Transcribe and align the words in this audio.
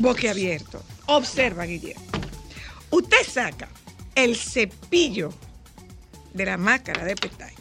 Boquiabierto. 0.00 0.82
Observa, 1.06 1.64
Guillermo. 1.64 2.02
Usted 2.90 3.24
saca 3.26 3.68
el 4.14 4.36
cepillo 4.36 5.32
de 6.34 6.44
la 6.46 6.56
máscara 6.56 7.04
de 7.04 7.14
pestaña. 7.16 7.56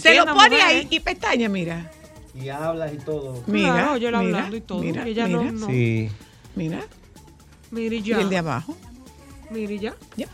Se 0.00 0.14
lo 0.14 0.24
pone 0.26 0.34
mujeres. 0.50 0.64
ahí 0.64 0.86
y 0.90 1.00
pestaña, 1.00 1.48
mira. 1.48 1.90
Y 2.34 2.48
hablas 2.48 2.92
y 2.94 2.98
todo. 2.98 3.42
Mira, 3.46 3.72
Claro, 3.72 3.96
yo 3.96 4.10
la 4.10 4.20
mira, 4.20 4.36
hablando 4.38 4.56
y 4.56 4.60
todo. 4.60 4.78
mira, 4.82 5.06
y 5.08 5.10
ella 5.12 5.26
no, 5.28 5.38
mira. 5.40 5.52
no. 5.52 5.66
Sí. 5.66 6.10
Mira. 6.54 6.80
Mire 7.72 7.96
Y 7.96 8.02
ya. 8.02 8.20
el 8.20 8.28
de 8.30 8.38
abajo. 8.38 8.76
Mire 9.50 9.78
ya. 9.78 9.94
Ya. 10.16 10.26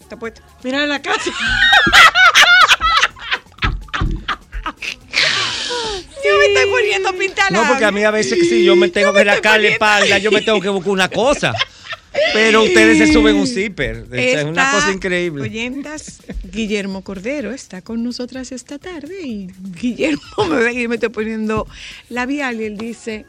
Está 0.00 0.16
puesto. 0.16 0.42
Mira 0.62 0.82
en 0.84 0.88
la 0.88 1.02
casa. 1.02 1.30
Yo 6.24 6.38
me 6.38 6.46
estoy 6.46 6.70
poniendo 6.70 7.12
pinta 7.14 7.50
No, 7.50 7.66
porque 7.68 7.84
a 7.84 7.90
mí 7.90 8.02
a 8.02 8.10
veces 8.10 8.48
si 8.48 8.64
yo 8.64 8.76
me 8.76 8.88
tengo 8.88 9.12
que 9.12 9.24
rascar 9.24 9.60
la 9.60 9.68
espalda, 9.68 10.18
yo 10.18 10.30
me 10.30 10.40
tengo 10.40 10.60
que 10.60 10.68
buscar 10.68 10.92
una 10.92 11.08
cosa. 11.08 11.54
Pero 12.32 12.62
ustedes 12.62 12.98
se 12.98 13.12
suben 13.12 13.36
un 13.36 13.46
zipper. 13.46 14.06
Es 14.12 14.44
una 14.44 14.70
cosa 14.70 14.92
increíble. 14.92 15.42
Oyentas, 15.42 16.22
Guillermo 16.44 17.02
Cordero 17.02 17.52
está 17.52 17.82
con 17.82 18.02
nosotras 18.02 18.52
esta 18.52 18.78
tarde 18.78 19.22
y 19.22 19.48
Guillermo 19.80 20.22
me 20.48 20.56
ve 20.56 20.74
que 20.74 20.88
me 20.88 20.94
estoy 20.94 21.10
poniendo 21.10 21.66
labial 22.08 22.60
y 22.60 22.64
él 22.64 22.76
dice, 22.76 23.26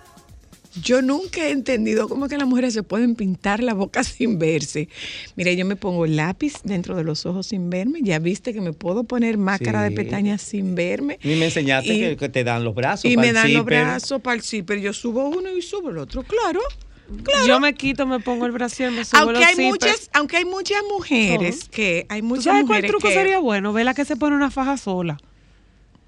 yo 0.82 1.02
nunca 1.02 1.48
he 1.48 1.52
entendido 1.52 2.08
cómo 2.10 2.28
que 2.28 2.38
las 2.38 2.48
mujeres 2.48 2.74
se 2.74 2.84
pueden 2.84 3.16
pintar 3.16 3.64
la 3.64 3.74
boca 3.74 4.04
sin 4.04 4.40
verse. 4.40 4.90
Mira, 5.36 5.52
yo 5.54 5.66
me 5.66 5.76
pongo 5.76 6.06
lápiz 6.06 6.62
dentro 6.64 6.96
de 6.96 7.04
los 7.04 7.26
ojos 7.26 7.48
sin 7.48 7.70
verme, 7.70 8.00
ya 8.02 8.20
viste 8.20 8.54
que 8.54 8.62
me 8.62 8.74
puedo 8.74 9.04
poner 9.04 9.38
máscara 9.38 9.84
de 9.84 9.92
pestañas 9.92 10.42
sin 10.42 10.76
verme. 10.76 11.20
Y 11.24 11.36
me 11.36 11.46
enseñaste 11.46 11.94
Y- 11.94 12.16
que, 12.16 12.30
te 12.30 12.44
dan 12.44 12.64
los 12.64 12.76
brazos. 12.76 13.06
Y 13.06 13.16
para 13.16 13.22
me 13.22 13.30
el 13.30 13.34
dan 13.36 13.54
los 13.54 13.66
brazos 13.66 14.22
para 14.22 14.36
el 14.36 14.42
zipper, 14.42 14.80
yo 14.80 14.94
subo 14.94 15.30
uno 15.30 15.56
y 15.56 15.62
subo 15.62 15.90
el 15.90 15.98
otro, 15.98 16.24
claro. 16.24 16.60
Claro. 17.24 17.46
Yo 17.46 17.60
me 17.60 17.76
quito, 17.76 18.08
me 18.08 18.20
pongo 18.20 18.48
el 18.48 18.52
brasier, 18.52 18.92
me 18.92 19.06
subo 19.06 19.20
aunque 19.20 19.34
los 19.40 19.44
hay 19.44 19.56
zippers. 19.56 19.70
muchas, 19.70 20.10
aunque 20.14 20.38
hay 20.38 20.46
muchas 20.46 20.82
mujeres 20.92 21.70
que 21.70 22.08
hay 22.10 22.22
¿Tú 22.22 22.28
muchas 22.28 22.46
sabes 22.46 22.66
cuál 22.66 22.84
truco 22.84 23.08
que 23.08 23.14
sería 23.14 23.38
bueno? 23.38 23.74
Vela 23.74 23.94
que 23.94 24.06
se 24.06 24.16
pone 24.16 24.36
una 24.36 24.50
faja 24.50 24.76
sola. 24.78 25.18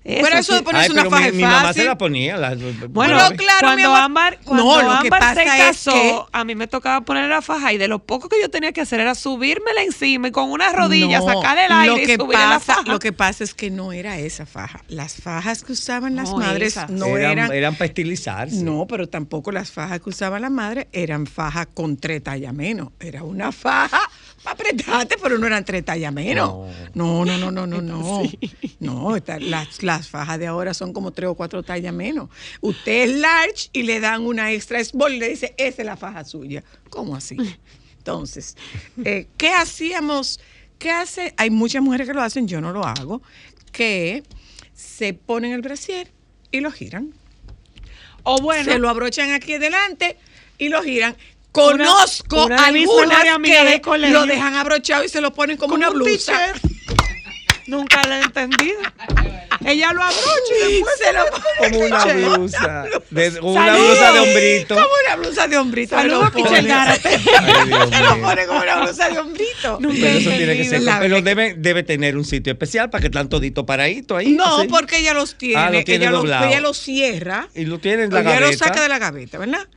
Pero 0.04 0.38
eso 0.38 0.56
de 0.56 0.64
ponerse 0.64 0.92
Ay, 0.94 0.98
una 1.00 1.10
faja 1.10 1.26
mi, 1.26 1.32
mi 1.38 1.44
mamá 1.44 1.62
fácil. 1.64 1.82
se 1.82 1.88
la 1.90 1.98
ponía. 1.98 2.38
la- 2.38 2.56
Bueno, 2.56 3.18
Pero 3.28 3.36
claro, 3.36 3.76
mi. 3.76 3.84
Ámbar, 3.84 4.40
cuando 4.46 4.64
No, 4.64 4.82
lo 4.82 5.02
que 5.02 5.08
Ámbar 5.08 5.20
pasa 5.20 5.34
se 5.36 5.42
es 5.44 5.50
casó, 5.66 5.92
que- 5.92 6.20
a 6.32 6.44
mí 6.46 6.56
me 6.56 6.68
tocaba 6.68 7.02
poner 7.02 7.28
la 7.30 7.42
faja 7.42 7.74
y 7.74 7.78
de 7.78 7.90
lo 7.90 8.00
poco 8.00 8.30
que 8.30 8.40
yo 8.40 8.50
tenía 8.50 8.72
que 8.72 8.80
hacer 8.80 9.02
era 9.02 9.16
subírmela 9.16 9.84
encima 9.84 10.30
y 10.30 10.32
con 10.32 10.50
una 10.50 10.72
rodilla 10.72 11.20
No, 11.20 11.26
sacar 11.26 11.58
el 11.58 11.72
aire 11.74 11.88
lo 11.88 11.98
y 12.02 12.06
que 12.06 12.16
subir 12.16 12.38
la 12.40 12.60
faja. 12.62 12.84
Lo 12.86 13.00
que 13.00 13.12
pasa 13.12 13.44
es 13.44 13.54
que 13.54 13.70
no 13.70 13.92
era 13.92 14.18
esa 14.18 14.46
faja. 14.46 14.82
Las 14.88 15.16
fajas 15.16 15.64
que 15.64 15.74
usaban 15.74 16.16
las 16.16 16.30
No, 16.30 16.38
madres 16.38 16.78
no 16.90 17.18
eran, 17.18 17.32
eran, 17.34 17.52
eran 17.52 17.74
para 17.76 17.86
estilizarse. 17.88 18.64
No, 18.64 18.86
pero 18.88 19.10
tampoco 19.10 19.52
las 19.52 19.72
fajas 19.72 20.00
que 20.00 20.10
usaba 20.10 20.40
la 20.40 20.50
madre 20.50 20.88
eran 20.94 21.26
fajas 21.28 21.68
con 21.74 21.98
tres 21.98 22.24
tallas 22.24 22.54
menos. 22.54 22.90
Era 23.02 23.24
una 23.24 23.52
faja 23.52 24.00
para 24.56 24.70
apretarte, 24.70 25.18
pero 25.22 25.38
no 25.38 25.48
eran 25.48 25.66
tres 25.66 25.84
tallas 25.84 26.14
menos. 26.14 26.70
No, 26.94 27.26
no, 27.26 27.38
no, 27.38 27.52
no, 27.52 27.68
no, 27.68 27.82
no. 27.82 28.24
No, 28.80 29.16
las, 29.40 29.84
las 29.84 30.08
fajas 30.08 30.40
de 30.40 30.48
ahora 30.48 30.74
son 30.74 30.94
como 30.94 31.12
tres 31.12 31.30
o 31.30 31.36
cuatro 31.36 31.64
tallas 31.64 31.94
menos. 31.94 32.30
Usted 32.62 33.10
es 33.10 33.16
large 33.16 33.70
y 33.74 33.84
le 33.84 34.00
dan 34.00 34.26
una 34.26 34.52
extra 34.52 34.84
small 34.84 35.14
y 35.14 35.20
le 35.20 35.30
dice, 35.30 35.54
esa 35.58 35.82
es 35.82 35.86
la 35.86 35.98
faja 35.98 36.24
suya. 36.24 36.64
¿Cómo 36.90 37.16
así? 37.16 37.38
Entonces, 37.98 38.56
eh, 39.04 39.28
¿qué 39.38 39.50
hacíamos? 39.50 40.40
¿Qué 40.80 40.92
hace? 40.92 41.34
Hay 41.38 41.50
muchas 41.50 41.82
mujeres 41.82 42.08
que 42.08 42.14
lo 42.14 42.22
hacen, 42.22 42.48
yo 42.48 42.62
no 42.62 42.72
lo 42.72 42.86
hago, 42.86 43.22
que 43.72 44.24
se 44.74 45.14
ponen 45.14 45.52
el 45.52 45.62
brasier 45.62 46.10
y 46.52 46.62
lo 46.62 46.72
giran 46.72 47.14
o 48.30 48.42
bueno, 48.42 48.74
se 48.74 48.78
lo 48.78 48.90
abrochan 48.90 49.32
aquí 49.32 49.54
adelante 49.54 50.18
y 50.58 50.68
lo 50.68 50.84
giran. 50.84 51.16
Conozco 51.58 52.46
una 52.46 52.66
de 52.68 52.72
mis 52.72 52.88
algunas 52.90 53.24
que 53.24 53.82
colegio. 53.82 54.20
lo 54.20 54.26
dejan 54.26 54.56
abrochado 54.56 55.04
y 55.04 55.10
se 55.10 55.22
lo 55.22 55.34
ponen 55.34 55.58
como, 55.58 55.76
una 55.76 55.90
un 55.90 55.96
blusa. 55.96 56.54
nunca 57.68 58.02
la 58.08 58.20
he 58.20 58.24
entendido. 58.24 58.80
Ella 59.66 59.94
lo 59.94 60.02
abrocha 60.04 60.54
y 60.70 60.74
después 60.74 60.94
Se 60.98 61.14
lo 61.14 61.26
Como 61.58 61.86
una 61.86 62.06
blusa. 62.06 62.86
De, 63.10 63.40
una 63.42 63.76
blusa 63.76 64.12
de 64.14 64.20
hombrito. 64.20 64.76
Como 64.76 64.88
una 65.06 65.16
blusa 65.16 65.48
de 65.48 65.58
hombrito. 65.58 65.96
se 65.96 66.02
Saludos, 66.02 66.34
lo 66.36 66.44
pone. 66.44 66.62
Gárate. 66.64 67.20
Se 67.20 68.04
lo 68.04 68.22
pone 68.22 68.46
como 68.48 68.62
una 68.62 68.82
blusa 68.84 69.10
de 69.10 69.20
hombrito. 69.20 69.80
Pero 69.82 70.08
eso 70.08 70.30
tiene 70.32 70.58
que 70.58 70.66
ser. 70.66 70.82
La 70.82 71.00
Pero 71.00 71.22
debe, 71.22 71.56
debe 71.58 71.84
tener 71.84 72.18
un 72.18 72.26
sitio 72.26 72.54
especial 72.54 72.90
para 72.90 73.02
que 73.02 73.08
están 73.08 73.30
toditos 73.30 73.66
paraditos 73.66 74.18
ahí. 74.18 74.32
No, 74.34 74.60
así. 74.60 74.68
porque 74.68 74.98
ella 75.00 75.14
los 75.14 75.36
tiene. 75.38 75.56
Ah, 75.58 75.70
lo 75.70 75.84
tiene 75.84 76.06
ella, 76.06 76.12
los, 76.12 76.24
ella 76.26 76.62
los 76.62 76.78
cierra. 76.78 77.48
Y 77.56 77.66
lo 77.66 77.80
tiene 77.80 78.04
en 78.04 78.14
la 78.14 78.22
ella 78.22 78.30
gaveta. 78.40 78.52
lo 78.52 78.58
saca 78.58 78.82
de 78.82 78.90
la 78.90 79.00
gaveta, 79.00 79.38
¿verdad? 79.38 79.68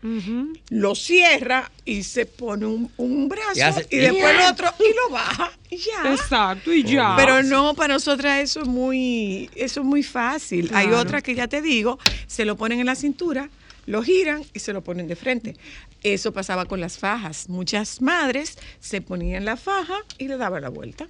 Lo 0.71 0.95
cierra 0.95 1.71
y 1.85 2.03
se 2.03 2.27
pone 2.27 2.67
un, 2.67 2.91
un 2.97 3.29
brazo 3.29 3.53
Y 3.57 3.61
hace- 3.61 3.87
y 3.91 3.97
después 3.99 4.25
el 4.35 4.41
otro 4.53 4.73
y 4.79 4.95
lo 4.95 5.11
baja 5.15 5.51
y 5.71 5.77
ya. 5.79 6.13
Exacto, 6.13 6.73
y 6.73 6.83
ya. 6.85 7.15
Pero 7.17 7.43
no, 7.43 7.75
para 7.75 7.95
nosotras 7.95 8.41
eso 8.41 8.61
es 8.63 8.67
muy, 8.69 9.49
eso 9.71 9.81
es 9.81 9.87
muy 9.87 10.03
fácil. 10.03 10.71
Hay 10.75 10.89
otras 10.89 11.23
que 11.23 11.35
ya 11.35 11.47
te 11.47 11.63
digo, 11.63 11.99
se 12.27 12.45
lo 12.45 12.57
ponen 12.57 12.81
en 12.81 12.87
la 12.87 12.97
cintura, 12.97 13.49
lo 13.87 14.03
giran 14.03 14.43
y 14.53 14.59
se 14.59 14.73
lo 14.73 14.83
ponen 14.83 15.07
de 15.07 15.17
frente. 15.17 15.57
Eso 16.03 16.33
pasaba 16.33 16.65
con 16.67 16.81
las 16.81 16.99
fajas. 16.99 17.49
Muchas 17.49 18.03
madres 18.03 18.59
se 18.81 19.01
ponían 19.01 19.45
la 19.45 19.57
faja 19.57 19.99
y 20.19 20.29
le 20.29 20.37
daban 20.37 20.63
la 20.63 20.71
vuelta. 20.71 21.09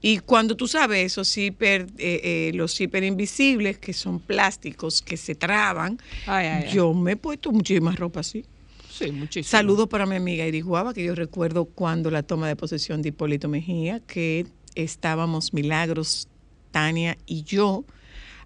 Y 0.00 0.18
cuando 0.18 0.54
tú 0.56 0.68
sabes 0.68 1.04
esos 1.12 1.30
zipper, 1.32 1.86
eh, 1.98 2.20
eh, 2.22 2.52
los 2.54 2.78
invisibles, 2.80 3.78
que 3.78 3.92
son 3.92 4.20
plásticos, 4.20 5.00
que 5.00 5.16
se 5.16 5.34
traban, 5.34 5.98
Ay, 6.26 6.46
ay, 6.46 6.64
ay. 6.66 6.74
yo 6.74 6.92
me 6.92 7.12
he 7.12 7.16
puesto 7.16 7.52
muchísima 7.52 7.92
ropa 7.92 8.20
así. 8.20 8.44
Sí, 8.90 9.10
muchísimo. 9.12 9.50
Saludos 9.50 9.88
para 9.88 10.06
mi 10.06 10.14
amiga 10.16 10.46
Iris 10.46 10.64
Guava, 10.64 10.92
que 10.94 11.02
yo 11.02 11.14
recuerdo 11.14 11.64
cuando 11.64 12.10
la 12.10 12.22
toma 12.22 12.48
de 12.48 12.54
posesión 12.54 13.02
de 13.02 13.08
Hipólito 13.08 13.48
Mejía, 13.48 14.00
que 14.00 14.46
estábamos 14.74 15.54
Milagros, 15.54 16.28
Tania 16.74 17.16
y 17.24 17.44
yo 17.44 17.84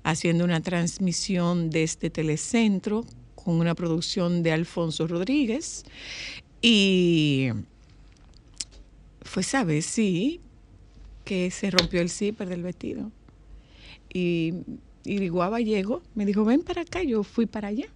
haciendo 0.02 0.44
una 0.44 0.60
transmisión 0.60 1.70
desde 1.70 2.10
Telecentro 2.10 3.06
con 3.34 3.54
una 3.54 3.74
producción 3.74 4.42
de 4.42 4.52
Alfonso 4.52 5.06
Rodríguez. 5.06 5.84
Y 6.60 7.48
fue 9.22 9.40
esa 9.40 9.64
vez, 9.64 9.86
sí, 9.86 10.40
que 11.24 11.50
se 11.50 11.70
rompió 11.70 12.02
el 12.02 12.10
zipper 12.10 12.50
del 12.50 12.62
vestido. 12.62 13.10
Y, 14.12 14.52
y 15.04 15.28
Guava 15.28 15.60
llegó, 15.60 16.02
me 16.14 16.26
dijo, 16.26 16.44
ven 16.44 16.60
para 16.60 16.82
acá, 16.82 17.02
yo 17.02 17.22
fui 17.24 17.46
para 17.46 17.68
allá. 17.68 17.86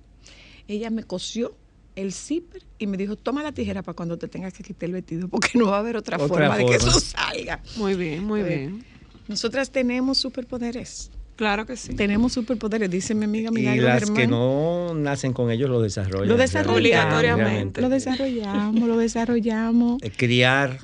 Ella 0.68 0.88
me 0.88 1.02
cosió 1.04 1.54
el 1.94 2.14
zipper 2.14 2.62
y 2.78 2.86
me 2.86 2.96
dijo, 2.96 3.16
toma 3.16 3.42
la 3.42 3.52
tijera 3.52 3.82
para 3.82 3.94
cuando 3.94 4.16
te 4.16 4.28
tengas 4.28 4.54
que 4.54 4.62
quitar 4.62 4.86
el 4.88 4.92
vestido, 4.94 5.28
porque 5.28 5.58
no 5.58 5.66
va 5.66 5.76
a 5.76 5.80
haber 5.80 5.98
otra, 5.98 6.16
Otra 6.16 6.28
forma, 6.28 6.56
de 6.56 6.64
que 6.64 6.76
eso 6.76 6.98
salga. 7.00 7.62
Muy 7.76 7.96
bien, 7.96 8.24
muy 8.24 8.40
Eh, 8.40 8.44
bien. 8.44 8.91
Nosotras 9.28 9.70
tenemos 9.70 10.18
superpoderes. 10.18 11.10
Claro 11.36 11.64
que 11.66 11.76
sí. 11.76 11.94
Tenemos 11.94 12.32
superpoderes, 12.34 12.90
dice 12.90 13.14
mi 13.14 13.24
amiga 13.24 13.48
Y 13.50 13.54
Milagro 13.54 13.82
las 13.84 13.98
Germán. 14.00 14.16
que 14.16 14.26
no 14.26 14.94
nacen 14.94 15.32
con 15.32 15.50
ellos 15.50 15.70
lo 15.70 15.80
desarrollan. 15.80 16.28
Lo 16.28 16.36
desarrollamos. 16.36 16.80
Obligatoriamente. 16.80 17.80
Lo 17.80 17.88
desarrollamos, 17.88 18.88
lo 18.88 18.96
desarrollamos. 18.98 20.02
Eh, 20.02 20.12
Criar 20.14 20.78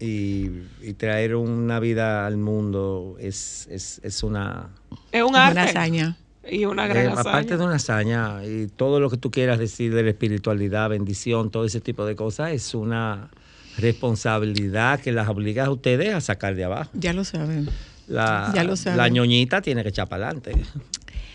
y, 0.00 0.50
y 0.82 0.94
traer 0.94 1.36
una 1.36 1.78
vida 1.78 2.26
al 2.26 2.36
mundo 2.36 3.16
es, 3.20 3.68
es, 3.70 4.00
es 4.02 4.22
una... 4.24 4.70
Es 5.12 5.22
un 5.22 5.28
Una 5.30 5.46
arte. 5.46 5.60
hazaña. 5.60 6.16
Y 6.50 6.64
una 6.64 6.88
gran 6.88 7.04
eh, 7.04 7.08
hazaña. 7.08 7.20
aparte 7.20 7.56
de 7.56 7.64
una 7.64 7.76
hazaña 7.76 8.44
y 8.44 8.66
todo 8.66 8.98
lo 8.98 9.08
que 9.08 9.16
tú 9.16 9.30
quieras 9.30 9.60
decir 9.60 9.94
de 9.94 10.02
la 10.02 10.10
espiritualidad, 10.10 10.90
bendición, 10.90 11.50
todo 11.52 11.64
ese 11.64 11.80
tipo 11.80 12.04
de 12.04 12.16
cosas, 12.16 12.50
es 12.50 12.74
una 12.74 13.30
responsabilidad 13.78 15.00
que 15.00 15.12
las 15.12 15.28
obliga 15.28 15.66
a 15.66 15.70
ustedes 15.70 16.14
a 16.14 16.20
sacar 16.20 16.54
de 16.54 16.64
abajo. 16.64 16.90
Ya 16.94 17.12
lo 17.12 17.24
saben. 17.24 17.68
La, 18.08 18.50
Ya 18.54 18.64
lo 18.64 18.76
saben. 18.76 18.98
la 18.98 19.08
ñoñita 19.08 19.62
tiene 19.62 19.82
que 19.82 19.88
echar 19.90 20.08
para 20.08 20.26
adelante. 20.26 20.52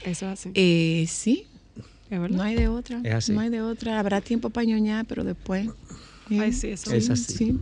Eso 0.04 0.25
es 0.31 0.39
así. 0.39 0.51
Eh, 0.54 1.06
sí, 1.07 1.48
no 2.10 2.42
hay 2.44 2.56
de 2.56 2.68
otra. 2.68 3.00
Es 3.04 3.13
así. 3.13 3.31
No 3.34 3.39
hay 3.42 3.50
de 3.50 3.62
otra. 3.62 4.00
Habrá 4.00 4.22
tiempo 4.22 4.50
para 4.50 4.66
ñoñar, 4.66 5.06
pero 5.07 5.24
después. 5.24 5.68
eh, 6.30 6.39
Ay, 6.39 6.54
sí, 6.54 6.68
eso 6.69 6.94
Es 6.94 7.10
así. 7.10 7.34
sí. 7.38 7.60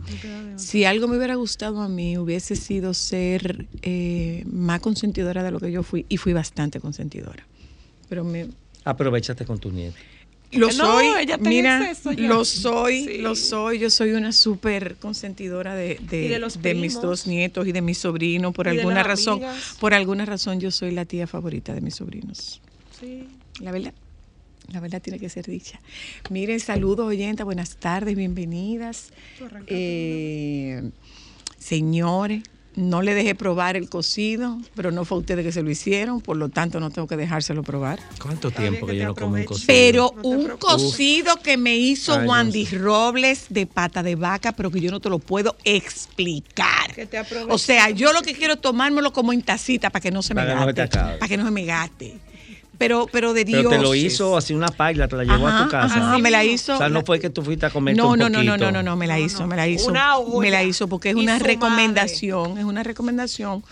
Si 0.56 0.84
algo 0.84 1.08
me 1.08 1.16
hubiera 1.16 1.34
gustado 1.36 1.80
a 1.80 1.88
mí, 1.88 2.18
hubiese 2.18 2.54
sido 2.56 2.94
ser 2.94 3.66
eh, 3.82 4.44
más 4.46 4.80
consentidora 4.80 5.42
de 5.42 5.50
lo 5.50 5.58
que 5.60 5.72
yo 5.72 5.82
fui. 5.82 6.04
Y 6.08 6.16
fui 6.18 6.32
bastante 6.32 6.80
consentidora. 6.80 7.46
Pero 8.08 8.22
me, 8.24 8.48
Aprovechate 8.84 9.44
con 9.44 9.58
tu 9.58 9.70
nieto. 9.72 9.96
Lo 10.52 10.68
No, 10.68 10.72
soy, 10.72 11.06
ella 11.20 11.38
mira, 11.38 11.92
ya. 11.92 12.12
lo 12.12 12.44
soy, 12.44 13.04
Sí. 13.04 13.18
lo 13.18 13.34
soy. 13.34 13.78
Yo 13.80 13.90
soy 13.90 14.10
una 14.12 14.30
súper 14.32 14.96
consentidora 14.96 15.74
de, 15.74 15.98
de- 16.08 16.28
de 16.28 16.38
los 16.38 16.62
de 16.62 16.74
mis 16.74 16.94
dos 17.00 17.26
nietos 17.26 17.66
y 17.66 17.72
de 17.72 17.82
mis 17.82 17.98
sobrinos. 17.98 18.54
Por 18.54 18.66
Y 18.66 18.70
alguna 18.78 19.02
razón, 19.02 19.34
amigas. 19.44 19.76
por 19.80 19.92
alguna 19.92 20.24
razón 20.24 20.60
yo 20.60 20.70
soy 20.70 20.92
la 20.92 21.04
tía 21.04 21.26
favorita 21.26 21.74
de 21.74 21.80
mis 21.80 21.96
sobrinos. 21.96 22.60
Sí. 23.00 23.24
La 23.60 23.72
verdad, 23.72 23.92
la 24.72 24.80
verdad 24.80 25.02
tiene 25.02 25.18
que 25.18 25.28
ser 25.28 25.46
dicha. 25.46 25.80
Miren, 26.30 26.60
saludos 26.60 27.06
oyentes, 27.06 27.44
buenas 27.44 27.76
tardes, 27.76 28.14
bienvenidas. 28.16 29.10
Eh, 29.66 30.90
señores, 31.58 32.42
no 32.76 33.02
le 33.02 33.14
dejé 33.14 33.34
probar 33.34 33.74
el 33.76 33.88
cocido, 33.88 34.58
pero 34.74 34.92
no 34.92 35.04
fue 35.04 35.16
a 35.16 35.20
ustedes 35.20 35.44
que 35.44 35.50
se 35.52 35.62
lo 35.62 35.70
hicieron, 35.70 36.20
por 36.20 36.36
lo 36.36 36.50
tanto 36.50 36.78
no 36.78 36.90
tengo 36.90 37.08
que 37.08 37.16
dejárselo 37.16 37.62
probar. 37.62 37.98
¿Cuánto 38.22 38.50
tiempo 38.50 38.86
que 38.86 38.92
que 38.92 38.98
yo 38.98 39.06
no 39.06 39.14
como 39.14 39.34
un 39.34 39.44
cocido? 39.44 39.66
Pero 39.66 40.14
No 40.16 40.28
un 40.28 40.48
cocido 40.58 41.36
que 41.42 41.56
me 41.56 41.76
hizo 41.76 42.12
Ay, 42.14 42.20
no 42.20 42.26
Wandy 42.30 42.66
sé. 42.66 42.78
Robles 42.78 43.46
de 43.48 43.66
pata 43.66 44.02
de 44.02 44.14
vaca, 44.14 44.52
pero 44.52 44.70
que 44.70 44.80
yo 44.80 44.90
no 44.90 45.00
te 45.00 45.08
lo 45.08 45.18
puedo 45.18 45.56
explicar. 45.64 46.94
Que 46.94 47.06
te. 47.06 47.20
O 47.48 47.58
sea, 47.58 47.90
yo 47.90 48.12
lo 48.12 48.22
que 48.22 48.34
quiero 48.34 48.54
es 48.54 48.60
tomármelo 48.60 49.12
como 49.12 49.32
en 49.32 49.42
tacita 49.42 49.90
para 49.90 50.02
que 50.02 50.10
no 50.10 50.22
se 50.22 50.34
me 50.34 50.42
Para 50.42 50.72
gaste. 50.72 51.18
para 51.18 51.28
que 51.28 51.36
no 51.36 51.44
se 51.44 51.50
me 51.50 51.64
gaste. 51.64 52.18
Pero, 52.78 53.06
pero 53.10 53.32
de 53.32 53.44
Dios. 53.44 53.64
Pero 53.64 53.70
te 53.70 53.78
lo 53.78 53.94
hizo 53.94 54.36
así 54.36 54.54
una 54.54 54.68
paila, 54.68 55.08
te 55.08 55.16
la 55.16 55.24
llevó 55.24 55.48
a 55.48 55.64
tu 55.64 55.70
casa. 55.70 55.96
Ajá, 55.96 56.18
me 56.18 56.30
la 56.30 56.44
hizo. 56.44 56.74
O 56.74 56.78
sea, 56.78 56.88
no 56.88 57.02
fue 57.02 57.18
que 57.20 57.30
tú 57.30 57.42
fuiste 57.42 57.66
a 57.66 57.70
comer 57.70 57.96
no, 57.96 58.10
un 58.10 58.18
no, 58.18 58.28
no, 58.28 58.42
no, 58.42 58.56
no, 58.56 58.70
no, 58.70 58.82
no, 58.82 58.96
me 58.96 59.06
la 59.06 59.18
hizo, 59.18 59.46
me 59.46 59.56
la 59.56 59.66
hizo. 59.66 59.90
Una 59.90 60.18
olla. 60.18 60.40
Me 60.40 60.50
la 60.50 60.62
hizo 60.62 60.88
porque 60.88 61.10
es 61.10 61.16
una 61.16 61.38
recomendación, 61.38 62.58
es 62.58 62.64
una 62.64 62.82
recomendación 62.82 63.62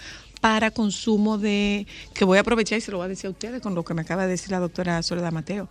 para 0.41 0.71
consumo 0.71 1.39
de, 1.39 1.87
que 2.13 2.27
voy 2.27 2.37
a 2.37 2.43
aprovechar 2.43 2.77
y 2.77 2.83
se 2.83 2.91
lo 2.91 2.99
voy 2.99 3.07
a 3.07 3.09
decir 3.09 3.29
a 3.29 3.31
ustedes 3.31 3.63
con 3.63 3.75
lo 3.75 3.83
que 3.83 3.95
me 3.95 4.03
acaba 4.03 4.25
de 4.25 4.29
decir 4.33 4.51
la 4.51 4.59
doctora 4.61 5.03
Soledad 5.03 5.33
Mateo. 5.33 5.69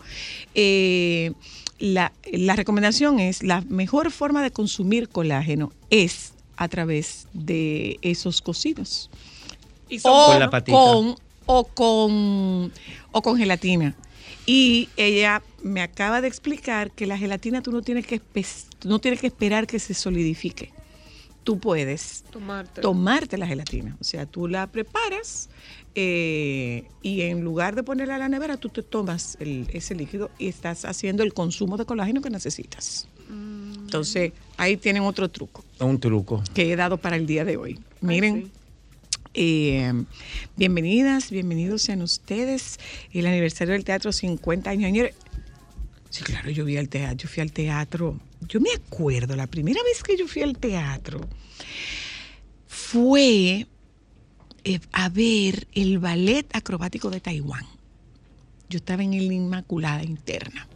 Eh, 0.56 1.32
la, 1.78 2.12
la 2.32 2.56
recomendación 2.56 3.20
es, 3.20 3.44
la 3.44 3.62
mejor 3.70 4.10
forma 4.12 4.42
de 4.42 4.50
consumir 4.52 5.10
colágeno 5.10 5.72
es 5.90 6.34
a 6.56 6.68
través 6.68 7.28
de 7.34 8.00
esos 8.02 8.42
cocidos 8.42 9.10
Y 9.90 10.00
son 10.00 10.12
o 10.14 10.26
Con 10.28 10.40
la 10.40 10.50
patita. 10.50 10.78
con 10.78 11.16
o 11.46 11.64
con 11.66 12.72
o 13.14 13.22
con 13.22 13.38
gelatina. 13.38 13.96
Y 14.46 14.90
ella 14.98 15.42
me 15.64 15.82
acaba 15.82 16.20
de 16.20 16.28
explicar 16.28 16.92
que 16.92 17.08
la 17.08 17.18
gelatina 17.18 17.62
tú 17.62 17.72
no 17.72 17.82
tienes 17.82 18.06
que 18.06 18.20
no 18.84 19.00
tienes 19.00 19.22
que 19.22 19.28
esperar 19.28 19.66
que 19.68 19.80
se 19.80 19.94
solidifique. 19.94 20.72
Tú 21.46 21.60
puedes 21.60 22.24
tomarte. 22.32 22.82
tomarte 22.82 23.38
la 23.38 23.48
gelatina. 23.48 23.98
O 24.00 24.04
sea, 24.04 24.26
tú 24.26 24.48
la 24.48 24.68
preparas 24.68 25.50
eh, 25.96 26.86
y 27.02 27.22
en 27.22 27.42
lugar 27.44 27.76
de 27.76 27.84
ponerla 27.84 28.16
a 28.16 28.18
la 28.18 28.30
nevera, 28.30 28.58
tú 28.58 28.70
te 28.70 28.82
tomas 28.82 29.38
el- 29.40 29.68
ese 29.74 29.94
líquido 29.96 30.32
y 30.40 30.48
estás 30.48 30.86
haciendo 30.86 31.22
el 31.24 31.34
consumo 31.34 31.78
de 31.78 31.86
colágeno 31.86 32.22
que 32.22 32.30
necesitas. 32.30 33.08
Entonces, 33.30 34.32
ahí 34.58 34.76
tienen 34.78 35.04
otro 35.04 35.30
truco 35.30 35.64
Un 35.80 36.00
truco. 36.00 36.44
que 36.54 36.72
he 36.72 36.76
dado 36.76 36.98
para 36.98 37.16
el 37.16 37.26
día 37.28 37.46
de 37.46 37.58
hoy. 37.58 37.80
Miren, 38.02 38.52
eh, 39.34 39.92
bienvenidas, 40.56 41.32
bienvenidos 41.32 41.82
sean 41.82 42.02
ustedes. 42.02 42.80
El 43.12 43.28
aniversario 43.28 43.74
del 43.74 43.84
teatro 43.84 44.12
50 44.12 44.70
años. 44.70 45.10
Sí, 46.10 46.24
claro, 46.24 46.50
yo 46.52 46.66
vi 46.66 46.78
al 46.78 46.90
teatro, 46.90 47.18
yo 47.18 47.30
fui 47.30 47.42
al 47.42 47.52
teatro. 47.52 48.20
Yo 48.48 48.60
me 48.60 48.70
acuerdo, 48.72 49.36
la 49.36 49.48
primera 49.48 49.82
vez 49.84 50.04
que 50.04 50.18
yo 50.18 50.28
fui 50.28 50.42
al 50.42 50.58
teatro 50.58 51.22
fue 52.68 53.66
eh, 54.64 54.80
a 54.92 55.10
ver 55.10 55.68
el 55.74 56.00
ballet 56.00 56.46
acrobático 56.56 57.10
de 57.10 57.20
Taiwán. 57.20 57.66
Yo 58.70 58.78
estaba 58.78 59.04
en 59.04 59.14
el 59.14 59.32
Inmaculada 59.32 60.04
Interna. 60.04 60.68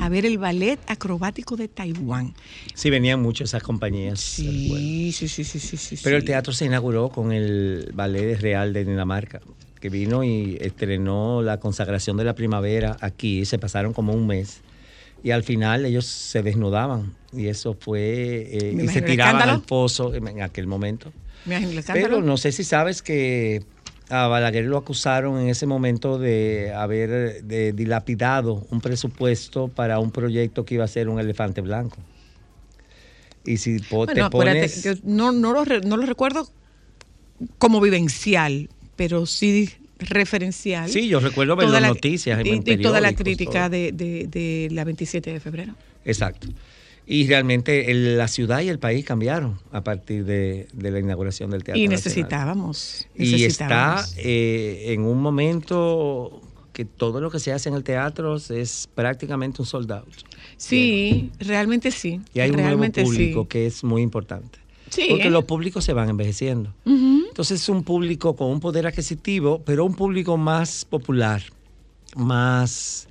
A 0.00 0.08
ver 0.08 0.26
el 0.26 0.38
ballet 0.38 0.78
acrobático 0.86 1.56
de 1.56 1.68
Taiwán. 1.68 2.34
Sí, 2.74 2.90
venían 2.90 3.20
muchas 3.22 3.50
esas 3.50 3.62
compañías. 3.62 4.20
Sí, 4.20 5.12
sí, 5.12 5.28
sí, 5.28 5.44
sí, 5.44 5.58
sí, 5.58 5.76
sí. 5.76 5.96
Pero 6.02 6.16
el 6.16 6.24
teatro 6.24 6.52
se 6.52 6.66
inauguró 6.66 7.08
con 7.08 7.32
el 7.32 7.90
Ballet 7.94 8.40
Real 8.40 8.72
de 8.72 8.84
Dinamarca, 8.84 9.40
que 9.80 9.88
vino 9.88 10.22
y 10.24 10.58
estrenó 10.60 11.42
la 11.42 11.58
consagración 11.58 12.16
de 12.16 12.24
la 12.24 12.34
primavera 12.34 12.96
aquí. 13.00 13.44
Se 13.44 13.58
pasaron 13.58 13.92
como 13.92 14.12
un 14.12 14.26
mes. 14.26 14.60
Y 15.22 15.30
al 15.30 15.42
final 15.42 15.86
ellos 15.86 16.06
se 16.06 16.42
desnudaban. 16.42 17.14
Y 17.32 17.48
eso 17.48 17.74
fue. 17.78 18.48
eh, 18.50 18.78
y 18.80 18.88
se 18.88 19.02
tiraban 19.02 19.48
al 19.48 19.62
pozo 19.62 20.14
en 20.14 20.42
aquel 20.42 20.66
momento. 20.66 21.12
Pero 21.92 22.20
no 22.22 22.36
sé 22.36 22.52
si 22.52 22.64
sabes 22.64 23.02
que 23.02 23.62
a 24.08 24.26
Balaguer 24.28 24.64
lo 24.66 24.76
acusaron 24.76 25.40
en 25.40 25.48
ese 25.48 25.66
momento 25.66 26.18
de 26.18 26.72
haber 26.72 27.42
de 27.44 27.72
dilapidado 27.72 28.64
un 28.70 28.80
presupuesto 28.80 29.68
para 29.68 29.98
un 29.98 30.10
proyecto 30.12 30.64
que 30.64 30.74
iba 30.76 30.84
a 30.84 30.88
ser 30.88 31.08
un 31.08 31.18
elefante 31.18 31.60
blanco. 31.60 31.96
Y 33.44 33.58
si 33.58 33.78
po- 33.78 34.06
Bueno, 34.06 34.28
te 34.28 34.30
pones... 34.30 34.82
yo 34.84 34.92
no, 35.04 35.32
no, 35.32 35.52
lo, 35.52 35.64
re- 35.64 35.80
no 35.80 35.96
lo 35.96 36.04
recuerdo 36.06 36.48
como 37.58 37.80
vivencial, 37.80 38.68
pero 38.96 39.26
sí 39.26 39.70
referencial. 39.98 40.90
Sí, 40.90 41.08
yo 41.08 41.20
recuerdo 41.20 41.56
ver 41.56 41.66
Toda 41.66 41.80
las 41.80 41.88
la- 41.90 41.94
noticias 41.94 42.38
en 42.40 42.46
y, 42.46 42.62
y 42.72 42.76
toda 42.78 43.00
la 43.00 43.14
crítica 43.14 43.68
de, 43.68 43.92
de- 43.92 44.26
de 44.26 44.68
la 44.72 44.84
27 44.84 45.32
de 45.32 45.40
febrero. 45.40 45.74
Exacto. 46.04 46.48
Y 47.08 47.26
realmente 47.28 47.90
el- 47.92 48.18
la 48.18 48.26
ciudad 48.28 48.60
y 48.62 48.68
el 48.68 48.78
país 48.80 49.04
cambiaron 49.04 49.58
a 49.70 49.84
partir 49.84 50.24
de, 50.24 50.66
de 50.72 50.90
la 50.90 50.98
inauguración 50.98 51.50
del 51.50 51.62
Teatro 51.62 51.80
Y 51.80 51.86
necesitábamos. 51.88 53.06
Y 53.14 53.44
está 53.44 54.04
eh, 54.16 54.86
en 54.88 55.02
un 55.02 55.22
momento 55.22 56.42
que 56.72 56.84
todo 56.84 57.20
lo 57.20 57.30
que 57.30 57.38
se 57.38 57.52
hace 57.52 57.68
en 57.70 57.74
el 57.76 57.84
teatro 57.84 58.36
es 58.36 58.88
prácticamente 58.94 59.62
un 59.62 59.66
sold 59.66 59.90
out. 59.92 60.12
Sí, 60.58 61.30
realmente 61.38 61.90
sí. 61.90 62.20
Y 62.34 62.40
hay 62.40 62.50
un 62.50 62.56
nuevo 62.56 62.82
público 62.92 63.42
sí. 63.42 63.48
que 63.48 63.66
es 63.66 63.82
muy 63.84 64.02
importante. 64.02 64.58
Sí, 64.90 65.06
Porque 65.08 65.28
¿eh? 65.28 65.30
los 65.30 65.44
públicos 65.44 65.84
se 65.84 65.92
van 65.94 66.08
envejeciendo. 66.10 66.74
Entonces 66.84 67.62
es 67.62 67.68
un 67.68 67.82
público 67.82 68.34
con 68.36 68.50
un 68.50 68.60
poder 68.60 68.86
adquisitivo, 68.86 69.62
pero 69.64 69.84
un 69.84 69.94
público 69.94 70.36
más 70.36 70.84
popular, 70.84 71.42
más 72.16 73.08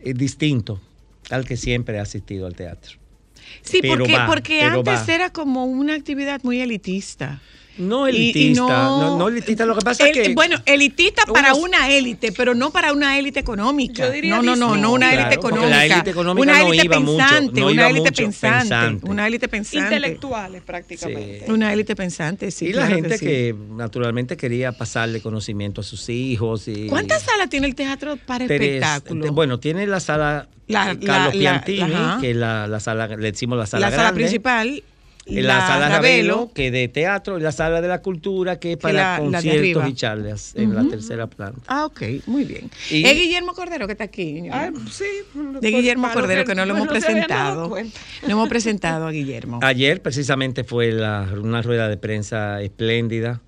eh, 0.00 0.12
distinto 0.14 0.80
al 1.30 1.44
que 1.44 1.56
siempre 1.56 1.98
ha 1.98 2.02
asistido 2.02 2.46
al 2.46 2.54
teatro. 2.54 2.98
Sí, 3.62 3.78
Pero 3.82 3.98
porque, 3.98 4.16
va, 4.16 4.26
porque 4.26 4.60
pero 4.62 4.78
antes 4.78 5.08
va. 5.08 5.14
era 5.14 5.30
como 5.30 5.64
una 5.66 5.94
actividad 5.94 6.40
muy 6.42 6.60
elitista. 6.60 7.40
No 7.80 8.08
Y- 8.08 8.12
y 8.12 8.14
elitista, 8.30 8.66
no, 8.66 9.18
no 9.18 9.28
elitista, 9.28 9.64
lo 9.66 9.74
que 9.74 9.80
pasa 9.84 10.06
El- 10.08 10.16
es 10.18 10.28
que... 10.28 10.34
bueno, 10.34 10.56
elitista 10.66 11.22
para 11.24 11.54
una 11.54 11.88
élite, 11.90 12.30
pero 12.32 12.54
no 12.54 12.70
para 12.70 12.92
una 12.92 13.18
élite 13.18 13.40
económica. 13.40 14.06
Yo 14.06 14.12
diría 14.12 14.36
no, 14.36 14.42
no, 14.42 14.54
no, 14.56 14.76
no 14.76 14.92
una 14.92 15.08
Claro, 15.10 15.20
élite 15.22 15.34
económica. 15.36 15.68
la 15.76 15.84
élite 15.86 16.10
económica 16.10 16.42
una 16.42 16.58
no 16.60 16.72
élite 16.72 16.88
pensante, 16.90 17.60
no 17.60 17.66
una 17.66 17.72
iba 17.74 17.86
élite 17.90 18.10
mucho, 18.10 18.22
pensante, 18.22 18.58
pensante. 18.68 19.06
una 19.10 19.26
élite 19.26 19.48
pensante. 19.48 19.94
Intelectuales 19.96 20.62
prácticamente. 20.62 21.42
Sí. 21.46 21.50
Una 21.52 21.72
élite 21.72 21.96
pensante, 21.96 22.50
sí. 22.50 22.66
y 22.66 22.72
la 22.72 22.86
gente 22.86 23.18
sí. 23.18 23.24
que 23.26 23.54
naturalmente 23.70 24.36
quería 24.36 24.72
pasarle 24.72 25.20
conocimiento 25.20 25.80
a 25.80 25.84
sus 25.84 26.08
hijos. 26.08 26.68
Y, 26.68 26.86
¿Cuántas 26.86 27.22
salas 27.22 27.48
tiene 27.48 27.66
el 27.66 27.74
teatro 27.74 28.16
para 28.26 28.44
espectáculos? 28.44 29.24
te- 29.26 29.30
Bueno, 29.30 29.58
tiene 29.58 29.86
la 29.86 30.00
sala 30.00 30.48
La- 30.66 30.92
eh, 30.92 30.98
Carlos 30.98 31.06
la- 31.06 31.24
la- 31.26 31.30
Piantini, 31.64 32.20
que 32.20 32.30
es 32.32 32.36
la, 32.36 32.66
la 32.66 32.78
sala, 32.80 33.06
le 33.08 33.32
decimos 33.32 33.56
la 33.56 33.62
la 33.62 33.66
sala 33.66 33.90
sala, 33.90 34.12
principal, 34.12 34.82
en 35.38 35.46
la, 35.46 35.66
sala 35.66 35.88
Ravelo, 35.88 36.50
que 36.54 36.70
de 36.70 36.88
teatro, 36.88 37.38
y 37.38 37.42
la 37.42 37.52
sala 37.52 37.80
de 37.80 37.88
la 37.88 38.02
cultura, 38.02 38.58
que 38.58 38.72
es 38.72 38.78
para 38.78 38.94
la- 38.94 39.12
la 39.12 39.18
conciertos 39.18 39.88
y 39.88 39.94
charlas 39.94 40.52
en 40.56 40.74
la 40.74 40.84
tercera 40.88 41.26
planta. 41.26 41.60
Ah, 41.66 41.86
ok, 41.86 42.02
muy 42.26 42.44
bien. 42.44 42.70
Y- 42.90 43.04
es 43.04 43.14
Guillermo 43.16 43.52
Cordero 43.54 43.86
que 43.86 43.92
está 43.92 44.04
aquí. 44.04 44.42
Sí. 44.90 45.04
de 45.60 45.70
Guillermo 45.70 46.08
Cordero, 46.12 46.44
que 46.44 46.54
no 46.54 46.64
lo 46.66 46.74
hemos 46.74 46.86
no 46.86 46.92
presentado. 46.92 47.68
No 47.68 48.28
hemos 48.28 48.48
presentado 48.48 49.06
a 49.06 49.10
Guillermo. 49.10 49.60
Ayer 49.62 50.02
precisamente 50.02 50.64
fue 50.64 50.92
la- 50.92 51.28
una 51.40 51.62
rueda 51.62 51.88
de 51.88 51.96
prensa 51.96 52.60
espléndida 52.62 53.40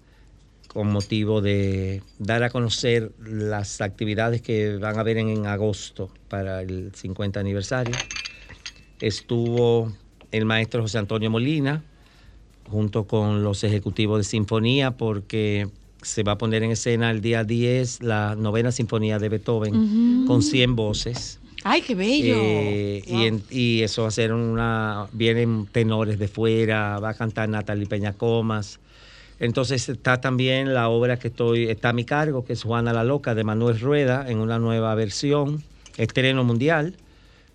con 0.68 0.88
motivo 0.90 1.42
de 1.42 2.02
dar 2.18 2.42
a 2.44 2.48
conocer 2.48 3.12
las 3.22 3.82
actividades 3.82 4.40
que 4.40 4.76
van 4.78 4.96
a 4.96 5.00
haber 5.00 5.18
en, 5.18 5.28
en 5.28 5.46
agosto 5.46 6.10
para 6.28 6.62
el 6.62 6.92
50 6.94 7.38
aniversario. 7.40 7.94
Estuvo 9.00 9.92
el 10.32 10.44
maestro 10.44 10.82
José 10.82 10.98
Antonio 10.98 11.30
Molina 11.30 11.82
junto 12.70 13.04
con 13.04 13.42
los 13.44 13.64
ejecutivos 13.64 14.18
de 14.18 14.24
sinfonía 14.24 14.92
porque 14.92 15.68
se 16.02 16.22
va 16.22 16.32
a 16.32 16.38
poner 16.38 16.62
en 16.62 16.70
escena 16.72 17.10
el 17.10 17.20
día 17.20 17.44
10 17.44 18.02
la 18.02 18.34
novena 18.34 18.72
sinfonía 18.72 19.18
de 19.18 19.28
Beethoven 19.28 20.24
con 20.26 20.42
100 20.42 20.74
voces. 20.74 21.38
Ay, 21.64 21.82
qué 21.82 21.94
bello. 21.94 22.34
Eh, 22.36 23.02
y, 23.06 23.24
en- 23.26 23.42
y 23.50 23.82
eso 23.82 24.02
va 24.02 24.08
a 24.08 24.10
ser 24.10 24.32
una. 24.32 25.06
Vienen 25.12 25.66
tenores 25.70 26.18
de 26.18 26.26
fuera, 26.26 26.98
va 26.98 27.10
a 27.10 27.14
cantar 27.14 27.48
Natalie 27.48 27.86
Peñacomas. 27.86 28.80
Entonces 29.38 29.88
está 29.88 30.20
también 30.20 30.74
la 30.74 30.88
obra 30.88 31.18
que 31.18 31.28
estoy, 31.28 31.64
está 31.68 31.90
a 31.90 31.92
mi 31.92 32.04
cargo, 32.04 32.44
que 32.44 32.52
es 32.54 32.62
Juana 32.64 32.92
la 32.92 33.04
Loca 33.04 33.34
de 33.36 33.44
Manuel 33.44 33.78
Rueda, 33.78 34.28
en 34.28 34.38
una 34.38 34.58
nueva 34.58 34.94
versión, 34.96 35.62
estreno 35.96 36.42
mundial, 36.42 36.96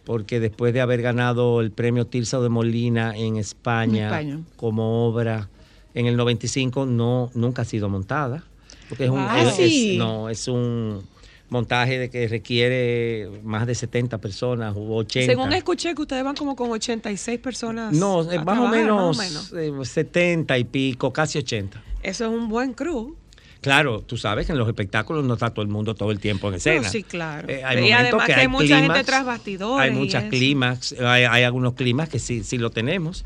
porque 0.07 0.39
después 0.39 0.73
de 0.73 0.79
haber 0.79 1.01
ganado 1.01 1.59
el 1.59 1.71
premio 1.71 2.07
Tirso 2.07 2.41
de 2.41 2.47
Molina 2.47 3.15
en 3.17 3.35
España, 3.35 3.97
En 3.97 4.05
España. 4.05 4.39
como 4.55 5.05
obra 5.05 5.49
en 5.93 6.05
el 6.05 6.15
95, 6.15 6.85
no, 6.85 7.29
nunca 7.33 7.63
ha 7.63 7.65
sido 7.65 7.89
montada. 7.89 8.45
Porque 8.87 9.03
es 9.03 9.09
un, 9.09 9.19
Ah, 9.19 9.41
es- 9.43 9.55
sí. 9.55 9.91
es- 9.91 9.97
no, 9.97 10.29
es 10.29 10.47
un 10.47 11.01
montaje 11.49 11.99
de 11.99 12.09
que 12.09 12.25
requiere 12.29 13.29
más 13.43 13.67
de 13.67 13.75
70 13.75 14.17
personas 14.19 14.73
u 14.77 14.93
80. 14.93 15.25
Según 15.33 15.51
escuché 15.51 15.93
que 15.93 16.01
ustedes 16.03 16.23
van 16.23 16.35
como 16.35 16.55
con 16.55 16.71
86 16.71 17.39
personas. 17.39 17.93
no, 17.93 18.21
eh, 18.21 18.37
más, 18.39 18.39
o 18.39 18.43
trabajar, 18.45 18.69
menos, 18.71 19.17
más 19.17 19.51
o 19.51 19.55
menos. 19.55 19.83
eh, 19.87 19.91
70 19.91 20.57
y 20.57 20.63
pico, 20.63 21.11
casi 21.11 21.37
80. 21.39 21.83
Eso 22.01 22.25
es 22.27 22.31
un 22.31 22.47
buen 22.47 22.73
crew. 22.73 23.13
Claro, 23.61 24.01
tú 24.01 24.17
sabes 24.17 24.45
que 24.45 24.51
en 24.51 24.57
los 24.57 24.67
espectáculos 24.67 25.25
no 25.25 25.33
está 25.33 25.49
todo 25.49 25.63
el 25.63 25.69
mundo 25.69 25.95
todo 25.95 26.11
el 26.11 26.19
tiempo 26.19 26.49
en 26.49 26.55
escena. 26.55 26.81
No, 26.81 26.89
sí, 26.89 27.03
claro. 27.03 27.49
Eh, 27.49 27.63
hay 27.63 27.87
Y 27.87 27.91
además 27.91 28.25
que 28.25 28.33
hay 28.33 28.47
mucha 28.47 28.79
gente 28.79 29.03
tras 29.03 29.25
bastidores 29.25 29.83
Hay 29.83 29.95
muchas 29.95 30.25
clímax, 30.25 30.93
hay, 30.99 31.23
hay 31.23 31.43
algunos 31.43 31.73
climas 31.73 32.09
que 32.09 32.19
sí, 32.19 32.43
sí 32.43 32.57
lo 32.57 32.69
tenemos. 32.69 33.25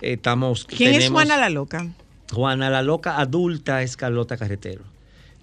Eh, 0.00 0.14
estamos, 0.14 0.66
¿Quién 0.66 0.94
es 0.94 1.10
Juana 1.10 1.36
la 1.36 1.50
Loca? 1.50 1.86
Juana 2.32 2.70
la 2.70 2.82
Loca 2.82 3.18
adulta 3.18 3.82
es 3.82 3.96
Carlota 3.96 4.36
Carretero. 4.36 4.82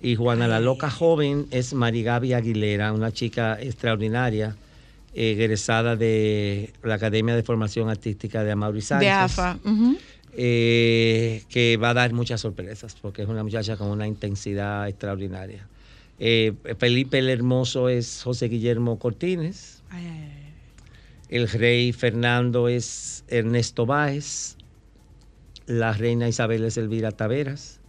Y 0.02 0.16
Juana 0.16 0.48
la 0.50 0.60
Loca 0.60 0.90
joven 0.90 1.48
es 1.52 1.74
Marigaby 1.74 2.34
Aguilera, 2.34 2.92
una 2.92 3.14
chica 3.14 3.58
extraordinaria, 3.62 4.58
eh, 5.14 5.32
egresada 5.32 5.96
de 5.96 6.74
la 6.84 6.96
Academia 6.96 7.36
de 7.36 7.44
Formación 7.44 7.90
Artística 7.90 8.44
de 8.44 8.52
Amaury 8.52 8.82
Sánchez. 8.82 9.08
De 9.08 9.12
AFA. 9.12 9.60
ujú. 9.64 9.98
Eh, 10.36 11.44
que 11.50 11.78
va 11.78 11.92
a 11.92 11.94
dar 11.94 12.14
muchas 12.14 12.42
sorpresas, 12.42 12.96
porque 13.02 13.24
es 13.24 13.28
una 13.28 13.44
muchacha 13.44 13.78
con 13.78 13.90
una 13.90 14.08
intensidad 14.08 14.88
extraordinaria. 14.88 15.68
Eh, 16.20 16.54
Felipe 16.78 17.20
el 17.20 17.30
Hermoso 17.30 17.90
es 17.90 18.22
José 18.24 18.48
Guillermo 18.48 19.00
Cortines. 19.00 19.84
Ay, 19.90 20.06
ay, 20.06 20.32
ay. 20.38 20.44
El 21.30 21.50
rey 21.50 21.94
Fernando 21.94 22.68
es 22.68 23.24
Ernesto 23.28 23.86
Báez. 23.86 24.56
La 25.66 25.94
reina 25.94 26.28
Isabel 26.28 26.64
es 26.64 26.78
Elvira 26.78 27.12
Taveras. 27.12 27.80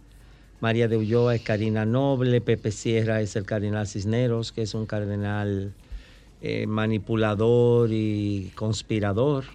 María 0.61 0.87
de 0.87 0.97
Ulloa 0.97 1.35
es 1.35 1.41
Karina 1.41 1.85
Noble. 1.85 2.41
Pepe 2.41 2.71
Sierra 2.71 3.21
es 3.21 3.35
el 3.35 3.45
cardenal 3.45 3.87
Cisneros, 3.87 4.51
que 4.51 4.63
es 4.63 4.73
un 4.73 4.87
cardenal 4.87 5.73
eh, 6.41 6.65
manipulador 6.65 7.91
y 7.91 8.51
conspirador. 8.55 9.45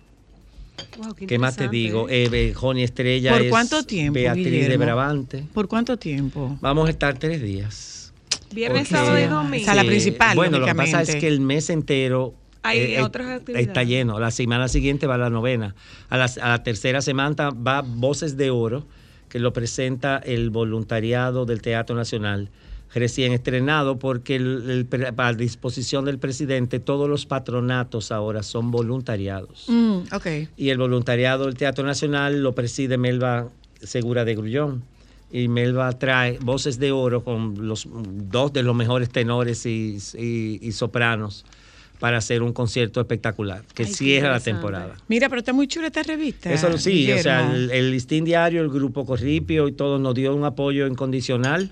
Wow, 0.99 1.15
¿Qué 1.15 1.39
más 1.39 1.57
te 1.57 1.69
digo? 1.69 2.07
¿eh? 2.09 2.53
Joni 2.55 2.83
Estrella 2.83 3.33
¿Por 3.33 3.43
es 3.43 3.51
cuánto 3.51 3.83
tiempo, 3.85 4.15
Beatriz 4.15 4.69
de? 4.69 4.77
Brabante. 4.77 5.45
¿Por 5.53 5.69
cuánto 5.69 5.97
tiempo? 5.97 6.59
Vamos 6.61 6.89
a 6.89 6.91
estar 6.91 7.19
tres 7.19 7.43
días. 7.43 8.13
Viernes, 8.53 8.89
Porque- 8.89 8.95
sábado 9.05 9.19
y 9.19 9.27
domingo. 9.27 9.65
Sala 9.65 9.85
principal, 9.85 10.37
Bueno, 10.37 10.59
lo 10.59 10.67
que 10.67 10.75
pasa 10.75 11.03
es 11.03 11.15
que 11.17 11.29
el 11.29 11.41
mes 11.41 11.71
entero 11.71 12.35
Hay 12.63 12.79
eh, 12.95 13.03
otras 13.03 13.29
eh, 13.29 13.33
actividades. 13.35 13.67
está 13.69 13.85
lleno. 13.85 14.19
La 14.19 14.31
semana 14.31 14.69
siguiente 14.69 15.07
va 15.07 15.17
la 15.19 15.31
novena. 15.31 15.75
A 16.09 16.17
la, 16.17 16.25
a 16.25 16.49
la 16.49 16.63
tercera 16.63 17.01
semana 17.01 17.51
va 17.51 17.83
Voces 17.83 18.37
de 18.37 18.51
Oro, 18.51 18.87
que 19.29 19.39
lo 19.39 19.53
presenta 19.53 20.19
el 20.19 20.51
voluntariado 20.51 21.47
del 21.47 21.63
Teatro 21.63 21.95
Nacional, 21.95 22.51
recién 22.95 23.33
estrenado, 23.33 23.99
porque 23.99 24.37
el- 24.37 24.87
a 25.17 25.33
disposición 25.33 26.05
del 26.05 26.19
presidente 26.19 26.81
todos 26.81 27.09
los 27.09 27.27
patronatos 27.27 28.11
ahora 28.13 28.43
son 28.43 28.71
voluntariados. 28.71 29.67
Mm, 29.69 29.99
ok. 30.13 30.27
Y 30.57 30.71
el 30.71 30.79
voluntariado 30.79 31.47
del 31.47 31.55
Teatro 31.55 31.85
Nacional 31.87 32.43
lo 32.43 32.55
preside 32.55 32.99
Melba 32.99 33.49
Segura 33.83 34.25
de 34.25 34.35
Grullón. 34.35 34.83
Y 35.33 35.47
Melba 35.47 35.93
trae 35.97 36.39
voces 36.41 36.81
de 36.81 36.91
oro 36.91 37.23
con 37.23 37.69
los 37.69 37.87
dos 37.93 38.53
de 38.53 38.65
los 38.65 38.75
mejores 38.75 39.11
tenores 39.11 39.65
y, 39.67 39.99
y- 40.19 40.59
y 40.61 40.73
sopranos 40.73 41.45
para 42.01 42.17
hacer 42.19 42.43
un 42.43 42.53
concierto 42.53 42.99
espectacular 43.01 43.63
que 43.75 43.85
Ay, 43.85 43.93
cierra 43.95 44.31
la 44.33 44.41
temporada. 44.41 44.97
Mira, 45.07 45.29
pero 45.29 45.41
está 45.41 45.53
muy 45.53 45.69
chula 45.69 45.89
esta 45.89 46.03
revista. 46.03 46.51
Eso 46.53 46.77
sí, 46.79 47.13
o 47.13 47.19
sea, 47.19 47.55
el, 47.55 47.71
el 47.71 47.91
Listín 47.93 48.25
Diario, 48.25 48.63
el 48.63 48.71
Grupo 48.71 49.05
Corripio 49.07 49.69
y 49.69 49.73
todo 49.73 49.99
nos 50.01 50.15
dio 50.15 50.35
un 50.35 50.45
apoyo 50.45 50.87
incondicional. 50.89 51.71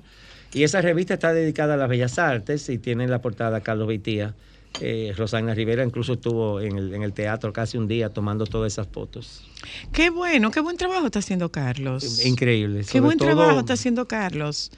Y 0.52 0.62
esa 0.62 0.80
revista 0.80 1.14
está 1.14 1.32
dedicada 1.32 1.74
a 1.74 1.76
las 1.76 1.88
bellas 1.88 2.18
artes 2.18 2.68
y 2.68 2.78
tiene 2.78 3.04
en 3.04 3.10
la 3.10 3.20
portada 3.20 3.60
Carlos 3.60 3.88
Beitía. 3.88 4.34
Eh, 4.80 5.12
Rosana 5.16 5.54
Rivera 5.54 5.82
incluso 5.82 6.12
estuvo 6.14 6.60
en 6.60 6.76
el, 6.76 6.94
en 6.94 7.02
el 7.02 7.12
teatro 7.12 7.52
casi 7.52 7.78
un 7.78 7.88
día 7.88 8.10
tomando 8.10 8.46
todas 8.46 8.72
esas 8.72 8.86
fotos. 8.86 9.42
Qué 9.92 10.10
bueno, 10.10 10.50
qué 10.50 10.60
buen 10.60 10.76
trabajo 10.76 11.06
está 11.06 11.18
haciendo 11.18 11.50
Carlos. 11.50 12.24
Increíble. 12.24 12.84
Qué 12.90 13.00
buen 13.00 13.18
todo- 13.18 13.28
trabajo 13.28 13.60
está 13.60 13.72
haciendo 13.72 14.06
Carlos. 14.06 14.70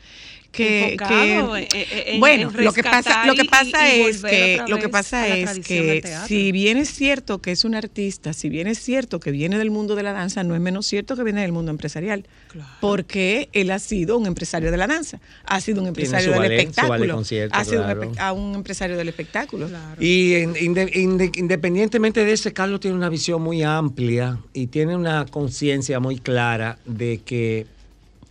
Que, 0.52 0.94
Enfocado 0.94 1.54
que- 1.54 1.68
en- 2.06 2.14
en- 2.14 2.20
bueno, 2.20 2.50
en 2.52 2.64
lo 2.64 2.72
que 2.72 2.82
pasa, 2.82 3.24
lo 3.24 3.34
que 3.36 3.44
pasa 3.44 3.94
y 3.94 4.00
es 4.00 4.20
que 4.20 4.60
lo 4.66 4.78
que 4.78 4.88
pasa 4.88 5.28
es 5.28 5.60
que 5.60 6.02
si 6.26 6.50
bien 6.50 6.76
es 6.76 6.88
cierto 6.92 7.40
que 7.40 7.52
es 7.52 7.64
un 7.64 7.76
artista, 7.76 8.32
si 8.32 8.48
bien 8.48 8.66
es 8.66 8.80
cierto 8.80 9.20
que 9.20 9.30
viene 9.30 9.58
del 9.58 9.70
mundo 9.70 9.94
de 9.94 10.02
la 10.02 10.12
danza, 10.12 10.42
no 10.42 10.56
es 10.56 10.60
menos 10.60 10.86
cierto 10.86 11.14
que 11.14 11.22
viene 11.22 11.42
del 11.42 11.52
mundo 11.52 11.70
empresarial, 11.70 12.26
Claro. 12.48 12.68
porque 12.80 13.48
él 13.52 13.70
ha 13.70 13.78
sido 13.78 14.18
un 14.18 14.26
empresario 14.26 14.72
de 14.72 14.76
la 14.76 14.88
danza, 14.88 15.20
ha 15.46 15.60
sido 15.60 15.82
un 15.82 15.86
empresario 15.88 16.32
del 16.32 16.50
espectáculo, 16.50 17.20
ha 17.52 17.64
sido 17.64 17.82
un 17.82 17.86
claro. 17.86 18.12
a 18.18 18.32
un 18.32 18.54
empresario 18.56 18.96
del 18.96 19.08
espectáculo. 19.08 19.68
Claro. 19.68 20.02
Y 20.02 20.34
en- 20.34 20.56
inde- 20.56 20.90
inde- 20.94 21.30
independientemente 21.36 22.24
de 22.24 22.32
eso, 22.32 22.52
Carlos 22.52 22.80
tiene 22.80 22.96
una 22.96 23.08
visión 23.08 23.40
muy 23.40 23.62
amplia 23.62 24.40
y 24.52 24.66
tiene 24.66 24.96
una 24.96 25.26
conciencia 25.26 26.00
muy 26.00 26.18
clara 26.18 26.76
de 26.86 27.20
que 27.24 27.66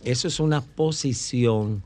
eso 0.04 0.28
es 0.28 0.38
una 0.38 0.60
posición 0.60 1.82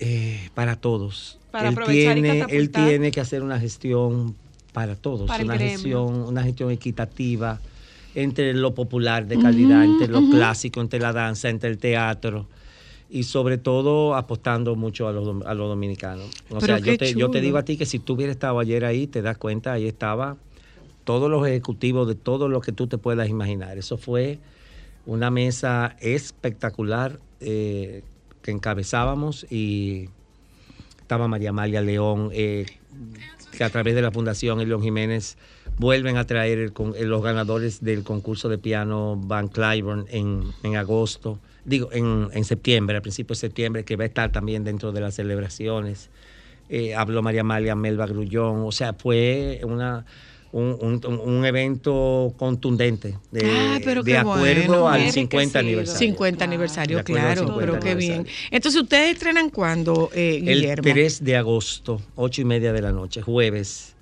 eh, 0.00 0.50
para 0.54 0.76
todos. 0.76 1.38
Para 1.50 1.68
él, 1.68 1.74
aprovechar 1.74 2.18
y 2.18 2.22
tiene, 2.22 2.46
él 2.48 2.70
tiene 2.70 3.10
que 3.10 3.20
hacer 3.20 3.42
una 3.42 3.60
gestión 3.60 4.34
para 4.72 4.96
todos, 4.96 5.26
Para 5.26 5.44
una 5.44 5.58
gestión, 5.58 6.14
una 6.22 6.42
gestión 6.42 6.70
equitativa 6.70 7.60
entre 8.14 8.54
lo 8.54 8.74
popular 8.74 9.26
de 9.26 9.38
calidad, 9.38 9.84
entre 9.84 10.08
lo 10.08 10.28
clásico, 10.30 10.80
entre 10.80 11.00
la 11.00 11.12
danza, 11.12 11.48
entre 11.48 11.70
el 11.70 11.78
teatro 11.78 12.46
y 13.10 13.24
sobre 13.24 13.58
todo 13.58 14.14
apostando 14.14 14.76
mucho 14.76 15.08
a 15.08 15.12
los, 15.12 15.44
a 15.44 15.54
los 15.54 15.68
dominicanos. 15.68 16.30
O 16.48 16.58
Pero 16.58 16.60
sea, 16.60 16.78
yo 16.78 16.96
te, 16.96 17.14
yo 17.14 17.30
te 17.30 17.40
digo 17.40 17.58
a 17.58 17.64
ti 17.64 17.76
que 17.76 17.86
si 17.86 17.98
tú 17.98 18.14
hubieras 18.14 18.36
estado 18.36 18.58
ayer 18.60 18.84
ahí, 18.84 19.06
te 19.06 19.20
das 19.20 19.36
cuenta, 19.36 19.72
ahí 19.72 19.86
estaba 19.86 20.36
todos 21.04 21.28
los 21.28 21.46
ejecutivos 21.46 22.06
de 22.06 22.14
todo 22.14 22.48
lo 22.48 22.60
que 22.60 22.72
tú 22.72 22.86
te 22.86 22.98
puedas 22.98 23.28
imaginar. 23.28 23.76
Eso 23.78 23.96
fue 23.96 24.38
una 25.06 25.30
mesa 25.30 25.96
espectacular 26.00 27.18
eh, 27.40 28.02
que 28.42 28.50
encabezábamos 28.50 29.46
y 29.50 30.08
estaba 31.00 31.28
María 31.28 31.50
Amalia 31.50 31.80
León, 31.80 32.30
eh, 32.32 32.66
que 33.56 33.64
a 33.64 33.70
través 33.70 33.94
de 33.94 34.02
la 34.02 34.10
Fundación 34.10 34.60
Elion 34.60 34.82
Jiménez 34.82 35.36
vuelven 35.76 36.16
a 36.16 36.26
traer 36.26 36.58
eh, 36.58 37.04
los 37.04 37.22
ganadores 37.22 37.82
del 37.82 38.04
concurso 38.04 38.48
de 38.48 38.58
piano 38.58 39.16
Van 39.16 39.48
Cliburn 39.48 40.06
en, 40.08 40.44
en 40.62 40.76
agosto, 40.76 41.38
digo, 41.64 41.90
en, 41.92 42.28
en 42.32 42.44
septiembre, 42.44 42.96
a 42.96 43.00
principios 43.00 43.40
de 43.40 43.48
septiembre, 43.48 43.84
que 43.84 43.96
va 43.96 44.04
a 44.04 44.06
estar 44.06 44.30
también 44.30 44.64
dentro 44.64 44.92
de 44.92 45.00
las 45.00 45.14
celebraciones. 45.14 46.10
Eh, 46.68 46.94
habló 46.94 47.22
María 47.22 47.40
Amalia 47.40 47.74
Melba 47.74 48.06
Grullón, 48.06 48.62
o 48.64 48.72
sea, 48.72 48.94
fue 48.94 49.60
una... 49.64 50.06
Un, 50.52 50.76
un- 51.06 51.20
un 51.20 51.44
evento 51.44 52.34
contundente 52.36 53.16
de, 53.30 53.44
Ay, 53.44 53.82
pero 53.84 54.02
de 54.02 54.18
acuerdo 54.18 54.80
bueno. 54.82 54.88
al 54.88 55.00
Bien 55.02 55.12
50 55.12 55.60
enriquecido. 55.60 55.60
aniversario. 55.60 55.98
50 56.08 56.36
Claro. 56.38 56.50
aniversario, 56.50 57.04
claro, 57.04 57.40
50 57.46 57.60
pero 57.60 57.78
qué 57.80 57.94
bien. 57.94 58.26
Entonces, 58.50 58.82
¿ustedes 58.82 59.12
estrenan 59.14 59.50
cuándo, 59.50 60.10
eh, 60.12 60.42
El 60.44 60.60
Guillermo? 60.62 60.82
3 60.92 61.22
de 61.22 61.36
agosto, 61.36 62.02
8 62.16 62.40
y 62.42 62.44
media 62.44 62.72
de 62.72 62.82
la 62.82 62.90
noche, 62.90 63.22
jueves. 63.22 63.94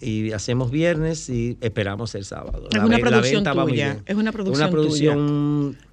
Y 0.00 0.32
hacemos 0.32 0.70
viernes 0.70 1.28
y 1.30 1.56
esperamos 1.60 2.14
el 2.14 2.24
sábado. 2.24 2.68
Es 2.70 2.78
una 2.78 2.96
ve- 2.96 3.02
producción 3.02 3.36
venta 3.44 3.52
va 3.54 3.62
muy 3.64 3.72
tuya, 3.72 3.92
bien. 3.92 4.02
es 4.06 4.16
una 4.16 4.32
producción 4.32 4.62
Una 4.62 4.70
producción, 4.70 5.18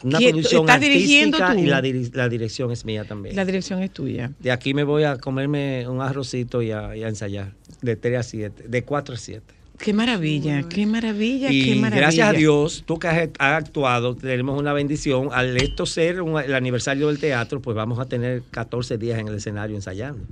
una 0.03 0.17
¿Quién- 0.17 0.31
producción 0.31 0.61
estás 0.61 0.81
dirigiendo 0.81 1.37
artística 1.37 1.61
tú? 1.61 1.67
y 1.67 1.69
la, 1.69 1.81
diri- 1.81 2.13
la 2.15 2.27
dirección 2.29 2.71
es 2.71 2.83
mía 2.83 3.03
también. 3.05 3.35
La 3.35 3.45
dirección 3.45 3.81
es 3.83 3.91
tuya. 3.91 4.31
de 4.39 4.51
aquí 4.51 4.73
me 4.73 4.83
voy 4.83 5.03
a 5.03 5.17
comerme 5.17 5.87
un 5.87 6.01
arrocito 6.01 6.61
y 6.61 6.71
a, 6.71 6.95
y 6.95 7.03
a 7.03 7.09
ensayar. 7.09 7.53
De 7.81 7.95
3 7.95 8.19
a 8.19 8.23
7, 8.23 8.63
de 8.67 8.83
4 8.83 9.15
a 9.15 9.17
7. 9.17 9.53
Qué 9.83 9.93
maravilla, 9.93 10.63
qué 10.69 10.85
maravilla, 10.85 11.49
qué 11.49 11.75
maravilla. 11.75 12.01
gracias 12.01 12.27
a 12.29 12.33
Dios, 12.33 12.83
tú 12.85 12.99
que 12.99 13.07
has, 13.07 13.29
has 13.39 13.53
actuado, 13.63 14.15
tenemos 14.15 14.59
una 14.59 14.73
bendición. 14.73 15.29
Al 15.31 15.57
esto 15.57 15.85
ser 15.87 16.21
un- 16.21 16.39
el 16.39 16.53
aniversario 16.53 17.07
del 17.07 17.19
teatro, 17.19 17.61
pues 17.61 17.75
vamos 17.75 17.97
a 17.99 18.05
tener 18.05 18.43
14 18.51 18.97
días 18.99 19.19
en 19.19 19.27
el 19.27 19.35
escenario 19.35 19.75
ensayando. 19.75 20.23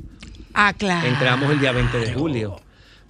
Ah, 0.53 0.73
claro. 0.77 1.07
Entramos 1.07 1.51
el 1.51 1.59
día 1.59 1.71
20 1.71 1.97
de 1.97 2.13
julio. 2.13 2.61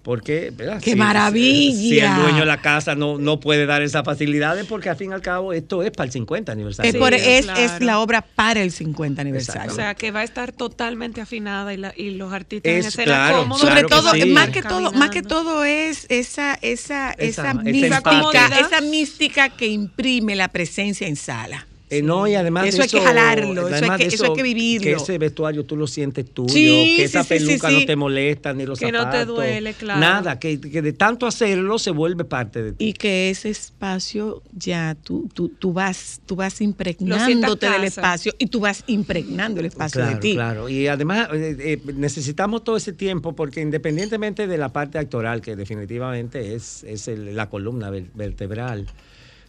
Porque, 0.01 0.51
¿verdad? 0.56 0.82
¡Qué 0.82 0.91
Si- 0.91 0.96
maravilla! 0.96 1.75
Si 1.77 2.00
el 2.00 2.15
dueño 2.15 2.39
de 2.39 2.46
la 2.46 2.62
casa 2.62 2.96
no, 2.96 3.18
no 3.18 3.39
puede 3.39 3.65
dar 3.65 3.82
esas 3.82 4.03
facilidades, 4.06 4.65
porque 4.65 4.89
al 4.89 4.96
fin 4.96 5.12
y 5.12 5.13
al 5.13 5.22
cabo 5.22 5.51
esto 5.51 5.84
es 5.84 5.91
para 5.91 6.06
el 6.06 6.12
50 6.13 6.51
aniversario. 6.53 6.88
Es, 6.89 6.94
Sí, 6.94 7.00
por- 7.00 7.13
es, 7.13 7.46
claro. 7.46 7.60
es 7.60 7.82
la 7.82 8.00
obra 8.00 8.22
para 8.22 8.62
el 8.62 8.72
50 8.72 9.22
aniversario. 9.22 9.72
O 9.72 9.75
sea, 9.75 9.96
que 9.96 10.12
va 10.12 10.22
a 10.22 10.24
estar 10.24 10.53
totalmente 10.53 11.20
afinada 11.22 11.74
y, 11.74 11.77
la- 11.77 11.94
y 11.98 12.12
los 12.12 12.32
artistas 12.32 12.72
en 12.72 12.79
Es 12.79 12.86
escena 12.88 13.06
claro, 13.06 13.38
cómodos. 13.39 13.62
Sobre 13.62 13.74
claro 13.84 13.88
que 13.88 13.96
todo, 13.96 14.12
sí. 14.13 14.25
más 14.27 14.50
que 14.50 14.62
todo, 14.63 14.91
más 14.94 15.10
que 15.10 15.22
todo 15.22 15.63
es 15.65 16.06
esa, 16.10 16.53
esa, 16.62 17.12
esa, 17.12 17.12
Esa- 17.12 17.41
esa 17.51 17.53
mística, 17.56 18.60
esa 18.60 18.82
mística 18.82 19.50
que 19.50 19.68
imprime 19.68 20.36
la 20.36 20.48
presencia 20.48 21.08
en 21.08 21.18
sala. 21.18 21.68
Eh, 21.91 22.03
no, 22.03 22.27
y 22.27 22.36
además 22.36 22.67
Eso 22.67 22.77
de 22.77 22.84
hay 22.84 22.89
que 22.89 23.01
jalarlo, 23.01 23.67
eso 23.67 23.75
hay 23.91 23.98
que- 23.98 24.08
de 24.10 24.13
eso 24.15 24.25
hay 24.25 24.34
que 24.34 24.43
vivirlo. 24.43 24.84
Que 24.84 24.93
ese 24.93 25.17
vestuario 25.17 25.65
tú 25.65 25.75
lo 25.75 25.88
sientes 25.88 26.29
tuyo, 26.31 26.53
Sí, 26.53 26.93
que 26.98 27.03
esa 27.05 27.24
sí, 27.24 27.29
sí, 27.29 27.39
sí, 27.39 27.46
peluca 27.48 27.69
sí. 27.69 27.79
no 27.79 27.86
te 27.88 27.96
molesta, 27.96 28.53
ni 28.53 28.65
los 28.67 28.77
Que 28.79 28.91
no 28.91 29.00
te 29.00 29.05
zapatos. 29.05 29.36
duele, 29.36 29.74
claro. 29.74 30.00
Nada, 30.00 30.38
que, 30.38 30.62
que 30.62 30.84
de 30.84 30.93
tanto 30.93 31.25
hacerlo 31.25 31.79
se 31.79 31.89
vuelve 31.89 32.25
parte 32.25 32.62
de 32.62 32.74
ti. 32.74 32.86
Y 32.89 32.93
que 32.93 33.31
ese 33.31 33.50
espacio 33.50 34.43
ya 34.55 34.96
tú, 35.03 35.27
tú, 35.34 35.50
tú 35.50 35.74
vas, 35.74 36.22
tú 36.27 36.36
vas 36.36 36.62
impregnándote 36.62 37.67
del 37.69 37.86
espacio 37.86 38.34
y 38.38 38.46
tú 38.46 38.60
vas 38.60 38.84
impregnando 38.88 39.60
el 39.60 39.65
espacio 39.65 40.01
Claro, 40.01 40.15
de 40.15 40.22
ti. 40.22 40.34
claro. 40.36 40.69
Y 40.69 40.86
además 40.88 41.29
eh, 41.34 41.55
eh, 41.60 41.81
necesitamos 41.96 42.63
todo 42.63 42.77
ese 42.77 42.93
tiempo 42.93 43.34
porque 43.36 43.62
independientemente 43.62 44.46
de 44.46 44.58
la 44.60 44.69
parte 44.69 45.00
actoral, 45.00 45.41
que 45.41 45.55
definitivamente 45.55 46.53
es, 46.53 46.84
es 46.84 47.08
el- 47.08 47.36
la 47.36 47.50
columna 47.50 47.89
ver- 47.89 48.12
vertebral, 48.13 48.86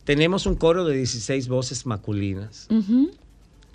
tenemos 0.04 0.46
un 0.46 0.54
coro 0.54 0.84
de 0.84 0.96
16 0.96 1.48
voces 1.48 1.86
masculinas 1.86 2.68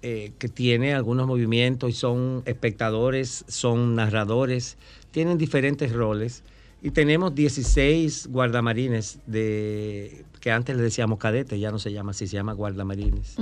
eh, 0.01 0.31
que 0.37 0.47
tiene 0.49 0.93
algunos 0.93 1.27
movimientos 1.27 1.89
y 1.89 1.93
son 1.93 2.43
espectadores, 2.45 3.45
son 3.47 3.95
narradores, 3.95 4.77
tienen 5.11 5.37
diferentes 5.37 5.91
roles. 5.91 6.43
Y 6.81 6.91
tenemos 6.91 7.33
16 7.33 8.27
guardamarines 8.27 9.17
de 9.25 10.23
que 10.39 10.51
antes 10.51 10.75
le 10.75 10.83
decíamos 10.83 11.17
cadetes, 11.17 11.59
ya 11.59 11.71
no 11.71 11.79
se 11.79 11.91
llama 11.91 12.11
así, 12.11 12.27
se 12.27 12.35
llama 12.35 12.53
guardamarines 12.53 13.37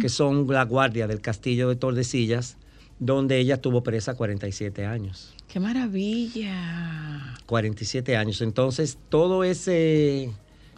que 0.00 0.08
son 0.08 0.48
la 0.48 0.64
guardia 0.64 1.06
del 1.06 1.20
castillo 1.20 1.68
de 1.68 1.76
Tordesillas, 1.76 2.56
donde 2.98 3.38
ella 3.38 3.60
tuvo 3.60 3.84
presa 3.84 4.14
47 4.14 4.84
años. 4.84 5.32
¡Qué 5.46 5.60
maravilla! 5.60 7.34
47 7.46 8.16
años. 8.16 8.40
Entonces, 8.40 8.98
todo 9.08 9.44
ese 9.44 10.32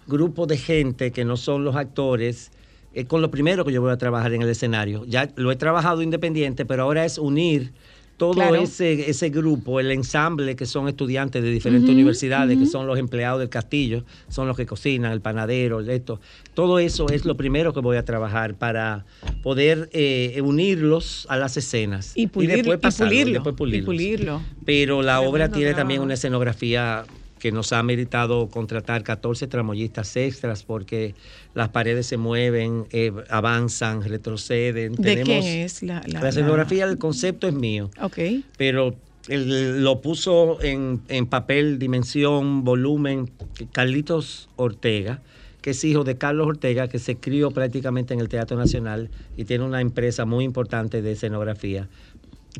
grupo 0.06 0.46
de 0.46 0.56
gente 0.58 1.10
que 1.12 1.24
no 1.24 1.36
son 1.36 1.64
los 1.64 1.76
actores, 1.76 2.50
es 2.92 3.06
con 3.06 3.20
lo 3.22 3.30
primero 3.30 3.64
que 3.64 3.72
yo 3.72 3.80
voy 3.80 3.90
a 3.92 3.96
trabajar 3.98 4.32
en 4.32 4.42
el 4.42 4.48
escenario. 4.48 5.04
Ya 5.06 5.28
lo 5.36 5.50
he 5.50 5.56
trabajado 5.56 6.02
independiente, 6.02 6.64
pero 6.64 6.84
ahora 6.84 7.04
es 7.04 7.18
unir 7.18 7.72
todo 8.16 8.34
Claro. 8.34 8.54
ese, 8.54 9.10
ese 9.10 9.28
grupo, 9.30 9.80
el 9.80 9.90
ensamble 9.90 10.54
que 10.54 10.66
son 10.66 10.86
estudiantes 10.86 11.42
de 11.42 11.50
diferentes 11.50 11.90
universidades, 11.90 12.56
que 12.56 12.66
son 12.66 12.86
los 12.86 12.96
empleados 12.96 13.40
del 13.40 13.48
castillo, 13.48 14.04
son 14.28 14.46
los 14.46 14.56
que 14.56 14.66
cocinan, 14.66 15.10
el 15.10 15.20
panadero, 15.20 15.80
esto. 15.80 16.20
Todo 16.54 16.78
eso 16.78 17.08
es 17.08 17.24
lo 17.24 17.36
primero 17.36 17.72
que 17.74 17.80
voy 17.80 17.96
a 17.96 18.04
trabajar 18.04 18.54
para 18.54 19.04
poder 19.42 19.88
eh, 19.92 20.40
unirlos 20.44 21.26
a 21.28 21.36
las 21.36 21.56
escenas. 21.56 22.12
Y, 22.14 22.28
pulir- 22.28 22.54
después 22.54 22.78
y 22.78 22.82
pasarlo, 22.82 23.10
pulirlo. 23.10 23.32
después 23.32 23.54
y 23.54 23.56
pulirlos. 23.56 23.84
pulirlo. 23.86 24.40
Pero 24.64 25.02
la 25.02 25.20
obra 25.20 25.48
tiene 25.48 25.74
también 25.74 26.00
una 26.00 26.14
escenografía 26.14 27.04
que 27.44 27.52
nos 27.52 27.74
ha 27.74 27.82
meritado 27.82 28.48
contratar 28.48 29.02
14 29.02 29.46
tramoyistas 29.48 30.16
extras 30.16 30.62
porque 30.62 31.14
las 31.52 31.68
paredes 31.68 32.06
se 32.06 32.16
mueven, 32.16 32.86
eh, 32.90 33.12
avanzan, 33.28 34.02
retroceden. 34.02 34.94
¿De 34.94 35.02
Tenemos- 35.16 35.44
quién 35.44 35.58
es 35.58 35.82
la, 35.82 36.02
la, 36.06 36.22
La 36.22 36.28
escenografía 36.30 36.86
del 36.86 36.96
concepto 36.96 37.46
es 37.46 37.52
mío, 37.52 37.90
Ok. 38.00 38.18
pero 38.56 38.94
lo 39.28 40.00
puso 40.00 40.56
en, 40.62 41.02
en 41.08 41.26
papel, 41.26 41.78
dimensión, 41.78 42.64
volumen, 42.64 43.30
Carlitos 43.72 44.48
Ortega, 44.56 45.20
que 45.60 45.70
es 45.72 45.84
hijo 45.84 46.02
de 46.02 46.16
Carlos 46.16 46.46
Ortega, 46.46 46.88
que 46.88 46.98
se 46.98 47.16
crió 47.16 47.50
prácticamente 47.50 48.14
en 48.14 48.20
el 48.20 48.30
Teatro 48.30 48.56
Nacional 48.56 49.10
y 49.36 49.44
tiene 49.44 49.64
una 49.64 49.82
empresa 49.82 50.24
muy 50.24 50.44
importante 50.46 51.02
de 51.02 51.12
escenografía. 51.12 51.88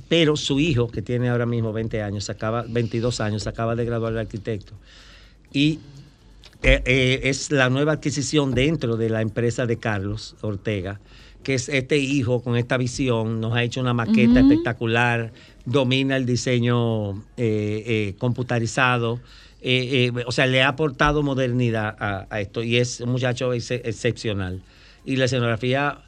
Pero 0.08 0.36
su 0.36 0.58
hijo, 0.60 0.88
que 0.88 1.02
tiene 1.02 1.28
ahora 1.28 1.46
mismo 1.46 1.72
20 1.72 2.02
años, 2.02 2.28
acaba, 2.30 2.64
22 2.68 3.20
años, 3.20 3.46
acaba 3.46 3.76
de 3.76 3.84
graduar 3.84 4.12
de 4.12 4.20
arquitecto. 4.20 4.74
Y 5.52 5.78
eh, 6.62 6.82
eh, 6.84 7.20
es 7.24 7.50
la 7.50 7.70
nueva 7.70 7.92
adquisición 7.92 8.54
dentro 8.54 8.96
de 8.96 9.08
la 9.10 9.20
empresa 9.22 9.66
de 9.66 9.76
Carlos 9.78 10.34
Ortega, 10.40 11.00
que 11.42 11.54
es 11.54 11.68
este 11.68 11.98
hijo 11.98 12.42
con 12.42 12.56
esta 12.56 12.76
visión, 12.76 13.40
nos 13.40 13.54
ha 13.54 13.62
hecho 13.62 13.80
una 13.80 13.92
maqueta 13.94 14.40
espectacular, 14.40 15.32
domina 15.66 16.16
el 16.16 16.26
diseño 16.26 17.22
eh, 17.36 18.14
computarizado, 18.18 19.20
o 20.26 20.32
sea, 20.32 20.46
le 20.46 20.62
ha 20.62 20.68
aportado 20.68 21.22
modernidad 21.22 21.96
a, 21.98 22.26
a 22.30 22.40
esto 22.40 22.62
y 22.62 22.78
es 22.78 23.00
un 23.00 23.10
muchacho 23.10 23.52
ex- 23.52 23.70
excepcional. 23.70 24.60
Y 25.06 25.16
la 25.16 25.26
escenografía 25.26 26.00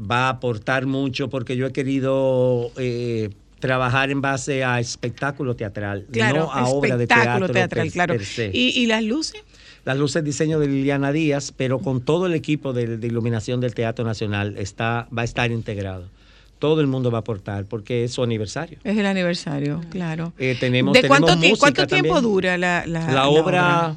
va 0.00 0.26
a 0.26 0.28
aportar 0.30 0.86
mucho 0.86 1.28
porque 1.28 1.56
yo 1.56 1.66
he 1.66 1.72
querido 1.72 2.70
eh, 2.76 3.30
trabajar 3.58 4.10
en 4.10 4.20
base 4.20 4.64
a 4.64 4.80
espectáculo 4.80 5.54
teatral, 5.56 6.06
Claro, 6.10 6.36
no 6.46 6.52
a 6.52 6.66
obra 6.68 6.96
de 6.96 7.04
espectáculo 7.04 7.46
teatro 7.48 7.52
teatral, 7.54 7.86
per- 7.86 7.92
claro. 7.92 8.14
per 8.14 8.24
se. 8.24 8.50
¿Y, 8.54 8.68
y 8.80 8.86
las 8.86 9.02
luces? 9.04 9.42
Las 9.84 9.96
luces 9.98 10.22
diseño 10.24 10.58
de 10.58 10.68
Liliana 10.68 11.10
Díaz, 11.12 11.52
pero 11.56 11.78
con 11.78 12.00
todo 12.02 12.26
el 12.26 12.34
equipo 12.34 12.72
de, 12.72 12.96
de 12.98 13.06
iluminación 13.06 13.60
del 13.60 13.74
Teatro 13.74 14.04
Nacional 14.04 14.56
está, 14.58 15.08
va 15.16 15.22
a 15.22 15.24
estar 15.24 15.50
integrado. 15.50 16.06
Todo 16.58 16.82
el 16.82 16.86
mundo 16.86 17.10
va 17.10 17.18
a 17.18 17.20
aportar 17.20 17.64
porque 17.64 18.04
es 18.04 18.12
su 18.12 18.22
aniversario. 18.22 18.78
Es 18.84 18.98
el 18.98 19.06
aniversario, 19.06 19.80
claro. 19.90 20.34
Eh, 20.38 20.54
tenemos, 20.60 20.92
¿De 20.92 21.08
cuánto, 21.08 21.28
ti- 21.38 21.48
música 21.48 21.58
cuánto 21.60 21.86
tiempo 21.86 22.14
también. 22.16 22.22
dura 22.32 22.58
la, 22.58 22.84
la, 22.86 23.10
La 23.10 23.28
obra, 23.28 23.96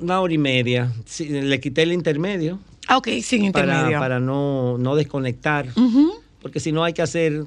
una 0.00 0.20
hora 0.20 0.32
y 0.32 0.38
media. 0.38 0.90
Sí, 1.04 1.28
le 1.28 1.60
quité 1.60 1.82
el 1.82 1.92
intermedio 1.92 2.58
Ah, 2.88 2.96
ok, 2.96 3.08
sin 3.22 3.52
para, 3.52 3.66
intermedio. 3.74 3.98
para 4.00 4.18
no, 4.18 4.78
no 4.78 4.96
desconectar, 4.96 5.66
porque 6.42 6.58
si 6.58 6.72
no 6.72 6.82
hay 6.84 6.92
que 6.94 7.02
hacer 7.02 7.44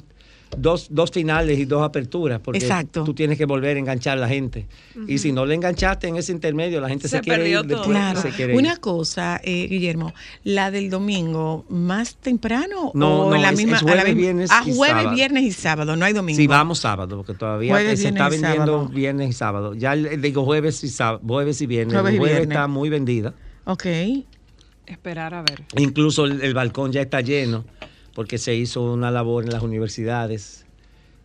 dos, 0.58 0.88
dos 0.92 1.10
finales 1.12 1.58
y 1.58 1.64
dos 1.66 1.82
aperturas, 1.82 2.42
porque 2.44 2.60
Exacto. 2.60 3.06
tú 3.06 3.14
tienes 3.14 3.38
que 3.38 3.46
volver 3.46 3.78
a 3.78 3.80
enganchar 3.80 4.18
a 4.18 4.22
la 4.22 4.28
gente. 4.28 4.68
Y 5.08 5.18
si 5.20 5.32
no 5.32 5.46
le 5.46 5.56
enganchaste 5.56 6.10
en 6.10 6.18
ese 6.18 6.34
intermedio, 6.34 6.82
la 6.82 6.90
gente 6.90 7.08
se, 7.08 7.18
Se 7.18 7.22
quiere 7.24 7.48
ir 7.50 7.56
todo. 7.56 7.64
después, 7.70 7.88
Claro. 7.90 8.22
se 8.22 8.30
quiere 8.32 8.52
ir. 8.54 8.60
Una 8.60 8.76
cosa, 8.76 9.40
eh, 9.46 9.66
Guillermo, 9.70 10.14
la 10.44 10.70
del 10.70 10.90
domingo, 10.90 11.66
¿más 11.70 12.16
temprano 12.18 12.92
No, 12.94 13.22
o 13.28 13.30
no, 13.30 13.36
en 13.38 13.42
la 13.42 13.52
es- 13.52 13.58
misma 13.58 13.78
es 13.78 13.82
a 13.82 13.86
la 13.86 13.92
jueves, 13.94 14.06
misma- 14.14 14.22
viernes 14.22 14.50
Ah, 14.52 14.64
y 14.66 14.76
jueves, 14.76 14.96
sábado. 14.98 15.16
viernes 15.16 15.44
y 15.44 15.52
sábado, 15.54 15.96
no 15.96 16.06
hay 16.06 16.14
domingo. 16.14 16.38
Sí, 16.38 16.48
vamos 16.48 16.80
sábado, 16.80 17.16
porque 17.18 17.34
todavía 17.34 17.72
Jueves, 17.72 18.02
se 18.02 18.10
está 18.10 18.28
vendiendo 18.28 18.58
sábado. 18.66 18.90
viernes 18.90 19.30
y 19.30 19.34
sábado. 19.34 19.74
Ya 19.74 19.96
digo 19.96 20.44
jueves 20.44 20.84
y, 20.84 20.90
sábado, 20.90 21.22
jueves 21.26 21.62
y 21.62 21.66
viernes. 21.66 21.94
Jueves 21.94 22.10
el 22.10 22.16
y 22.16 22.20
jueves 22.20 22.38
viernes. 22.40 22.56
está 22.58 22.68
muy 22.68 22.90
vendida. 22.90 23.34
Ok. 23.64 23.86
Esperar 24.92 25.34
a 25.34 25.42
ver. 25.42 25.64
Incluso 25.78 26.26
el, 26.26 26.42
el 26.42 26.54
balcón 26.54 26.92
ya 26.92 27.02
está 27.02 27.22
lleno, 27.22 27.66
porque 28.14 28.38
se 28.38 28.56
hizo 28.56 28.82
una 28.94 29.10
labor 29.12 29.44
en 29.46 29.52
las 29.52 29.64
universidades 29.64 30.66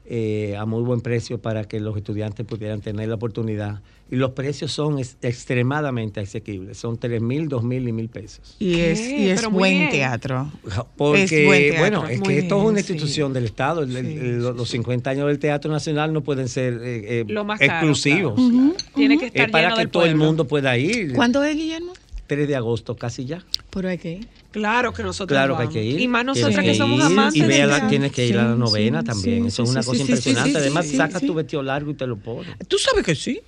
eh, 0.08 0.56
a 0.56 0.64
muy 0.66 0.82
buen 0.84 1.00
precio 1.00 1.38
para 1.38 1.64
que 1.64 1.80
los 1.80 1.96
estudiantes 1.96 2.46
pudieran 2.46 2.80
tener 2.80 3.08
la 3.08 3.16
oportunidad. 3.16 3.80
Y 4.08 4.14
los 4.14 4.30
precios 4.30 4.70
son 4.70 5.00
es- 5.00 5.16
extremadamente 5.20 6.20
asequibles, 6.20 6.78
son 6.78 6.96
3 6.96 7.20
mil, 7.20 7.48
2 7.48 7.64
mil 7.64 7.88
y 7.88 7.92
mil 7.92 8.08
pesos. 8.08 8.54
Y 8.60 8.78
es, 8.78 9.00
y 9.00 9.28
es 9.30 9.44
buen 9.50 9.78
bien. 9.78 9.90
teatro. 9.90 10.52
Porque, 10.96 11.24
Es 11.40 11.46
buen 11.46 11.60
teatro. 11.62 11.78
bueno, 11.80 12.06
es 12.06 12.20
Muy 12.20 12.28
que 12.28 12.38
esto 12.38 12.56
es 12.56 12.64
una 12.70 12.80
sí. 12.80 12.92
institución 12.92 13.32
del 13.32 13.46
Estado. 13.46 13.82
El- 13.82 13.96
el- 13.96 14.06
el- 14.06 14.38
los 14.42 14.68
50 14.68 15.10
años 15.10 15.26
del 15.26 15.40
Teatro 15.40 15.72
Nacional 15.72 16.12
no 16.12 16.20
pueden 16.20 16.48
ser 16.48 16.74
eh, 16.74 17.20
eh, 17.20 17.24
Lo 17.26 17.42
más 17.44 17.58
caro, 17.58 17.72
exclusivos. 17.72 18.34
claro. 18.34 18.74
Tiene 18.94 19.18
que 19.18 19.26
estar 19.26 19.46
Es 19.46 19.50
para 19.50 19.64
lleno 19.64 19.74
que 19.76 19.80
del 19.82 19.90
todo 19.90 20.04
el 20.04 20.14
mundo 20.14 20.46
pueda 20.46 20.78
ir. 20.78 21.12
¿Cuándo 21.14 21.42
es, 21.42 21.56
Guillermo? 21.56 21.92
3 22.26 22.48
de 22.48 22.56
agosto, 22.56 22.96
casi 22.96 23.24
ya. 23.24 23.44
Por 23.70 23.86
aquí. 23.86 24.20
Claro 24.50 24.92
que 24.92 25.02
nosotros 25.02 25.34
Claro 25.36 25.56
que 25.56 25.62
hay 25.62 25.66
vamos. 25.68 25.74
que 25.74 25.84
ir. 25.84 26.00
Y 26.00 26.08
más 26.08 26.24
nosotras 26.24 26.64
que 26.64 26.70
ir 26.70 26.76
somos 26.76 27.02
amantes 27.04 27.36
Y 27.42 27.46
vea 27.46 27.66
la- 27.66 27.88
tienes 27.88 28.12
que 28.12 28.26
ir 28.26 28.38
a 28.38 28.44
la 28.44 28.54
novena 28.54 29.00
sí, 29.00 29.06
también. 29.06 29.42
sí, 29.42 29.48
Eso 29.48 29.62
es 29.64 29.70
una 29.70 29.82
sí, 29.82 29.86
cosa 29.88 30.00
impresionante. 30.02 30.50
sí, 30.50 30.56
Además, 30.56 30.86
sí, 30.86 30.96
saca 30.96 31.20
sí. 31.20 31.26
tu 31.26 31.34
vestido 31.34 31.62
largo 31.62 31.90
y 31.90 31.94
te 31.94 32.06
lo 32.06 32.16
pones. 32.16 32.54
Tú 32.68 32.78
sabes 32.78 33.04
que 33.04 33.14
sí. 33.14 33.40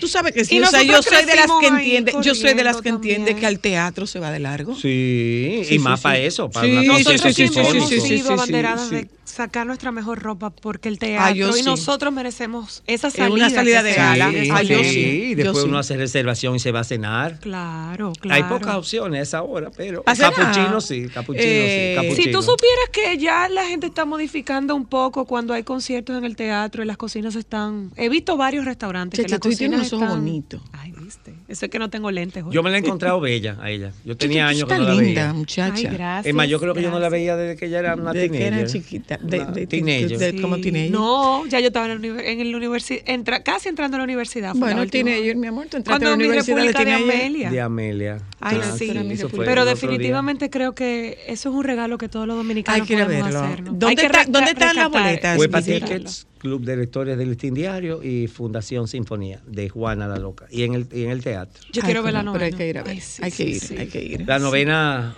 Tú 0.00 0.08
sabes 0.08 0.32
que 0.34 0.44
sí. 0.44 0.56
Y 0.56 0.60
O 0.60 0.66
sea, 0.66 0.82
yo 0.82 1.02
soy 1.02 1.24
de 1.24 1.36
las 1.36 1.50
que 1.60 1.66
entiende, 1.68 2.12
yo 2.22 2.34
soy 2.34 2.52
de 2.54 2.64
las 2.64 2.82
que 2.82 2.88
entiende 2.90 3.34
que 3.34 3.46
al 3.46 3.60
teatro 3.60 4.06
se 4.06 4.18
va 4.18 4.30
de 4.30 4.40
largo. 4.40 4.74
Sí, 4.74 5.60
Sí, 5.62 5.62
y 5.62 5.64
sí, 5.64 5.78
más 5.78 6.00
sí. 6.00 6.02
para 6.04 6.18
eso, 6.18 6.50
para 6.50 6.66
Sí, 6.66 6.72
una 6.72 6.82
cosa 7.04 7.12
sí, 7.12 7.32
sí, 7.32 7.48
sí, 7.48 7.64
sí, 7.80 7.80
sí, 8.00 8.00
sí, 8.00 9.08
sí, 9.36 9.42
sí. 9.42 9.42
sacar 9.42 9.66
nuestra 9.66 9.92
mejor 9.92 10.18
ropa 10.22 10.50
porque 10.50 10.88
el 10.88 10.98
teatro 10.98 11.24
Ah, 11.26 11.30
yo 11.32 11.50
y 11.50 11.60
sí. 11.60 11.62
nosotros 11.64 12.12
merecemos 12.12 12.82
esa 12.86 13.08
Es 13.08 13.14
salida. 13.14 13.34
una 13.34 13.50
salida 13.50 13.82
de 13.82 13.94
gala. 13.94 14.28
merece. 14.28 14.52
Ah, 14.52 14.62
yo 14.62 14.78
sí, 14.78 14.84
sí, 14.84 15.00
y 15.00 15.30
yo 15.30 15.36
después 15.36 15.62
sí. 15.62 15.68
uno 15.68 15.78
hace 15.78 15.96
reservación 15.96 16.56
y 16.56 16.58
se 16.58 16.72
va 16.72 16.80
a 16.80 16.84
cenar. 16.84 17.38
Claro, 17.40 18.12
claro. 18.20 18.34
Hay 18.44 18.50
pocas 18.50 18.74
opciones 18.76 19.20
a 19.20 19.22
esa 19.22 19.42
hora, 19.42 19.70
pero 19.76 20.02
capuchino 20.04 20.80
sí, 20.80 21.08
capuchino 21.08 21.44
Eh, 21.46 21.96
sí, 21.98 22.02
capuchino. 22.02 22.24
Si 22.24 22.30
tú 22.32 22.42
supieras 22.42 22.88
que 22.92 23.18
ya 23.18 23.48
la 23.48 23.64
gente 23.66 23.86
está 23.86 24.04
modificando 24.04 24.74
un 24.74 24.86
poco 24.86 25.24
cuando 25.24 25.54
hay 25.54 25.62
conciertos 25.62 26.16
en 26.16 26.24
el 26.24 26.36
teatro 26.36 26.82
y 26.82 26.86
las 26.86 26.96
cocinas 26.96 27.34
están... 27.36 27.90
He 27.96 28.08
visto 28.08 28.36
varios 28.36 28.64
restaurantes 28.64 29.18
que 29.18 29.22
Chacha, 29.24 29.34
las 29.36 29.40
tú 29.40 29.48
tienes 29.50 29.78
cocinas 29.80 29.92
unos 29.92 29.92
ojos 29.92 30.08
están... 30.08 30.24
bonitos. 30.24 30.62
Ay, 30.72 30.92
viste. 31.06 31.34
Eso 31.48 31.64
es 31.66 31.70
que 31.70 31.78
no 31.78 31.88
tengo 31.90 32.10
lentes. 32.10 32.42
hoy. 32.44 32.52
Yo 32.52 32.62
me 32.62 32.70
la 32.70 32.76
he 32.76 32.80
encontrado 32.80 33.20
bella 33.20 33.56
a 33.60 33.70
ella. 33.70 33.92
Yo 34.04 34.16
tenía 34.16 34.44
Tú 34.44 34.50
años 34.50 34.68
que 34.68 34.74
no 34.78 34.84
la 34.84 34.94
linda, 34.94 35.22
veía. 35.22 35.32
muchacha. 35.32 35.74
Ay, 35.74 35.82
gracias. 35.84 36.26
Es 36.26 36.34
más, 36.34 36.48
yo 36.48 36.58
creo 36.60 36.74
que 36.74 36.82
yo 36.82 36.88
no 36.90 36.98
la 36.98 37.08
gracias. 37.08 37.12
veía 37.12 37.36
desde 37.36 37.56
que 37.56 37.66
ella 37.66 37.78
era 37.78 37.94
una 37.94 38.12
Desde 38.12 38.30
que 38.30 38.38
teenager. 38.38 38.58
era 38.60 38.68
chiquita, 38.72 39.18
de- 39.22 39.44
de- 39.46 39.66
teenager. 39.66 40.18
de- 40.18 40.40
como 40.42 40.58
teenager. 40.60 40.90
No, 40.90 41.46
ya 41.46 41.60
yo 41.60 41.68
estaba 41.68 41.86
en, 41.86 41.92
la 41.92 41.98
univer- 42.08 42.24
en 42.24 42.50
la 42.50 42.56
universidad, 42.56 43.02
entra, 43.06 43.42
casi 43.42 43.68
entrando 43.68 43.96
a 43.96 43.98
la 43.98 44.04
universidad. 44.04 44.54
Bueno, 44.54 44.86
teenager, 44.86 45.36
mi 45.36 45.46
amor, 45.46 45.66
tú 45.70 45.76
entraste 45.76 45.90
Cuando 45.90 46.06
a 46.08 46.10
la 46.10 46.16
mi 46.16 46.24
universidad 46.24 46.56
de 46.56 46.62
República 46.64 46.78
de 46.78 46.84
teenager. 46.98 47.20
Amelia. 47.26 47.50
De 47.50 47.60
Amelia. 47.60 48.18
Ay, 48.40 48.58
Ah, 48.62 48.74
sí. 48.76 48.90
eso 49.10 49.28
fue 49.28 49.44
Pero 49.46 49.62
el 49.62 49.66
día. 49.66 49.74
definitivamente 49.74 50.50
creo 50.50 50.74
que 50.74 51.18
eso 51.26 51.48
es 51.50 51.54
un 51.54 51.64
regalo 51.64 51.98
que 51.98 52.08
todos 52.08 52.26
los 52.26 52.36
dominicanos 52.36 52.80
Hay 52.82 52.86
que 52.86 53.02
podemos 53.02 53.24
verlo. 53.24 53.40
hacernos. 53.40 53.78
¿Dónde 53.78 53.86
Hay 53.86 53.96
que 53.96 54.06
está- 54.06 54.24
dónde 54.28 54.50
están 54.50 54.76
las 54.76 54.90
boletas? 54.90 55.38
Huepa. 55.38 55.62
Tickets, 55.62 56.26
Club 56.46 56.64
de 56.64 56.76
Lectores 56.76 57.18
del 57.18 57.28
Listín 57.30 57.54
Diario 57.54 58.02
y 58.02 58.28
Fundación 58.28 58.86
Sinfonía 58.88 59.40
de 59.46 59.68
Juana 59.68 60.06
la 60.06 60.16
Loca. 60.18 60.46
Y 60.50 60.62
en 60.62 60.74
el, 60.74 60.86
y 60.92 61.02
en 61.04 61.10
el 61.10 61.22
teatro. 61.22 61.60
Yo 61.72 61.82
Ay, 61.82 61.86
quiero 61.86 62.02
ver 62.02 62.12
la 62.12 62.20
pero 62.20 62.32
novena. 62.32 62.44
hay 62.46 62.52
que 62.52 62.68
ir 62.68 62.78
a 62.78 62.82
ver. 62.82 62.92
Ay, 62.92 63.00
sí, 63.00 63.22
hay 63.22 63.32
que 63.32 63.42
ir, 63.44 63.60
sí. 63.60 63.76
hay 63.76 63.86
que 63.88 64.02
ir. 64.02 64.26
La 64.26 64.38
novena 64.38 65.16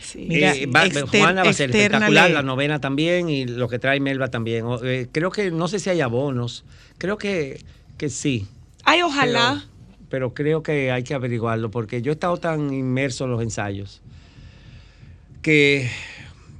Sí. 0.00 0.26
Mira, 0.28 0.54
eh, 0.54 0.66
va- 0.66 0.84
exter- 0.86 1.06
Juana 1.06 1.42
va 1.42 1.50
a 1.50 1.52
ser 1.52 1.70
espectacular, 1.74 2.30
la 2.30 2.42
novena 2.42 2.80
también 2.80 3.28
y 3.30 3.46
lo 3.46 3.68
que 3.68 3.78
trae 3.80 3.98
Melba 4.00 4.28
también. 4.28 4.64
O, 4.66 4.84
eh, 4.84 5.08
creo 5.10 5.30
que, 5.30 5.50
no 5.50 5.66
sé 5.66 5.78
si 5.80 5.90
hay 5.90 6.00
abonos, 6.02 6.64
creo 6.98 7.16
que, 7.18 7.60
que 7.98 8.10
sí. 8.10 8.46
Ay, 8.84 9.02
ojalá. 9.02 9.64
Pero, 9.64 10.08
pero 10.10 10.34
creo 10.34 10.62
que 10.62 10.92
hay 10.92 11.02
que 11.02 11.14
averiguarlo 11.14 11.70
porque 11.70 12.00
yo 12.02 12.12
he 12.12 12.14
estado 12.14 12.36
tan 12.36 12.72
inmerso 12.72 13.24
en 13.24 13.30
los 13.32 13.42
ensayos 13.42 14.02
que 15.42 15.90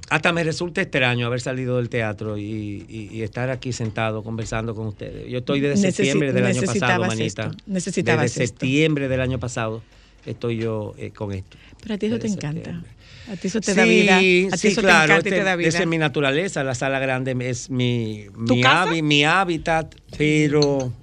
hasta 0.09 0.31
me 0.33 0.43
resulta 0.43 0.81
extraño 0.81 1.25
haber 1.27 1.41
salido 1.41 1.77
del 1.77 1.89
teatro 1.89 2.37
y, 2.37 2.85
y- 2.87 3.09
y 3.11 3.21
estar 3.23 3.49
aquí 3.49 3.73
sentado 3.73 4.23
conversando 4.23 4.75
con 4.75 4.87
ustedes. 4.87 5.27
Yo 5.29 5.39
estoy 5.39 5.59
desde 5.61 5.87
Necesi- 5.87 5.91
septiembre 5.93 6.31
del 6.33 6.45
año 6.45 6.61
pasado, 6.61 7.05
manita. 7.05 7.25
esto, 7.47 7.57
necesitabas 7.65 8.21
desde 8.23 8.43
esto. 8.43 8.53
septiembre 8.59 9.07
del 9.07 9.21
año 9.21 9.39
pasado 9.39 9.81
estoy 10.25 10.57
yo 10.57 10.93
eh, 10.97 11.11
con 11.11 11.31
esto. 11.33 11.57
Pero 11.81 11.95
a 11.95 11.97
ti 11.97 12.05
eso 12.07 12.19
te 12.19 12.27
encanta. 12.27 12.55
septiembre. 12.63 12.91
A 13.31 13.35
ti 13.35 13.47
eso 13.47 13.59
te 13.61 13.71
sí, 13.71 13.77
da 13.77 13.83
vida. 13.85 14.17
A 14.17 14.19
ti 14.19 14.57
sí, 14.57 14.67
eso 14.67 14.81
claro, 14.81 15.07
te 15.07 15.11
encanta 15.13 15.13
y 15.13 15.17
este- 15.29 15.39
te 15.39 15.43
da 15.43 15.55
vida. 15.55 15.69
esa 15.69 15.79
es 15.79 15.87
mi 15.87 15.97
naturaleza, 15.97 16.63
la 16.63 16.75
sala 16.75 16.99
grande 16.99 17.35
es 17.49 17.69
mi, 17.71 18.25
¿Tu 18.45 18.55
mi, 18.55 18.61
hábi- 18.63 19.01
mi 19.01 19.23
hábitat, 19.25 19.95
pero 20.17 20.93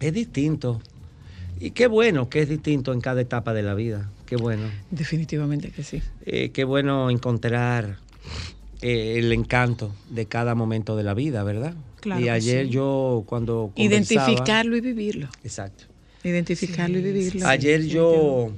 es 0.00 0.12
distinto. 0.12 0.80
Y 1.60 1.70
qué 1.70 1.86
bueno 1.86 2.28
que 2.28 2.42
es 2.42 2.48
distinto 2.48 2.92
en 2.92 3.00
cada 3.00 3.20
etapa 3.20 3.54
de 3.54 3.62
la 3.62 3.74
vida, 3.74 4.10
qué 4.26 4.36
bueno. 4.36 4.64
Definitivamente 4.90 5.70
que 5.70 5.82
sí. 5.84 6.02
Eh, 6.26 6.50
qué 6.50 6.64
bueno 6.64 7.08
encontrar 7.10 7.98
eh, 8.82 9.14
el 9.18 9.32
encanto 9.32 9.92
de 10.10 10.26
cada 10.26 10.54
momento 10.54 10.96
de 10.96 11.02
la 11.02 11.14
vida, 11.14 11.42
¿verdad? 11.44 11.74
Claro 12.00 12.20
y 12.24 12.28
ayer 12.28 12.66
sí. 12.66 12.72
yo 12.72 13.24
cuando 13.26 13.72
Identificarlo 13.76 14.76
y 14.76 14.80
vivirlo. 14.80 15.28
Exacto. 15.42 15.84
Identificarlo 16.22 16.98
y 16.98 17.02
vivirlo. 17.02 17.46
Ayer 17.46 17.84
yo 17.86 18.52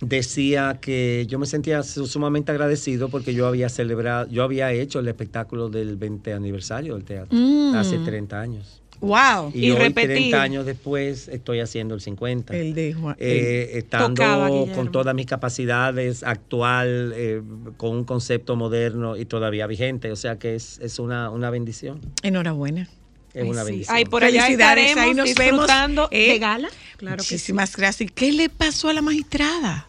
decía 0.00 0.78
que 0.80 1.26
yo 1.28 1.38
me 1.38 1.46
sentía 1.46 1.82
su- 1.82 2.06
sumamente 2.06 2.50
agradecido 2.50 3.08
porque 3.08 3.34
yo 3.34 3.46
había 3.46 3.68
celebrado, 3.68 4.28
yo 4.28 4.42
había 4.42 4.72
hecho 4.72 4.98
el 4.98 5.08
espectáculo 5.08 5.68
del 5.68 5.96
20 5.96 6.32
aniversario 6.32 6.94
del 6.94 7.04
teatro 7.04 7.38
Mm. 7.38 7.74
hace 7.76 7.98
30 7.98 8.40
años. 8.40 8.81
Wow. 9.02 9.50
Y, 9.52 9.66
Y 9.66 9.70
hoy, 9.72 9.78
repetir. 9.78 10.08
30 10.30 10.42
años 10.42 10.64
después, 10.64 11.26
estoy 11.26 11.58
haciendo 11.58 11.94
el 11.94 12.00
50. 12.00 12.56
El 12.56 12.72
de 12.72 12.94
Juan. 12.94 13.16
Eh, 13.18 13.72
estando 13.74 14.22
Tocaba, 14.22 14.48
con 14.48 14.92
todas 14.92 15.12
mis 15.14 15.26
capacidades, 15.26 16.22
actual, 16.22 17.12
eh, 17.16 17.42
con 17.76 17.90
un 17.90 18.04
concepto 18.04 18.54
moderno 18.54 19.16
y 19.16 19.24
todavía 19.24 19.66
vigente. 19.66 20.12
O 20.12 20.16
sea 20.16 20.38
que 20.38 20.54
es, 20.54 20.78
es 20.80 21.00
una, 21.00 21.30
una 21.30 21.50
bendición. 21.50 22.00
Enhorabuena. 22.22 22.88
Es 23.34 23.42
Ay, 23.42 23.50
una 23.50 23.64
sí. 23.64 23.70
bendición. 23.70 23.96
Ay, 23.96 24.04
por 24.04 24.22
allá 24.24 24.46
estaremos 24.46 24.96
ahí 24.96 25.14
nos 25.14 25.26
disfrutando 25.26 26.08
vemos, 26.08 26.28
eh, 26.28 26.32
de 26.32 26.38
gala. 26.38 26.68
Claro 26.96 27.16
que 27.16 27.22
sí. 27.24 27.34
Muchísimas 27.34 27.76
gracias. 27.76 28.10
¿Qué 28.14 28.30
le 28.30 28.48
pasó 28.50 28.88
a 28.88 28.92
la 28.92 29.02
magistrada? 29.02 29.88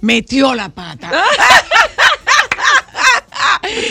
Metió 0.00 0.54
la 0.54 0.68
pata. 0.68 1.10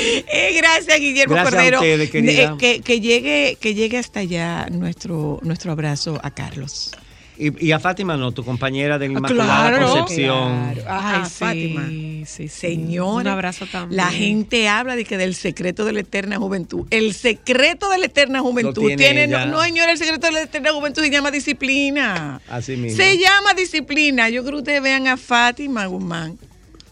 Eh, 0.28 0.54
gracias, 0.58 1.00
Guillermo 1.00 1.34
Gracias 1.36 1.54
a 1.54 1.58
Cordero. 1.58 1.78
ustedes, 1.80 2.10
querida. 2.10 2.44
Eh, 2.44 2.56
que, 2.60 2.82
que 2.82 3.00
llegue, 3.02 3.58
que 3.60 3.74
llegue 3.74 3.98
hasta 3.98 4.20
allá 4.22 4.68
nuestro, 4.72 5.39
nuestro 5.44 5.72
abrazo 5.72 6.20
a 6.24 6.32
Carlos. 6.32 6.91
Y, 7.38 7.65
y 7.68 7.74
a 7.74 7.80
Fátima, 7.82 8.15
no, 8.15 8.32
tu 8.32 8.46
compañera 8.46 8.98
de 8.98 9.10
la 9.10 9.15
Ah, 9.15 9.18
Inmaculada 9.18 9.68
claro, 9.78 9.89
Concepción. 9.89 10.74
claro. 10.74 10.89
Ajá, 10.89 11.18
Ay, 11.24 11.26
sí, 11.26 11.36
Fátima. 11.38 12.50
sí, 12.50 12.98
Un 12.98 13.28
abrazo 13.28 13.65
también. 13.70 13.98
La 13.98 14.08
gente 14.10 14.70
habla 14.70 14.96
de 14.96 15.04
que 15.04 15.18
del 15.18 15.36
secreto 15.36 15.84
de 15.84 15.91
la 15.91 16.00
eterna 16.00 16.38
juventud. 16.38 16.88
El 16.91 17.13
secreto 17.13 17.89
de 17.89 17.98
la 17.98 18.06
eterna 18.06 18.39
juventud 18.39 18.88
tiene 18.88 18.96
tiene, 18.96 19.28
no, 19.28 19.46
no, 19.48 19.62
señor, 19.63 19.89
el 19.89 19.98
secreto 19.98 20.28
de 20.28 20.34
la 20.34 20.41
eterna 20.44 20.72
juventud 20.72 21.02
se 21.04 21.10
llama 21.10 21.30
disciplina. 21.30 22.39
Así 22.48 22.78
mismo. 22.78 22.96
Se 23.04 23.18
llama 23.18 23.54
disciplina. 23.54 24.30
Yo 24.30 24.41
creo 24.44 24.54
que 24.54 24.60
ustedes 24.60 24.82
vean 24.82 25.08
a 25.08 25.18
Fátima 25.18 25.86
Guzmán. 25.88 26.38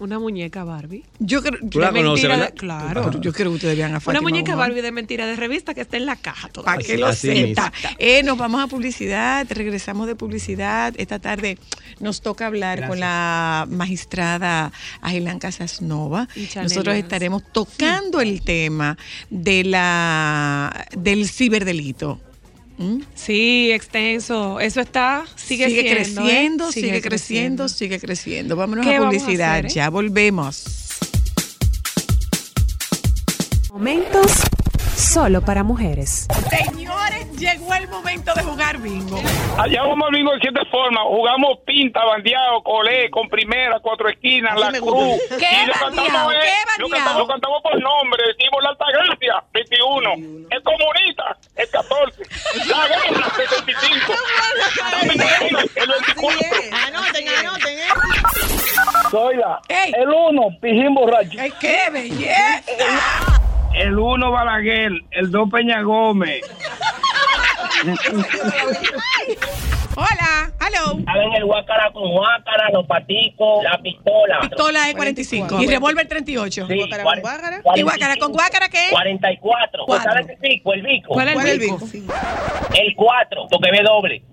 Una 0.03 0.19
muñeca 0.19 0.65
Barbie. 0.65 1.05
Yo 1.19 1.41
creo, 1.41 1.59
de- 1.61 2.51
claro. 2.57 3.09
Yo 3.21 3.31
creo 3.31 3.51
que 3.51 3.55
ustedes 3.55 3.77
vean 3.77 3.95
a 3.95 4.01
Fátima 4.01 4.19
Una 4.19 4.21
muñeca. 4.29 4.53
Barbie 4.55 4.81
de 4.81 4.91
mentira 4.91 5.25
de 5.25 5.37
revista 5.37 5.73
que 5.73 5.79
está 5.79 5.95
en 5.95 6.05
la 6.05 6.17
caja 6.17 6.49
Para 6.49 6.51
todavía. 6.53 6.85
que 6.87 6.97
lo 6.97 7.13
sepa. 7.13 7.71
Eh, 7.99 8.21
nos 8.23 8.37
vamos 8.37 8.61
a 8.61 8.67
publicidad, 8.67 9.47
regresamos 9.49 10.07
de 10.07 10.15
publicidad. 10.15 10.93
Esta 10.97 11.19
tarde 11.19 11.57
nos 12.01 12.21
toca 12.21 12.47
hablar 12.47 12.85
con 12.89 12.99
la 12.99 13.65
magistrada 13.69 14.73
Agilan 15.01 15.39
Casasnova. 15.39 16.27
Nosotros 16.61 16.95
estaremos 16.97 17.41
tocando 17.53 18.19
el 18.19 18.41
tema 18.41 18.97
de 19.29 19.63
la 19.63 20.85
del 20.97 21.29
ciberdelito. 21.29 22.19
¿Mm? 22.77 23.01
Sí, 23.13 23.71
extenso. 23.71 24.59
Eso 24.59 24.81
está, 24.81 25.25
sigue, 25.35 25.67
sigue 25.67 25.81
siendo, 26.05 26.21
¿eh? 26.21 26.25
creciendo, 26.25 26.71
sigue, 26.71 27.01
creciendo, 27.01 27.67
sigue 27.69 27.99
creciendo. 27.99 28.55
Vámonos 28.55 28.85
¿Qué 28.85 28.95
a 28.95 28.99
vamos 28.99 29.15
a 29.15 29.19
publicidad, 29.19 29.51
hacer, 29.53 29.65
eh? 29.65 29.69
ya 29.69 29.89
volvemos. 29.89 30.63
Momentos 33.71 34.31
solo 35.03 35.41
para 35.41 35.63
mujeres. 35.63 36.27
Señores, 36.49 37.31
llegó 37.37 37.73
el 37.73 37.87
momento 37.89 38.33
de 38.33 38.43
jugar 38.43 38.77
bingo. 38.79 39.19
Allá 39.57 39.83
vamos 39.83 40.07
al 40.07 40.15
bingo 40.15 40.31
de 40.33 40.39
siete 40.41 40.59
formas. 40.71 41.03
Jugamos 41.07 41.59
pinta, 41.65 42.03
bandeado, 42.05 42.63
colé, 42.63 43.09
con 43.11 43.27
primera, 43.29 43.79
cuatro 43.79 44.09
esquinas, 44.09 44.57
la 44.59 44.71
cruz. 44.71 45.19
¿Qué 45.29 45.63
y 45.63 45.65
lo 45.67 45.73
bandeado? 45.81 46.07
cantamos, 46.07 46.33
¿Qué 46.33 46.81
lo 46.81 46.89
bandeado? 46.89 46.89
cantamos, 46.89 47.17
lo 47.17 47.27
cantamos 47.27 47.61
por 47.63 47.81
nombre. 47.81 48.23
Decimos 48.27 48.63
la 48.63 48.69
Altagracia, 48.69 49.43
21. 49.53 50.13
El 50.49 50.63
comunista, 50.63 51.37
el 51.55 51.69
14. 51.69 52.23
La 52.67 52.87
guerra, 52.87 53.29
75. 53.35 54.13
Dame, 54.91 55.13
el 55.75 55.87
24. 55.89 56.47
Anoten, 56.87 57.27
anoten, 57.29 57.77
¿eh? 57.77 57.87
Soy 59.11 59.35
la. 59.37 59.59
Ey. 59.69 59.91
El 59.97 60.09
1, 60.09 60.41
Pijín 60.61 60.93
Borracho. 60.95 61.37
¡Ay, 61.39 61.53
¡Qué 61.59 61.89
belleza! 61.91 63.41
El 63.73 63.97
1, 63.97 64.31
Balaguer. 64.31 64.91
El 65.11 65.31
2, 65.31 65.49
Peña 65.51 65.81
Gómez. 65.81 66.41
Hola, 69.95 70.51
hello. 70.59 70.99
Saben 71.05 71.33
el 71.35 71.45
guácara 71.45 71.91
con 71.91 72.09
guácara, 72.11 72.69
los 72.71 72.85
paticos, 72.87 73.63
la 73.63 73.77
pistola. 73.81 74.39
Pistola 74.41 74.85
de 74.87 74.93
45 74.93 75.61
y 75.61 75.67
revólver 75.67 76.07
38. 76.07 76.67
Sí, 76.67 76.75
Guácara 76.77 77.03
con 77.03 77.19
guácara. 77.21 77.61
¿Y 77.75 77.81
guácara 77.81 78.15
con 78.17 78.31
guácara 78.31 78.69
qué? 78.69 78.87
44. 78.91 79.83
Cuatro. 79.85 80.11
¿Sabes 80.11 80.29
el 80.29 80.37
pico? 80.37 80.73
El 80.73 80.81
bico. 80.81 81.13
¿Cuál 81.13 81.27
es 81.29 81.33
¿Cuál 81.35 81.47
el 81.47 81.51
es 81.51 81.61
el 81.61 81.71
bico? 81.71 81.87
El 82.73 82.95
4, 82.95 83.47
porque 83.51 83.71
ve 83.71 83.83
doble. 83.83 84.23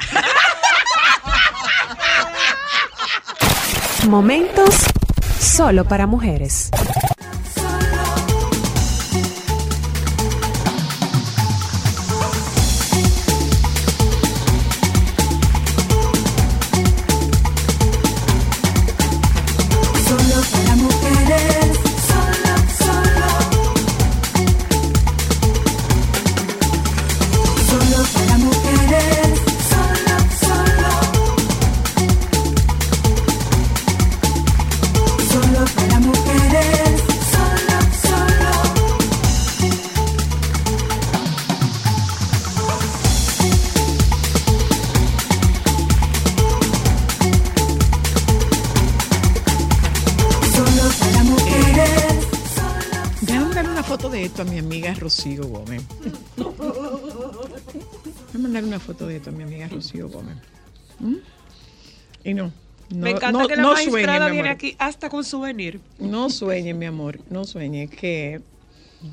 Momentos 4.09 4.87
solo 5.39 5.85
para 5.85 6.07
mujeres. 6.07 6.71
Hasta 64.91 65.09
con 65.09 65.25
souvenir. 65.25 65.81
No 65.99 66.29
sueñe, 66.31 66.75
mi 66.75 66.87
amor, 66.87 67.19
no 67.31 67.45
sueñe 67.45 67.89
que 67.89 68.41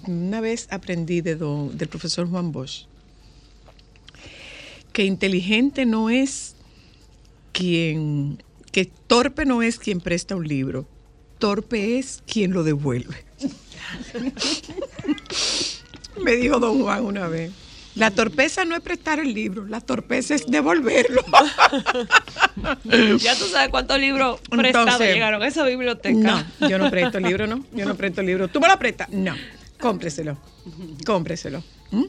una 0.05 0.41
vez 0.41 0.67
aprendí 0.69 1.21
de 1.21 1.35
do- 1.37 1.69
del 1.73 1.87
profesor 1.87 2.29
Juan 2.29 2.51
Bosch 2.51 2.85
que 4.91 5.05
inteligente 5.05 5.85
no 5.85 6.09
es 6.09 6.55
quien, 7.51 8.41
que 8.71 8.85
torpe 8.85 9.45
no 9.45 9.61
es 9.61 9.77
quien 9.77 10.01
presta 10.01 10.35
un 10.35 10.47
libro, 10.47 10.87
torpe 11.37 11.99
es 11.99 12.23
quien 12.25 12.51
lo 12.51 12.63
devuelve. 12.63 13.15
Me 16.23 16.35
dijo 16.35 16.59
don 16.59 16.81
Juan 16.81 17.05
una 17.05 17.27
vez. 17.27 17.51
La 17.97 18.11
torpeza 18.11 18.63
no 18.63 18.75
es 18.75 18.81
prestar 18.81 19.19
el 19.19 19.33
libro, 19.33 19.65
la 19.65 19.81
torpeza 19.81 20.35
es 20.35 20.45
devolverlo. 20.47 21.23
Ya 23.19 23.35
tú 23.35 23.45
sabes 23.45 23.69
cuántos 23.69 23.99
libros 23.99 24.39
prestados 24.49 24.99
llegaron 24.99 25.41
a 25.43 25.47
esa 25.47 25.63
biblioteca. 25.63 26.45
No, 26.59 26.67
yo 26.69 26.79
no 26.79 26.89
presto 26.89 27.19
libro, 27.19 27.45
no. 27.45 27.63
Yo 27.71 27.85
no 27.85 27.95
presto 27.95 28.21
libro. 28.23 28.47
¿Tú 28.47 28.59
me 28.59 28.67
lo 28.67 28.77
prestas? 28.79 29.09
No. 29.09 29.35
Cómpreselo. 29.79 30.37
Cómpreselo. 31.05 31.63
¿Mm? 31.91 32.05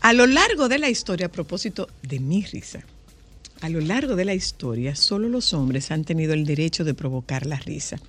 A 0.00 0.12
lo 0.14 0.26
largo 0.26 0.68
de 0.68 0.78
la 0.78 0.88
historia, 0.88 1.26
a 1.26 1.30
propósito 1.30 1.88
de 2.02 2.20
mi 2.20 2.42
risa, 2.42 2.80
a 3.60 3.68
lo 3.68 3.80
largo 3.80 4.16
de 4.16 4.24
la 4.24 4.34
historia, 4.34 4.96
solo 4.96 5.28
los 5.28 5.54
hombres 5.54 5.90
han 5.92 6.04
tenido 6.04 6.32
el 6.32 6.44
derecho 6.44 6.82
de 6.82 6.94
provocar 6.94 7.46
la 7.46 7.56
risa, 7.56 8.00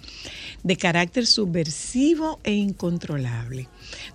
de 0.63 0.77
carácter 0.77 1.27
subversivo 1.27 2.39
e 2.43 2.53
incontrolable. 2.53 3.67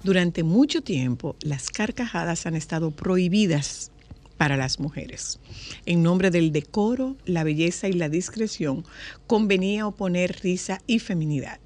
Durante 0.03 0.43
mucho 0.43 0.83
tiempo, 0.83 1.37
las 1.41 1.71
carcajadas 1.71 2.47
han 2.47 2.55
estado 2.55 2.91
prohibidas 2.91 3.91
para 4.39 4.57
las 4.57 4.79
mujeres. 4.81 5.39
En 5.85 6.03
nombre 6.03 6.31
del 6.31 6.53
decoro, 6.53 7.17
la 7.27 7.45
belleza 7.45 7.89
y 7.89 7.93
la 7.93 8.09
discreción, 8.09 8.85
convenía 9.27 9.87
oponer 9.87 10.39
risa 10.43 10.81
y 10.87 11.01
feminidad. 11.01 11.59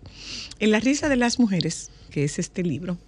En 0.59 0.71
La 0.71 0.81
risa 0.81 1.09
de 1.09 1.17
las 1.17 1.39
mujeres, 1.39 1.91
que 2.11 2.25
es 2.25 2.39
este 2.39 2.63
libro, 2.63 2.99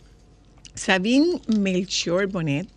Sabine 0.75 1.41
Melchior 1.47 2.27
Bonnet 2.27 2.69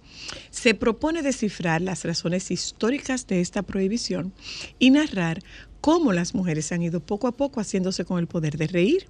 se 0.52 0.74
propone 0.74 1.22
descifrar 1.22 1.82
las 1.82 2.04
razones 2.06 2.52
históricas 2.52 3.28
de 3.28 3.42
esta 3.42 3.64
prohibición 3.64 4.34
y 4.80 4.92
narrar 4.92 5.42
cómo 5.82 6.14
las 6.14 6.36
mujeres 6.36 6.72
han 6.72 6.82
ido 6.82 7.00
poco 7.00 7.28
a 7.28 7.36
poco 7.36 7.60
haciéndose 7.60 8.06
con 8.06 8.20
el 8.20 8.28
poder 8.28 8.58
de 8.58 8.68
reír 8.68 9.08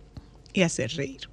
y 0.54 0.62
hacer 0.62 0.92
reír. 0.92 1.30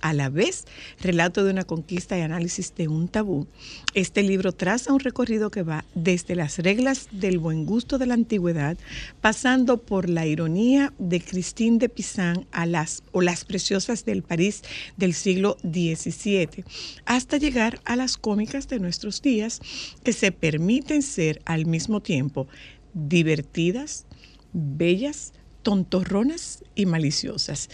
A 0.00 0.12
la 0.12 0.28
vez, 0.28 0.66
relato 1.00 1.44
de 1.44 1.50
una 1.50 1.64
conquista 1.64 2.18
y 2.18 2.22
análisis 2.22 2.74
de 2.74 2.88
un 2.88 3.08
tabú, 3.08 3.46
este 3.94 4.22
libro 4.22 4.52
traza 4.52 4.92
un 4.92 5.00
recorrido 5.00 5.50
que 5.50 5.62
va 5.62 5.84
desde 5.94 6.34
las 6.34 6.58
reglas 6.58 7.08
del 7.12 7.38
buen 7.38 7.66
gusto 7.66 7.98
de 7.98 8.06
la 8.06 8.14
antigüedad, 8.14 8.78
pasando 9.20 9.78
por 9.78 10.08
la 10.08 10.26
ironía 10.26 10.92
de 10.98 11.20
Christine 11.20 11.78
de 11.78 11.88
Pizan 11.88 12.46
a 12.52 12.66
las, 12.66 13.02
o 13.12 13.20
las 13.20 13.44
preciosas 13.44 14.04
del 14.04 14.22
París 14.22 14.62
del 14.96 15.14
siglo 15.14 15.56
XVII, 15.62 16.64
hasta 17.04 17.36
llegar 17.36 17.80
a 17.84 17.96
las 17.96 18.16
cómicas 18.16 18.68
de 18.68 18.80
nuestros 18.80 19.22
días, 19.22 19.60
que 20.02 20.12
se 20.12 20.32
permiten 20.32 21.02
ser 21.02 21.42
al 21.44 21.66
mismo 21.66 22.00
tiempo 22.00 22.48
divertidas, 22.94 24.06
bellas, 24.52 25.32
tontorronas 25.62 26.64
y 26.74 26.86
maliciosas, 26.86 27.68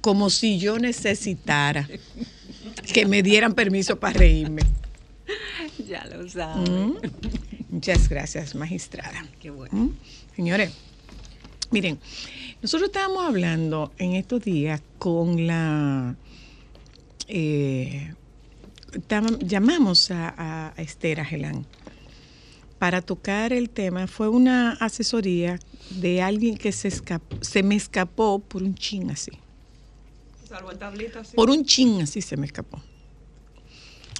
como 0.00 0.30
si 0.30 0.58
yo 0.58 0.78
necesitara 0.78 1.88
que 2.92 3.06
me 3.06 3.22
dieran 3.22 3.54
permiso 3.54 3.98
para 3.98 4.18
reírme. 4.18 4.62
Ya 5.88 6.04
lo 6.06 6.28
sabes. 6.28 6.68
Mm. 6.68 6.92
Muchas 7.70 8.08
gracias, 8.08 8.54
magistrada. 8.54 9.26
Qué 9.40 9.50
bueno. 9.50 9.74
¿Mm? 9.74 9.90
Señores, 10.36 10.72
miren, 11.70 11.98
nosotros 12.60 12.88
estábamos 12.88 13.24
hablando 13.24 13.92
en 13.98 14.14
estos 14.14 14.42
días 14.42 14.82
con 14.98 15.46
la... 15.46 16.16
eh, 17.28 18.14
llamamos 19.40 20.10
a, 20.10 20.72
a 20.76 20.82
Esther 20.82 21.20
Agelán 21.20 21.64
para 22.80 23.02
tocar 23.02 23.52
el 23.52 23.68
tema. 23.68 24.06
Fue 24.06 24.28
una 24.28 24.72
asesoría 24.72 25.60
de 25.90 26.22
alguien 26.22 26.56
que 26.56 26.72
se, 26.72 26.88
escapó, 26.88 27.36
se 27.42 27.62
me 27.62 27.76
escapó 27.76 28.38
por 28.38 28.62
un 28.62 28.74
chin 28.74 29.10
así. 29.10 29.32
Salvo 30.48 30.72
en 30.72 30.78
tablitas. 30.78 31.28
sí. 31.28 31.36
Por 31.36 31.50
un 31.50 31.62
chin 31.66 32.00
así 32.00 32.22
se 32.22 32.38
me 32.38 32.46
escapó. 32.46 32.80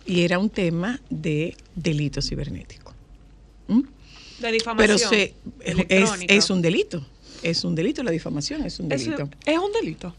Y 0.04 0.20
era 0.24 0.38
un 0.38 0.50
tema 0.50 1.00
de 1.08 1.56
delito 1.74 2.20
cibernético. 2.20 2.92
¿Mm? 3.68 3.80
De 4.40 4.52
difamación. 4.52 4.76
Pero 4.76 4.98
se, 4.98 5.34
es, 5.60 6.10
es 6.28 6.50
un 6.50 6.60
delito. 6.60 7.02
Es 7.42 7.64
un 7.64 7.74
delito, 7.74 8.02
la 8.02 8.10
difamación 8.10 8.62
es 8.66 8.78
un 8.78 8.90
delito. 8.90 9.30
es 9.46 9.58
un 9.58 9.72
delito. 9.72 10.14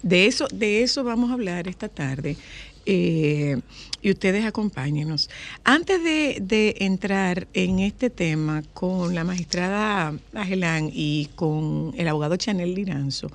De 0.00 0.26
eso, 0.26 0.46
de 0.52 0.84
eso 0.84 1.02
vamos 1.02 1.30
a 1.30 1.32
hablar 1.32 1.66
esta 1.66 1.88
tarde. 1.88 2.36
Eh, 2.86 3.60
y 4.02 4.10
ustedes 4.10 4.44
acompáñenos. 4.44 5.30
Antes 5.64 6.02
de, 6.02 6.38
de 6.40 6.76
entrar 6.80 7.48
en 7.54 7.78
este 7.80 8.10
tema 8.10 8.62
con 8.74 9.14
la 9.14 9.24
magistrada 9.24 10.14
Agelán 10.34 10.90
y 10.92 11.30
con 11.34 11.92
el 11.96 12.08
abogado 12.08 12.36
Chanel 12.36 12.74
Liranzo, 12.74 13.30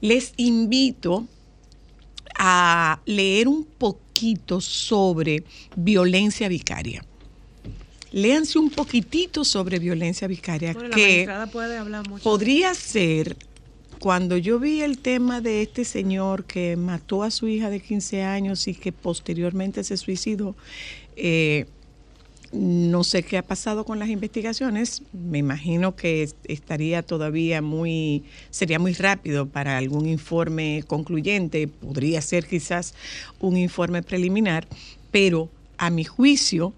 les 0.00 0.32
invito 0.36 1.26
a 2.38 3.00
leer 3.06 3.48
un 3.48 3.64
poquito 3.64 4.60
sobre 4.60 5.44
violencia 5.76 6.48
vicaria. 6.48 7.04
Léanse 8.12 8.58
un 8.58 8.70
poquitito 8.70 9.44
sobre 9.44 9.78
violencia 9.78 10.28
vicaria, 10.28 10.74
Bueno, 10.74 10.94
que 10.94 11.26
puede 11.50 11.78
hablar 11.78 12.06
mucho. 12.08 12.22
podría 12.22 12.74
ser 12.74 13.36
cuando 14.02 14.36
yo 14.36 14.58
vi 14.58 14.80
el 14.80 14.98
tema 14.98 15.40
de 15.40 15.62
este 15.62 15.84
señor 15.84 16.44
que 16.44 16.74
mató 16.76 17.22
a 17.22 17.30
su 17.30 17.46
hija 17.46 17.70
de 17.70 17.78
15 17.78 18.24
años 18.24 18.66
y 18.66 18.74
que 18.74 18.90
posteriormente 18.90 19.84
se 19.84 19.96
suicidó, 19.96 20.56
eh, 21.14 21.66
no 22.50 23.04
sé 23.04 23.22
qué 23.22 23.38
ha 23.38 23.44
pasado 23.44 23.84
con 23.84 24.00
las 24.00 24.08
investigaciones. 24.08 25.04
Me 25.12 25.38
imagino 25.38 25.94
que 25.94 26.24
es- 26.24 26.34
estaría 26.48 27.02
todavía 27.04 27.62
muy, 27.62 28.24
sería 28.50 28.80
muy 28.80 28.92
rápido 28.94 29.46
para 29.46 29.78
algún 29.78 30.08
informe 30.08 30.82
concluyente. 30.88 31.68
Podría 31.68 32.20
ser 32.22 32.48
quizás 32.48 32.94
un 33.38 33.56
informe 33.56 34.02
preliminar, 34.02 34.66
pero 35.12 35.48
a 35.78 35.90
mi 35.90 36.02
juicio, 36.02 36.74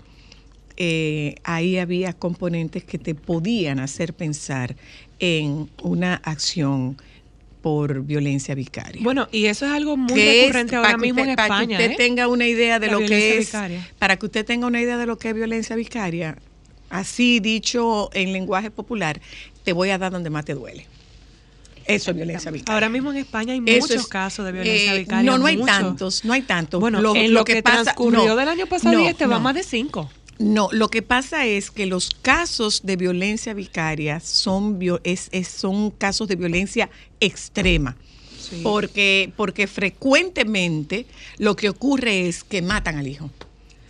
eh, 0.76 1.36
ahí 1.42 1.78
había 1.78 2.12
componentes 2.12 2.84
que 2.84 2.98
te 2.98 3.14
podían 3.14 3.78
hacer 3.78 4.12
pensar 4.12 4.76
en 5.20 5.70
una 5.82 6.16
acción 6.16 6.98
por 7.64 8.02
violencia 8.02 8.54
vicaria. 8.54 9.00
Bueno, 9.02 9.26
y 9.32 9.46
eso 9.46 9.64
es 9.64 9.72
algo 9.72 9.96
muy 9.96 10.12
Que 10.12 10.40
es, 10.40 10.46
recurrente 10.48 10.76
ahora 10.76 10.88
para 10.90 10.98
que 10.98 11.02
mismo 11.06 11.22
usted- 11.22 11.30
en 11.30 11.36
Para 11.36 11.46
España. 11.54 11.78
que 11.78 11.84
usted 11.84 11.94
¿eh? 11.94 11.96
tenga 11.96 12.28
una 12.28 12.46
idea 12.46 12.78
de 12.78 12.86
La 12.88 12.92
lo 12.92 12.98
que 12.98 13.38
es, 13.38 13.46
vicaria. 13.46 13.88
para 13.98 14.18
que 14.18 14.26
usted 14.26 14.44
tenga 14.44 14.66
una 14.66 14.82
idea 14.82 14.98
de 14.98 15.06
lo 15.06 15.16
que 15.16 15.30
es 15.30 15.34
violencia 15.34 15.74
vicaria, 15.74 16.36
Así 16.90 17.40
dicho 17.40 18.10
en 18.12 18.34
lenguaje 18.34 18.70
popular, 18.70 19.18
te 19.64 19.72
voy 19.72 19.88
a 19.90 19.96
dar 19.98 20.12
donde 20.12 20.28
más 20.28 20.44
te 20.44 20.52
duele. 20.52 20.86
Eso 21.86 22.10
es 22.10 22.16
violencia 22.16 22.50
vicaria. 22.50 22.74
Ahora 22.74 22.90
mismo 22.90 23.10
en 23.12 23.16
España 23.16 23.54
hay 23.54 23.62
Eso 23.66 23.80
muchos 23.86 24.02
es, 24.02 24.06
casos 24.06 24.44
de 24.44 24.52
violencia 24.52 24.94
eh, 24.94 24.98
vicaria. 24.98 25.30
No, 25.30 25.38
no 25.38 25.46
hay 25.46 25.56
muchos. 25.56 25.74
tantos, 25.74 26.24
no 26.26 26.34
hay 26.34 26.42
tantos. 26.42 26.80
Bueno, 26.80 26.98
en 27.16 27.32
lo, 27.32 27.44
que, 27.44 27.62
transcurrió 27.62 28.26
no, 28.26 28.36
del 28.36 28.48
año 28.48 28.66
pasado 28.66 28.94
no, 28.94 29.00
y 29.00 29.06
este 29.06 29.26
va 29.26 29.38
más 29.40 29.54
de 29.54 29.62
cinco. 29.62 30.10
No, 30.38 30.68
lo 30.72 30.88
que 30.88 31.02
pasa 31.02 31.46
es 31.46 31.70
que 31.70 31.86
los 31.86 32.10
casos 32.10 32.82
de 32.84 32.96
violencia 32.96 33.54
vicaria 33.54 34.18
son, 34.20 34.78
vio- 34.78 35.00
es- 35.04 35.28
es- 35.32 35.48
son 35.48 35.90
casos 35.90 36.26
de 36.28 36.36
violencia 36.36 36.90
extrema. 37.20 37.96
Porque, 38.62 39.32
porque 39.36 39.66
frecuentemente 39.66 41.06
lo 41.38 41.56
que 41.56 41.68
ocurre 41.68 42.28
es 42.28 42.44
que 42.44 42.62
matan 42.62 42.96
al 42.98 43.06
hijo 43.08 43.30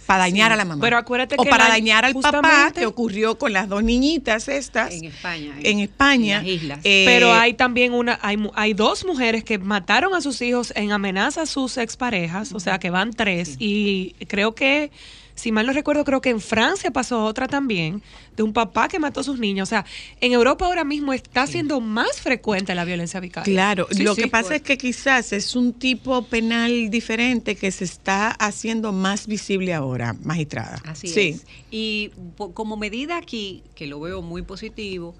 para 0.07 0.21
dañar 0.21 0.53
a 0.53 0.57
la 0.57 0.65
mamá. 0.65 0.81
Pero 0.83 0.97
acuérdate 0.99 1.35
o 1.39 1.43
que 1.43 1.51
para 1.51 1.65
la- 1.65 1.71
dañar 1.71 2.05
al 2.05 2.15
papá, 2.15 2.73
que 2.75 2.87
ocurrió 2.87 3.37
con 3.39 3.53
las 3.53 3.69
dos 3.69 3.83
niñitas 3.83 4.49
estas 4.49 4.93
En 4.93 5.05
España. 5.05 5.55
en 5.63 5.81
España. 5.81 6.39
En 6.41 6.45
las 6.47 6.55
islas. 6.55 6.79
Eh, 6.85 7.05
Pero 7.07 7.33
hay 7.33 7.55
también 7.55 7.93
una, 7.95 8.19
hay, 8.23 8.37
hay 8.55 8.75
dos 8.75 9.05
mujeres 9.05 9.45
que 9.45 9.59
mataron 9.59 10.15
a 10.15 10.21
sus 10.21 10.41
hijos 10.43 10.73
en 10.77 10.93
amenaza 10.93 11.43
a 11.43 11.47
sus 11.47 11.77
exparejas, 11.79 12.53
o 12.53 12.61
sea 12.61 12.79
que 12.79 12.91
van 12.91 13.13
tres, 13.13 13.57
y 13.59 14.15
creo 14.29 14.55
que, 14.55 14.91
si 15.35 15.51
mal 15.53 15.66
no 15.66 15.73
recuerdo, 15.73 16.05
creo 16.05 16.20
que 16.20 16.31
en 16.31 16.40
Francia 16.40 16.90
pasó 16.90 17.25
otra 17.25 17.49
también, 17.49 18.03
de 18.37 18.42
un 18.42 18.53
papá 18.53 18.88
que 18.88 18.99
mató 18.99 19.20
a 19.20 19.25
sus 19.25 19.38
niños. 19.38 19.68
O 19.68 19.70
sea, 19.70 19.85
en 20.20 20.33
Europa 20.33 20.64
ahora 20.66 20.85
mismo 20.85 21.12
está 21.12 21.47
siendo 21.47 21.81
más 21.81 22.20
frecuente 22.20 22.75
la 22.75 22.85
violencia 22.85 23.18
vicaria. 23.20 23.53
Claro, 23.53 23.88
Sí, 23.90 24.03
lo 24.05 24.14
sí. 24.14 24.23
que 24.23 24.29
pasa 24.29 24.55
es 24.57 24.62
que 24.62 24.79
quizás 24.79 25.33
es 25.33 25.57
un 25.57 25.73
tipo 25.73 26.23
penal 26.27 26.88
diferente 26.90 27.57
que 27.57 27.70
se 27.73 27.85
está 27.85 28.29
haciendo 28.31 28.92
más 28.92 29.27
visible 29.27 29.75
ahora, 29.75 30.14
magistrada. 30.23 30.81
Así 30.87 31.09
sí. 31.09 31.20
es. 31.31 31.47
Y 31.70 32.11
como 32.37 32.77
medida 32.77 33.16
aquí, 33.16 33.62
que 33.75 33.87
lo 33.87 34.01
veo 34.01 34.23
muy 34.23 34.42
positivo, 34.42 35.14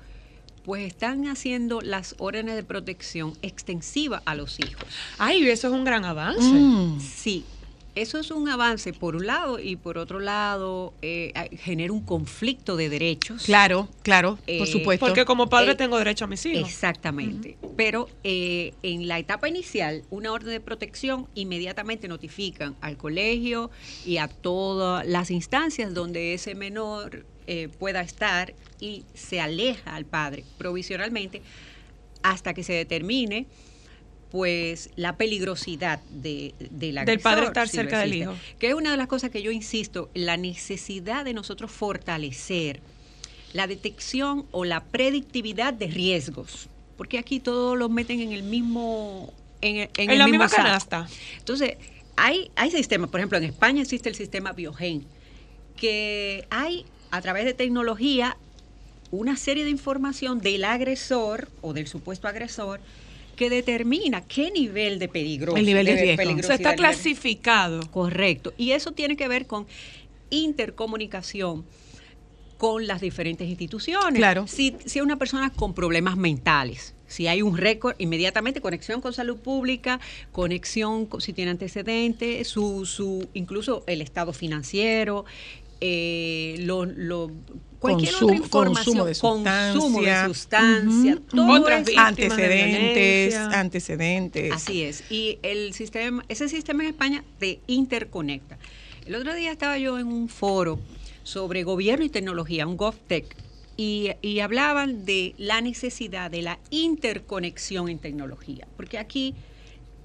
pues 0.65 0.87
están 0.87 1.27
haciendo 1.29 1.83
las 1.83 2.15
órdenes 2.19 2.55
de 2.55 2.63
protección 2.63 3.35
extensiva 3.43 4.23
a 4.25 4.35
los 4.35 4.59
hijos. 4.61 4.83
Ay, 5.19 5.47
eso 5.49 5.69
es 5.69 5.75
un 5.75 5.85
gran 5.85 6.05
avance. 6.07 6.41
Mm. 6.41 7.01
Sí, 7.01 7.45
eso 7.95 8.19
es 8.19 8.31
un 8.31 8.49
avance 8.49 8.93
por 8.93 9.17
un 9.17 9.27
lado 9.27 9.59
y 9.59 9.77
por 9.77 9.99
otro 9.99 10.19
lado 10.21 10.95
eh, 11.03 11.33
genera 11.59 11.93
un 11.93 12.01
conflicto 12.05 12.77
de 12.77 12.89
derechos. 12.89 13.45
Claro, 13.45 13.89
claro, 14.03 14.39
Eh, 14.47 14.59
por 14.59 14.67
supuesto. 14.67 15.07
Porque 15.07 15.25
como 15.25 15.49
padre 15.49 15.73
Eh, 15.73 15.75
tengo 15.77 15.97
derecho 15.99 16.25
a 16.25 16.29
mis 16.29 16.45
hijos. 16.47 16.69
Exactamente. 16.69 17.57
Pero 17.77 18.09
eh, 18.25 18.75
en 18.83 19.07
la 19.09 19.19
etapa 19.19 19.49
inicial, 19.49 20.03
una 20.11 20.33
orden 20.33 20.51
de 20.51 20.61
protección 20.61 21.29
inmediatamente 21.35 22.09
notifican 22.09 22.77
al 22.81 22.97
colegio 22.97 23.71
y 24.05 24.17
a 24.19 24.29
todas 24.29 25.07
las 25.07 25.31
instancias 25.31 25.95
donde 25.95 26.35
ese 26.35 26.55
menor 26.55 27.25
eh, 27.47 27.69
pueda 27.79 28.01
estar 28.01 28.55
y 28.81 29.05
se 29.15 29.41
aleja 29.41 29.95
al 29.95 30.05
padre 30.07 30.45
provisionalmente 30.59 31.43
hasta 32.23 32.55
que 32.55 32.63
se 32.65 32.73
determine 32.73 33.47
pues 34.35 34.91
la 34.97 35.17
peligrosidad 35.17 36.01
de, 36.11 36.57
del 36.59 36.97
Del 37.05 37.21
padre 37.21 37.43
agresor, 37.43 37.45
estar 37.45 37.69
si 37.69 37.77
cerca 37.77 38.01
del 38.01 38.15
hijo. 38.15 38.35
Que 38.59 38.67
es 38.71 38.75
una 38.75 38.91
de 38.91 38.97
las 38.97 39.07
cosas 39.07 39.31
que 39.31 39.43
yo 39.43 39.53
insisto, 39.53 40.11
la 40.13 40.37
necesidad 40.37 41.25
de 41.25 41.35
nosotros 41.35 41.71
fortalecer 41.71 42.81
la 43.53 43.69
detección 43.69 44.45
o 44.51 44.65
la 44.65 44.83
predictividad 44.83 45.73
de 45.73 45.87
riesgos, 45.87 46.69
porque 46.97 47.19
aquí 47.19 47.39
todos 47.39 47.79
los 47.79 47.91
meten 47.91 48.19
en 48.23 48.33
el 48.33 48.43
mismo 48.43 49.33
en, 49.61 49.77
el- 49.77 49.91
en 49.99 50.05
En 50.07 50.11
el 50.11 50.19
la 50.19 50.25
mismo 50.25 50.41
misma 50.43 50.49
saco. 50.49 50.63
canasta. 50.65 51.09
Entonces, 51.39 51.77
hay 52.17 52.51
hay 52.57 52.73
sistemas, 52.73 53.11
por 53.11 53.21
ejemplo, 53.21 53.39
en 53.39 53.45
España 53.45 53.83
existe 53.83 54.09
el 54.09 54.17
sistema 54.17 54.53
Biogen, 54.53 55.05
que 55.77 56.45
hay 56.51 56.85
a 57.13 57.21
través 57.23 57.45
de 57.45 57.55
tecnología 57.55 58.37
una 59.13 59.37
serie 59.37 59.63
de 59.63 59.71
información 59.71 60.41
del 60.41 60.65
agresor 60.65 61.49
o 61.63 61.73
del 61.73 61.87
supuesto 61.87 62.27
agresor 62.27 62.81
que 63.35 63.51
determina 63.51 64.23
qué 64.27 64.51
nivel 64.51 64.99
de 64.99 65.09
peligro 65.09 65.57
El 65.57 65.67
nivel 65.67 65.87
de 65.87 65.97
riesgo. 66.17 66.41
O 66.41 66.43
sea, 66.43 66.57
está 66.57 66.75
clasificado. 66.75 67.81
Correcto. 67.91 68.53
Y 68.57 68.71
eso 68.73 68.93
tiene 68.93 69.17
que 69.17 69.29
ver 69.29 69.47
con 69.47 69.67
intercomunicación 70.31 71.65
con 72.59 72.87
las 72.87 73.01
diferentes 73.01 73.49
instituciones. 73.49 74.15
Claro. 74.19 74.47
Si, 74.47 74.77
si 74.87 74.99
hay 74.99 75.05
una 75.05 75.19
persona 75.19 75.51
con 75.51 75.75
problemas 75.75 76.17
mentales, 76.17 76.95
si 77.07 77.27
hay 77.27 77.43
un 77.43 77.57
récord, 77.59 77.95
inmediatamente 77.99 78.61
conexión 78.61 79.01
con 79.01 79.13
salud 79.13 79.37
pública, 79.39 80.01
conexión 80.33 81.07
con, 81.07 81.21
si 81.21 81.33
tiene 81.33 81.51
antecedentes, 81.51 82.49
su, 82.49 82.87
su, 82.87 83.29
incluso 83.35 83.85
el 83.87 84.01
estado 84.01 84.33
financiero, 84.33 85.25
eh, 85.81 86.55
lo, 86.61 86.87
lo- 86.87 87.31
cualquier 87.85 88.15
Consum- 88.15 88.25
otra 88.25 88.37
información, 88.37 88.97
consumo 88.99 89.05
de 89.05 89.15
consumo 89.75 90.01
de 90.03 90.25
sustancia. 90.25 90.27
sustancia, 90.27 91.19
todo 91.29 91.53
Otras 91.53 91.85
víctimas 91.85 92.17
de 92.17 92.23
antecedentes, 92.25 93.35
antecedentes. 93.37 94.53
Así 94.53 94.83
es. 94.83 95.05
Y 95.11 95.39
el 95.43 95.75
sistema, 95.75 96.25
ese 96.29 96.49
sistema 96.49 96.83
en 96.83 96.91
España 96.91 97.25
te 97.39 97.61
interconecta. 97.67 98.59
El 99.07 99.17
otro 99.17 99.35
día 99.35 99.53
estaba 99.53 99.77
yo 99.77 99.99
en 99.99 100.07
un 100.07 100.31
foro 100.31 100.79
sobre 101.25 101.63
gobierno 101.63 102.07
y 102.07 102.09
tecnología, 102.09 102.67
un 102.67 102.79
GovTech, 102.79 103.37
y, 103.77 104.11
y 104.23 104.41
hablaban 104.41 105.05
de 105.05 105.35
la 105.37 105.61
necesidad 105.61 106.31
de 106.31 106.41
la 106.43 106.59
interconexión 106.71 107.89
en 107.91 107.99
tecnología. 107.99 108.67
Porque 108.77 108.97
aquí 108.97 109.35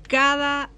cada 0.08 0.70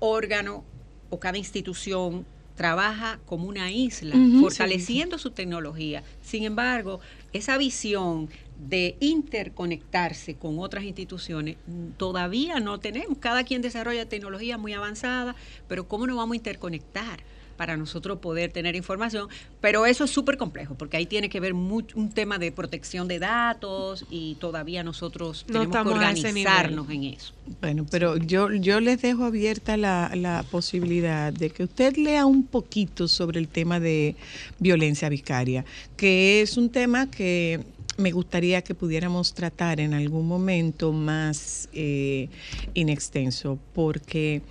órgano 0.00 0.64
o 1.08 1.18
cada 1.18 1.38
institución 1.38 2.26
trabaja 2.54 3.18
como 3.26 3.48
una 3.48 3.70
isla, 3.70 4.14
fortaleciendo 4.40 5.18
su 5.18 5.30
tecnología. 5.30 6.02
Sin 6.20 6.44
embargo, 6.44 7.00
esa 7.32 7.56
visión 7.58 8.28
de 8.56 8.96
interconectarse 9.00 10.36
con 10.36 10.58
otras 10.58 10.84
instituciones 10.84 11.56
mm, 11.66 11.92
todavía 11.96 12.60
no 12.60 12.78
tenemos. 12.78 13.18
Cada 13.18 13.44
quien 13.44 13.62
desarrolla 13.62 14.08
tecnología 14.08 14.58
muy 14.58 14.72
avanzada, 14.72 15.34
pero 15.66 15.88
¿cómo 15.88 16.06
nos 16.06 16.16
vamos 16.16 16.34
a 16.34 16.36
interconectar? 16.36 17.24
Para 17.56 17.76
nosotros 17.76 18.18
poder 18.18 18.52
tener 18.52 18.76
información, 18.76 19.28
pero 19.60 19.86
eso 19.86 20.04
es 20.04 20.10
súper 20.10 20.36
complejo, 20.36 20.74
porque 20.74 20.96
ahí 20.96 21.06
tiene 21.06 21.28
que 21.28 21.40
ver 21.40 21.54
mucho, 21.54 21.98
un 21.98 22.10
tema 22.10 22.38
de 22.38 22.52
protección 22.52 23.08
de 23.08 23.18
datos 23.18 24.04
y 24.10 24.36
todavía 24.36 24.82
nosotros 24.82 25.44
No 25.48 25.60
tenemos 25.60 25.82
que 25.86 25.94
organizarnos 25.94 26.90
en 26.90 27.04
eso. 27.04 27.32
Bueno, 27.60 27.86
pero 27.90 28.16
yo, 28.16 28.52
yo 28.52 28.80
les 28.80 29.02
dejo 29.02 29.24
abierta 29.24 29.76
la, 29.76 30.10
la 30.14 30.44
posibilidad 30.50 31.32
de 31.32 31.50
que 31.50 31.64
usted 31.64 31.96
lea 31.96 32.26
un 32.26 32.44
poquito 32.44 33.08
sobre 33.08 33.40
el 33.40 33.48
tema 33.48 33.80
de 33.80 34.16
violencia 34.58 35.08
vicaria, 35.08 35.64
que 35.96 36.40
es 36.40 36.56
un 36.56 36.70
tema 36.70 37.10
que 37.10 37.60
me 37.96 38.12
gustaría 38.12 38.62
que 38.62 38.74
pudiéramos 38.74 39.34
tratar 39.34 39.80
en 39.80 39.94
algún 39.94 40.26
momento 40.26 40.92
más 40.92 41.68
eh, 41.72 42.28
inextenso, 42.74 43.58
porque 43.74 44.42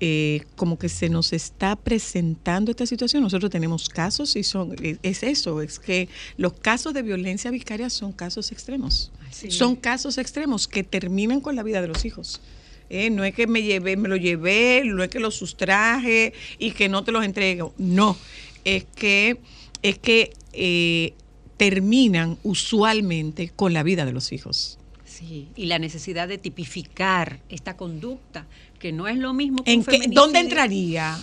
eh, 0.00 0.42
como 0.56 0.78
que 0.78 0.88
se 0.88 1.08
nos 1.08 1.32
está 1.32 1.76
presentando 1.76 2.70
esta 2.70 2.86
situación. 2.86 3.22
Nosotros 3.22 3.50
tenemos 3.50 3.88
casos 3.88 4.36
y 4.36 4.42
son 4.42 4.74
es, 4.82 4.98
es 5.02 5.22
eso, 5.22 5.62
es 5.62 5.78
que 5.78 6.08
los 6.36 6.52
casos 6.52 6.94
de 6.94 7.02
violencia 7.02 7.50
vicaria 7.50 7.90
son 7.90 8.12
casos 8.12 8.52
extremos. 8.52 9.12
Son 9.48 9.76
casos 9.76 10.18
extremos 10.18 10.66
que 10.68 10.82
terminan 10.82 11.40
con 11.40 11.56
la 11.56 11.62
vida 11.62 11.80
de 11.82 11.88
los 11.88 12.04
hijos. 12.04 12.40
Eh, 12.88 13.10
no 13.10 13.24
es 13.24 13.34
que 13.34 13.46
me 13.46 13.62
llevé, 13.62 13.96
me 13.96 14.08
lo 14.08 14.16
llevé, 14.16 14.82
no 14.84 15.02
es 15.02 15.08
que 15.08 15.18
lo 15.18 15.30
sustraje 15.30 16.32
y 16.58 16.70
que 16.70 16.88
no 16.88 17.02
te 17.02 17.12
los 17.12 17.24
entrego. 17.24 17.74
No, 17.78 18.16
es 18.64 18.84
que 18.84 19.38
es 19.82 19.98
que 19.98 20.32
eh, 20.52 21.14
terminan 21.56 22.38
usualmente 22.42 23.50
con 23.54 23.72
la 23.72 23.82
vida 23.82 24.04
de 24.04 24.12
los 24.12 24.32
hijos. 24.32 24.78
Sí, 25.04 25.48
y 25.56 25.66
la 25.66 25.78
necesidad 25.78 26.28
de 26.28 26.38
tipificar 26.38 27.40
esta 27.48 27.76
conducta, 27.76 28.46
que 28.78 28.92
no 28.92 29.08
es 29.08 29.16
lo 29.18 29.32
mismo 29.32 29.62
que 29.64 29.72
¿En 29.72 29.80
un 29.80 29.84
qué. 29.86 30.00
¿Dónde 30.08 30.38
entraría? 30.40 31.18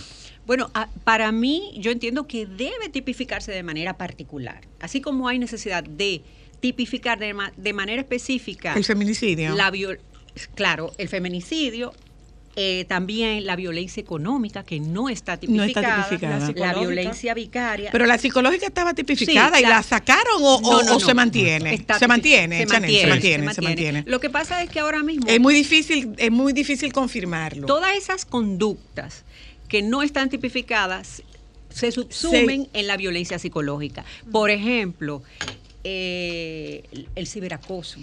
Bueno, 0.46 0.70
para 1.04 1.32
mí 1.32 1.72
yo 1.78 1.90
entiendo 1.90 2.26
que 2.26 2.44
debe 2.46 2.88
tipificarse 2.92 3.50
de 3.50 3.62
manera 3.62 3.96
particular, 3.96 4.60
así 4.80 5.00
como 5.00 5.26
hay 5.28 5.38
necesidad 5.38 5.82
de 5.84 6.22
tipificar 6.60 7.18
de, 7.18 7.34
de 7.56 7.72
manera 7.72 8.02
específica 8.02 8.74
El 8.74 8.84
feminicidio. 8.84 9.54
la 9.54 9.70
viol- 9.70 10.00
claro, 10.54 10.92
el 10.98 11.08
feminicidio, 11.08 11.92
eh, 12.56 12.84
también 12.88 13.46
la 13.46 13.56
violencia 13.56 14.00
económica 14.00 14.62
que 14.64 14.78
no 14.78 15.08
está 15.08 15.38
No 15.48 15.64
está 15.64 15.80
tipificada, 15.80 16.08
tipificada. 16.08 16.72
la, 16.72 16.78
violencia 16.80 17.34
vicaria. 17.34 17.90
Pero 17.90 18.06
la 18.06 18.16
psicológica 18.16 18.66
estaba 18.66 18.94
tipificada 18.94 19.56
Sí, 19.56 19.60
y 19.60 19.62
la- 19.64 19.70
la 19.70 19.82
sacaron 19.82 20.40
o, 20.40 20.54
o- 20.56 20.60
No, 20.60 20.82
no, 20.82 20.90
o 20.96 21.00
no. 21.00 21.00
se 21.00 21.14
mantiene. 21.14 21.74
Está 21.74 21.98
se 21.98 22.06
mantiene, 22.06 22.58
se 22.60 22.66
Chanel, 22.66 22.80
mantiene, 22.82 23.02
se 23.04 23.08
mantiene, 23.10 23.54
se 23.54 23.60
mantiene. 23.62 24.04
Lo 24.06 24.20
que 24.20 24.30
pasa 24.30 24.62
es 24.62 24.70
que 24.70 24.78
ahora 24.80 25.02
mismo 25.02 25.26
Es 25.28 25.40
muy 25.40 25.52
difícil, 25.54 26.12
es 26.16 26.30
muy 26.30 26.52
difícil 26.52 26.92
confirmarlo. 26.92 27.66
todas 27.66 27.96
esas 27.96 28.24
conductas 28.24 29.24
que 29.68 29.82
no 29.82 30.02
están 30.02 30.28
tipificadas 30.30 31.22
se 31.70 31.90
subsumen 31.90 32.68
en 32.72 32.86
la 32.86 32.96
violencia 32.96 33.40
psicológica. 33.40 34.04
Por 34.30 34.50
ejemplo, 34.50 35.24
eh, 35.82 36.84
el 37.16 37.26
ciberacoso, 37.26 37.98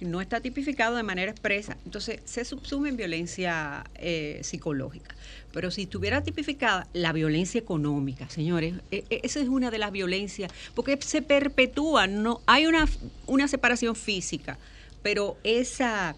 que 0.00 0.06
no 0.06 0.22
está 0.22 0.40
tipificado 0.40 0.96
de 0.96 1.02
manera 1.02 1.30
expresa, 1.30 1.76
entonces 1.84 2.20
se 2.24 2.46
subsume 2.46 2.88
en 2.88 2.96
violencia 2.96 3.84
eh, 3.96 4.40
psicológica. 4.42 5.14
Pero 5.52 5.70
si 5.70 5.82
estuviera 5.82 6.22
tipificada 6.22 6.88
la 6.94 7.12
violencia 7.12 7.58
económica, 7.58 8.26
señores, 8.30 8.76
eh, 8.90 9.04
eh, 9.10 9.20
esa 9.24 9.40
es 9.40 9.48
una 9.48 9.70
de 9.70 9.76
las 9.76 9.92
violencias, 9.92 10.50
porque 10.74 10.98
se 11.02 11.20
perpetúa, 11.20 12.06
no 12.06 12.40
hay 12.46 12.66
una, 12.66 12.88
una 13.26 13.46
separación 13.46 13.94
física, 13.94 14.56
pero 15.02 15.36
esa 15.44 16.16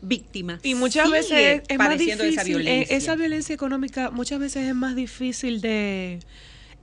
víctima 0.00 0.58
Y 0.62 0.74
muchas 0.74 1.04
sigue 1.04 1.18
veces 1.18 1.62
es 1.68 1.76
más 1.76 1.88
padeciendo 1.88 2.24
difícil, 2.24 2.40
esa 2.40 2.48
eh, 2.48 2.54
violencia. 2.54 2.96
esa 2.96 3.14
violencia 3.16 3.54
económica 3.54 4.10
muchas 4.10 4.38
veces 4.38 4.66
es 4.66 4.74
más 4.74 4.96
difícil 4.96 5.60
de 5.60 6.20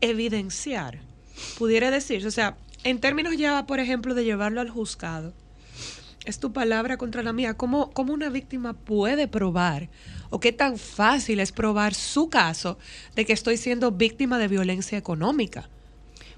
evidenciar, 0.02 1.00
pudiera 1.58 1.90
decirse. 1.90 2.28
O 2.28 2.32
sea, 2.32 2.58
en 2.84 3.00
términos 3.00 3.36
ya, 3.38 3.66
por 3.66 3.80
ejemplo, 3.80 4.14
de 4.14 4.24
llevarlo 4.24 4.62
al 4.62 4.70
juzgado, 4.70 5.34
es 6.28 6.40
tu 6.40 6.52
palabra 6.52 6.98
contra 6.98 7.24
la 7.24 7.34
mía. 7.34 7.54
¿Cómo, 7.56 7.90
cómo 7.92 8.14
una 8.14 8.30
víctima 8.30 8.74
puede 8.74 9.28
probar 9.28 9.90
o 10.30 10.40
qué 10.40 10.52
tan 10.52 10.78
fácil 10.78 11.40
es 11.40 11.52
probar 11.52 11.94
su 11.94 12.30
caso 12.30 12.78
de 13.16 13.26
que 13.26 13.34
estoy 13.34 13.58
siendo 13.58 13.92
víctima 13.92 14.38
de 14.38 14.48
violencia 14.48 14.98
económica? 14.98 15.70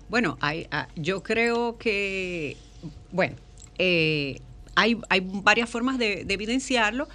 Bueno, 0.08 0.38
hay, 0.42 0.68
ah, 0.72 0.88
yo 0.96 1.24
creo 1.24 1.78
que, 1.78 2.56
bueno, 3.12 3.36
eh, 3.80 4.40
hay, 4.76 4.98
hay 5.10 5.22
varias 5.24 5.70
formas 5.70 5.98
de, 5.98 6.24
de 6.24 6.34
evidenciarlo 6.34 7.08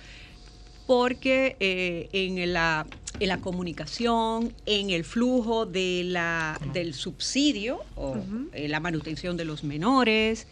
porque 0.87 1.57
eh, 1.61 2.09
en, 2.13 2.53
la, 2.53 2.87
en 3.21 3.29
la 3.29 3.39
comunicación, 3.39 4.53
en 4.67 4.91
el 4.91 5.05
flujo 5.05 5.65
de 5.65 6.03
la, 6.05 6.61
del 6.73 6.95
subsidio 6.95 7.81
o 7.95 8.17
eh, 8.53 8.69
la 8.69 8.81
manutención 8.81 9.37
de 9.37 9.45
los 9.45 9.65
menores, 9.65 10.47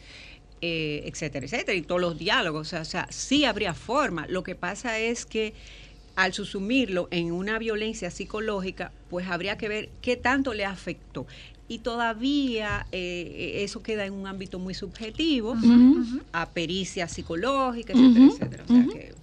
eh, 0.63 1.03
etcétera, 1.07 1.45
etcétera, 1.45 1.77
y 1.77 1.83
todos 1.83 2.01
los 2.01 2.19
diálogos, 2.19 2.69
o 2.69 2.71
sea, 2.71 2.81
o 2.81 2.85
sea, 2.85 3.07
sí 3.11 3.45
habría 3.45 3.75
forma. 3.75 4.27
Lo 4.29 4.43
que 4.43 4.55
pasa 4.55 4.99
es 4.99 5.27
que 5.27 5.53
al 6.15 6.33
susumirlo 6.35 7.09
en 7.11 7.33
una 7.33 7.59
violencia 7.59 8.11
psicológica, 8.11 8.93
pues 9.11 9.27
habría 9.29 9.57
que 9.59 9.69
ver 9.69 9.89
qué 10.01 10.17
tanto 10.17 10.55
le 10.55 10.65
afectó. 10.65 11.27
Y 11.69 11.79
todavía 11.79 12.87
eh, 12.93 13.61
eso 13.65 13.83
queda 13.83 14.05
en 14.05 14.13
un 14.13 14.27
ámbito 14.27 14.59
muy 14.59 14.75
subjetivo, 14.75 15.57
a 16.33 16.51
pericia 16.51 17.09
psicológica, 17.09 17.93
etcétera, 17.95 18.27
etcétera. 18.31 18.65
O 18.65 18.69
sea 18.69 18.87
que 18.93 19.15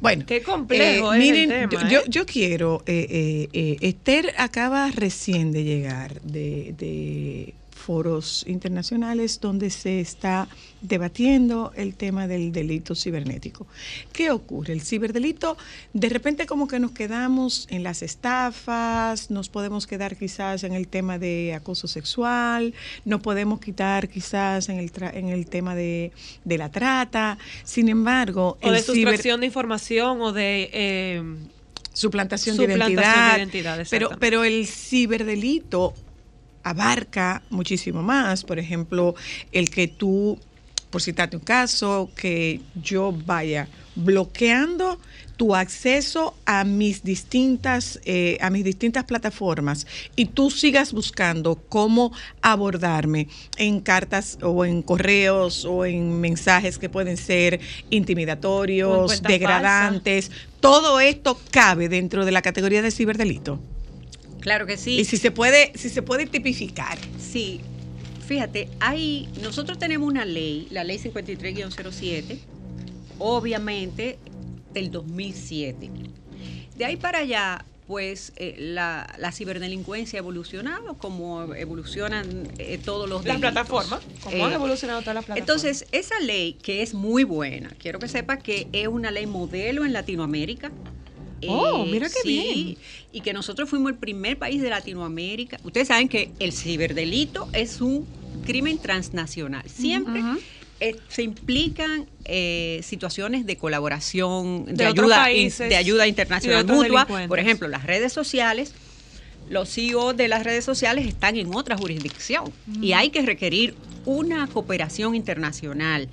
Bueno, 0.00 0.24
Qué 0.26 0.42
complejo 0.42 1.12
eh, 1.12 1.18
es 1.18 1.28
el 1.28 1.46
miren, 1.48 1.68
tema, 1.68 1.88
yo, 1.90 2.00
¿eh? 2.00 2.04
yo 2.08 2.24
quiero, 2.24 2.82
eh, 2.86 3.06
eh, 3.10 3.48
eh, 3.52 3.76
Esther 3.82 4.32
acaba 4.38 4.90
recién 4.90 5.52
de 5.52 5.64
llegar 5.64 6.20
de, 6.22 6.74
de 6.78 7.54
foros 7.86 8.44
internacionales 8.48 9.38
donde 9.40 9.70
se 9.70 10.00
está 10.00 10.48
debatiendo 10.80 11.72
el 11.76 11.94
tema 11.94 12.26
del 12.26 12.50
delito 12.50 12.94
cibernético. 12.94 13.66
¿Qué 14.12 14.30
ocurre? 14.30 14.72
El 14.72 14.80
ciberdelito, 14.80 15.56
de 15.92 16.08
repente 16.08 16.46
como 16.46 16.66
que 16.66 16.80
nos 16.80 16.90
quedamos 16.90 17.66
en 17.70 17.82
las 17.82 18.02
estafas, 18.02 19.30
nos 19.30 19.48
podemos 19.48 19.86
quedar 19.86 20.16
quizás 20.16 20.64
en 20.64 20.72
el 20.72 20.86
tema 20.88 21.18
de 21.18 21.54
acoso 21.54 21.86
sexual, 21.86 22.74
nos 23.04 23.20
podemos 23.20 23.60
quitar 23.60 24.08
quizás 24.08 24.68
en 24.68 24.78
el, 24.78 24.92
tra- 24.92 25.14
en 25.14 25.28
el 25.28 25.46
tema 25.46 25.74
de, 25.74 26.10
de 26.44 26.58
la 26.58 26.70
trata. 26.70 27.38
Sin 27.64 27.88
embargo, 27.88 28.58
O 28.62 28.70
de 28.72 28.78
el 28.78 28.84
sustracción 28.84 29.40
de 29.40 29.46
información 29.46 30.20
o 30.20 30.32
de... 30.32 30.70
eh, 30.72 31.22
suplantación, 31.92 32.56
de 32.58 32.64
Suplantación 32.64 32.92
identidad. 32.98 33.32
de 33.36 33.42
identidad, 33.42 33.86
pero, 33.88 34.10
pero 34.20 34.44
el 34.44 34.66
ciberdelito 34.66 35.94
abarca 36.66 37.42
muchísimo 37.48 38.02
más. 38.02 38.42
Por 38.42 38.58
ejemplo, 38.58 39.14
el 39.52 39.70
que 39.70 39.86
tú, 39.86 40.36
por 40.90 41.00
citarte 41.00 41.36
un 41.36 41.44
caso, 41.44 42.10
que 42.16 42.60
yo 42.74 43.12
vaya 43.12 43.68
bloqueando 43.94 44.98
tu 45.36 45.54
acceso 45.54 46.34
a 46.44 46.64
mis 46.64 47.04
distintas 47.04 48.00
eh, 48.04 48.36
a 48.40 48.50
mis 48.50 48.64
distintas 48.64 49.04
plataformas 49.04 49.86
y 50.16 50.26
tú 50.26 50.50
sigas 50.50 50.92
buscando 50.92 51.56
cómo 51.68 52.12
abordarme 52.42 53.28
en 53.58 53.80
cartas 53.80 54.38
o 54.42 54.64
en 54.64 54.82
correos 54.82 55.64
o 55.64 55.84
en 55.84 56.20
mensajes 56.20 56.78
que 56.78 56.88
pueden 56.88 57.16
ser 57.16 57.60
intimidatorios, 57.90 59.22
degradantes, 59.22 60.30
todo 60.60 61.00
esto 61.00 61.38
cabe 61.50 61.88
dentro 61.88 62.24
de 62.24 62.32
la 62.32 62.42
categoría 62.42 62.82
de 62.82 62.90
ciberdelito. 62.90 63.60
Claro 64.46 64.64
que 64.64 64.76
sí. 64.76 65.00
Y 65.00 65.04
si 65.04 65.16
se 65.16 65.32
puede, 65.32 65.72
si 65.74 65.88
se 65.90 66.02
puede 66.02 66.26
tipificar. 66.26 66.96
Sí, 67.18 67.60
fíjate, 68.26 68.68
hay, 68.78 69.28
nosotros 69.42 69.76
tenemos 69.76 70.08
una 70.08 70.24
ley, 70.24 70.68
la 70.70 70.84
ley 70.84 70.98
53-07, 70.98 72.38
obviamente 73.18 74.18
del 74.72 74.90
2007. 74.92 75.90
De 76.76 76.84
ahí 76.84 76.96
para 76.96 77.18
allá, 77.20 77.64
pues 77.88 78.32
eh, 78.36 78.54
la, 78.58 79.12
la 79.18 79.32
ciberdelincuencia 79.32 80.18
ha 80.18 80.22
evolucionado 80.22 80.98
como 80.98 81.54
evolucionan 81.54 82.48
eh, 82.58 82.78
todos 82.84 83.08
los 83.08 83.24
las 83.24 83.40
delitos. 83.40 83.52
plataformas, 83.52 84.00
como 84.22 84.44
han 84.44 84.52
Eh, 84.52 84.54
evolucionado 84.56 85.00
todas 85.00 85.14
las 85.14 85.24
plataformas. 85.24 85.38
Entonces, 85.38 85.86
esa 85.92 86.18
ley 86.20 86.54
que 86.54 86.82
es 86.82 86.94
muy 86.94 87.24
buena, 87.24 87.70
quiero 87.78 87.98
que 87.98 88.08
sepa 88.08 88.36
que 88.38 88.68
es 88.72 88.86
una 88.88 89.10
ley 89.10 89.26
modelo 89.26 89.84
en 89.84 89.92
Latinoamérica. 89.92 90.70
Eh, 91.46 91.50
Oh, 91.50 91.84
mira 91.84 92.08
qué 92.08 92.20
sí, 92.22 92.28
bien. 92.28 92.76
Y 93.12 93.20
que 93.20 93.32
nosotros 93.32 93.68
fuimos 93.68 93.92
el 93.92 93.98
primer 93.98 94.38
país 94.38 94.60
de 94.62 94.70
Latinoamérica. 94.70 95.58
Ustedes 95.64 95.88
saben 95.88 96.08
que 96.08 96.30
el 96.38 96.52
ciberdelito 96.52 97.48
es 97.52 97.80
un 97.80 98.06
crimen 98.44 98.78
transnacional. 98.78 99.68
Siempre 99.68 100.22
eh, 100.80 100.96
se 101.08 101.22
implican 101.22 102.06
eh, 102.24 102.80
situaciones 102.82 103.46
de 103.46 103.56
colaboración, 103.56 104.66
de, 104.66 104.86
ayuda, 104.86 105.16
países 105.16 105.68
de 105.68 105.76
ayuda 105.76 106.02
de 106.02 106.08
internacional 106.08 106.66
mutua. 106.66 107.06
Por 107.06 107.38
ejemplo, 107.38 107.68
las 107.68 107.84
redes 107.84 108.12
sociales 108.12 108.74
los 109.48 109.72
CEOs 109.72 110.16
de 110.16 110.28
las 110.28 110.44
redes 110.44 110.64
sociales 110.64 111.06
están 111.06 111.36
en 111.36 111.54
otra 111.54 111.76
jurisdicción 111.76 112.52
y 112.80 112.92
hay 112.92 113.10
que 113.10 113.22
requerir 113.22 113.74
una 114.04 114.46
cooperación 114.46 115.14
internacional. 115.14 116.08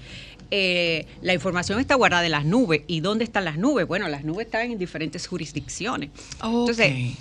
Eh, 0.55 1.07
la 1.23 1.33
información 1.33 1.79
está 1.79 1.95
guardada 1.95 2.25
en 2.25 2.31
las 2.31 2.45
nubes. 2.45 2.83
¿Y 2.85 2.99
dónde 2.99 3.23
están 3.23 3.43
las 3.43 3.57
nubes? 3.57 3.87
Bueno, 3.87 4.07
las 4.07 4.23
nubes 4.23 4.45
están 4.45 4.69
en 4.69 4.77
diferentes 4.77 5.25
jurisdicciones. 5.25 6.11
Entonces, 6.43 7.17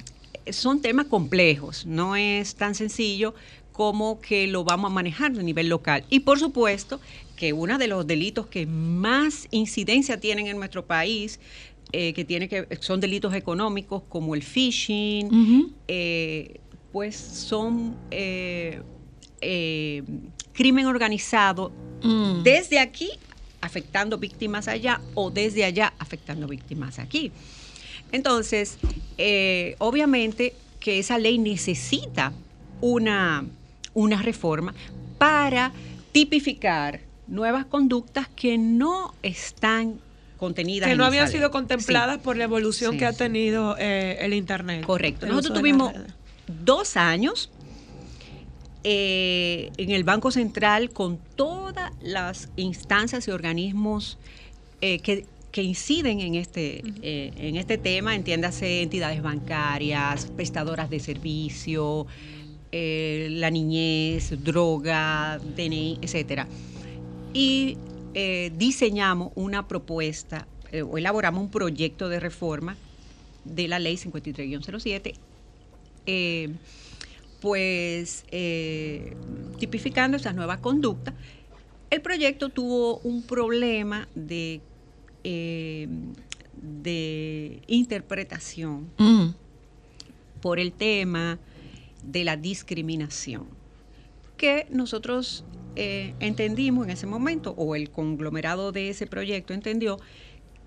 son 0.51 0.83
temas 0.83 1.07
complejos, 1.07 1.87
no 1.87 2.15
es 2.15 2.57
tan 2.57 2.75
sencillo 2.75 3.35
como 3.73 4.21
que 4.21 4.47
lo 4.49 4.65
vamos 4.65 4.91
a 4.91 4.95
manejar 4.95 5.31
a 5.31 5.43
nivel 5.43 5.71
local. 5.71 6.05
Y 6.11 6.21
por 6.21 6.39
supuesto 6.39 7.01
que 7.35 7.55
uno 7.55 7.79
de 7.79 7.89
los 7.89 8.07
delitos 8.07 8.49
que 8.49 8.67
más 8.67 9.49
incidencia 9.51 10.21
tienen 10.21 10.47
en 10.47 10.59
nuestro 10.59 10.85
país, 10.85 11.41
eh, 11.93 12.13
que 12.13 12.27
tiene 12.27 12.51
que 12.51 12.69
son 12.81 13.01
delitos 13.01 13.33
económicos 13.33 14.03
como 14.11 14.35
el 14.35 14.43
phishing, 14.43 15.75
eh, 15.89 16.61
pues 16.93 17.17
son 17.17 17.97
eh, 18.11 18.83
eh, 19.41 20.03
crimen 20.53 20.87
organizado 20.87 21.73
Mm. 22.03 22.43
desde 22.43 22.81
aquí 22.81 23.11
afectando 23.61 24.19
víctimas 24.19 24.67
allá 24.67 25.01
o 25.15 25.31
desde 25.31 25.65
allá 25.65 25.93
afectando 26.01 26.49
víctimas 26.49 26.99
aquí. 26.99 27.31
Entonces, 28.11 28.79
eh, 29.19 29.77
obviamente 29.79 30.55
que 30.81 30.99
esa 30.99 31.17
ley 31.19 31.39
necesita 31.39 32.33
una, 32.81 33.45
una 33.95 34.21
reforma 34.21 34.75
para 35.19 35.73
tipificar 36.11 37.01
nuevas 37.29 37.65
conductas 37.67 38.29
que 38.35 38.59
no 38.59 39.15
están 39.23 40.01
contenidas 40.37 40.89
que 40.89 40.97
no 40.97 41.05
habían 41.05 41.29
sido 41.31 41.53
contempladas 41.53 42.17
Sí. 42.17 42.23
por 42.25 42.37
la 42.37 42.45
evolución 42.45 42.93
Sí, 42.93 42.99
que 42.99 43.07
ha 43.07 43.13
tenido 43.13 43.77
eh, 43.79 44.19
el 44.21 44.35
Internet. 44.35 44.85
Correcto. 44.85 45.25
el 45.27 45.31
Nosotros 45.33 45.57
tuvimos 45.61 45.93
dos 46.65 46.97
años 46.97 47.49
eh, 48.85 49.71
en 49.77 49.91
el 49.91 50.05
Banco 50.05 50.31
Central 50.31 50.91
con 50.91 51.19
todas 51.37 51.93
las 52.03 52.49
instancias 52.57 53.29
y 53.29 53.31
organismos 53.31 54.19
eh, 54.81 54.99
que, 54.99 55.27
que 55.51 55.63
inciden 55.63 56.21
en 56.21 56.35
este, 56.35 56.83
eh, 57.03 57.33
en 57.37 57.57
este 57.57 57.79
tema, 57.79 58.15
entiéndase 58.15 58.83
entidades 58.83 59.23
bancarias, 59.23 60.27
prestadoras 60.37 60.91
de 60.91 61.01
servicio, 61.01 62.07
la 62.73 63.51
niñez, 63.51 64.43
droga, 64.43 65.39
DNI, 65.57 65.99
etcétera. 66.01 66.49
Y 67.35 67.77
diseñamos 68.57 69.33
una 69.35 69.69
propuesta 69.69 70.47
o 70.91 70.97
elaboramos 70.97 71.43
un 71.43 71.51
proyecto 71.51 72.09
de 72.09 72.19
reforma 72.19 72.77
de 73.45 73.69
la 73.69 73.79
ley 73.79 73.97
53-07, 73.97 75.15
eh, 76.07 76.51
pues 77.43 78.25
eh, 78.31 79.17
tipificando 79.59 80.17
esas 80.17 80.37
nuevas 80.37 80.61
conductas. 80.61 81.13
El 81.91 82.01
proyecto 82.01 82.49
tuvo 82.51 82.99
un 82.99 83.23
problema 83.25 84.09
de, 84.15 84.61
eh, 85.25 85.89
de 86.63 87.61
interpretación 87.67 88.89
Mm. 88.97 89.31
por 90.41 90.61
el 90.61 90.73
tema 90.73 91.41
de 92.05 92.23
la 92.25 92.37
discriminación, 92.37 93.49
que 94.37 94.67
nosotros 94.71 95.45
eh, 95.75 96.15
entendimos 96.21 96.85
en 96.87 96.91
ese 96.93 97.07
momento, 97.07 97.55
o 97.57 97.75
el 97.75 97.91
conglomerado 97.91 98.71
de 98.71 98.91
ese 98.91 99.07
proyecto 99.09 99.53
entendió, 99.53 99.99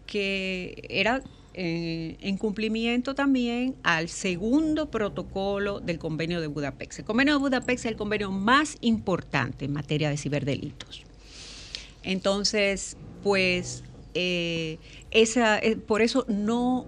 que 0.07 0.83
era 0.89 1.23
eh, 1.57 2.17
en 2.19 2.37
cumplimiento 2.37 3.15
también 3.15 3.75
al 3.81 4.09
segundo 4.09 4.91
protocolo 4.91 5.79
del 5.79 5.99
convenio 5.99 6.41
de 6.41 6.47
Budapest. 6.47 6.99
El 6.99 7.05
convenio 7.05 7.35
de 7.35 7.39
Budapest 7.39 7.85
es 7.85 7.91
el 7.91 7.95
convenio 7.95 8.29
más 8.29 8.77
importante 8.81 9.63
en 9.63 9.71
materia 9.71 10.09
de 10.09 10.17
ciberdelitos. 10.17 11.03
Entonces, 12.03 12.97
pues, 13.23 13.85
eh, 14.15 14.79
esa, 15.11 15.57
eh, 15.59 15.77
por 15.77 16.01
eso 16.01 16.25
no 16.27 16.85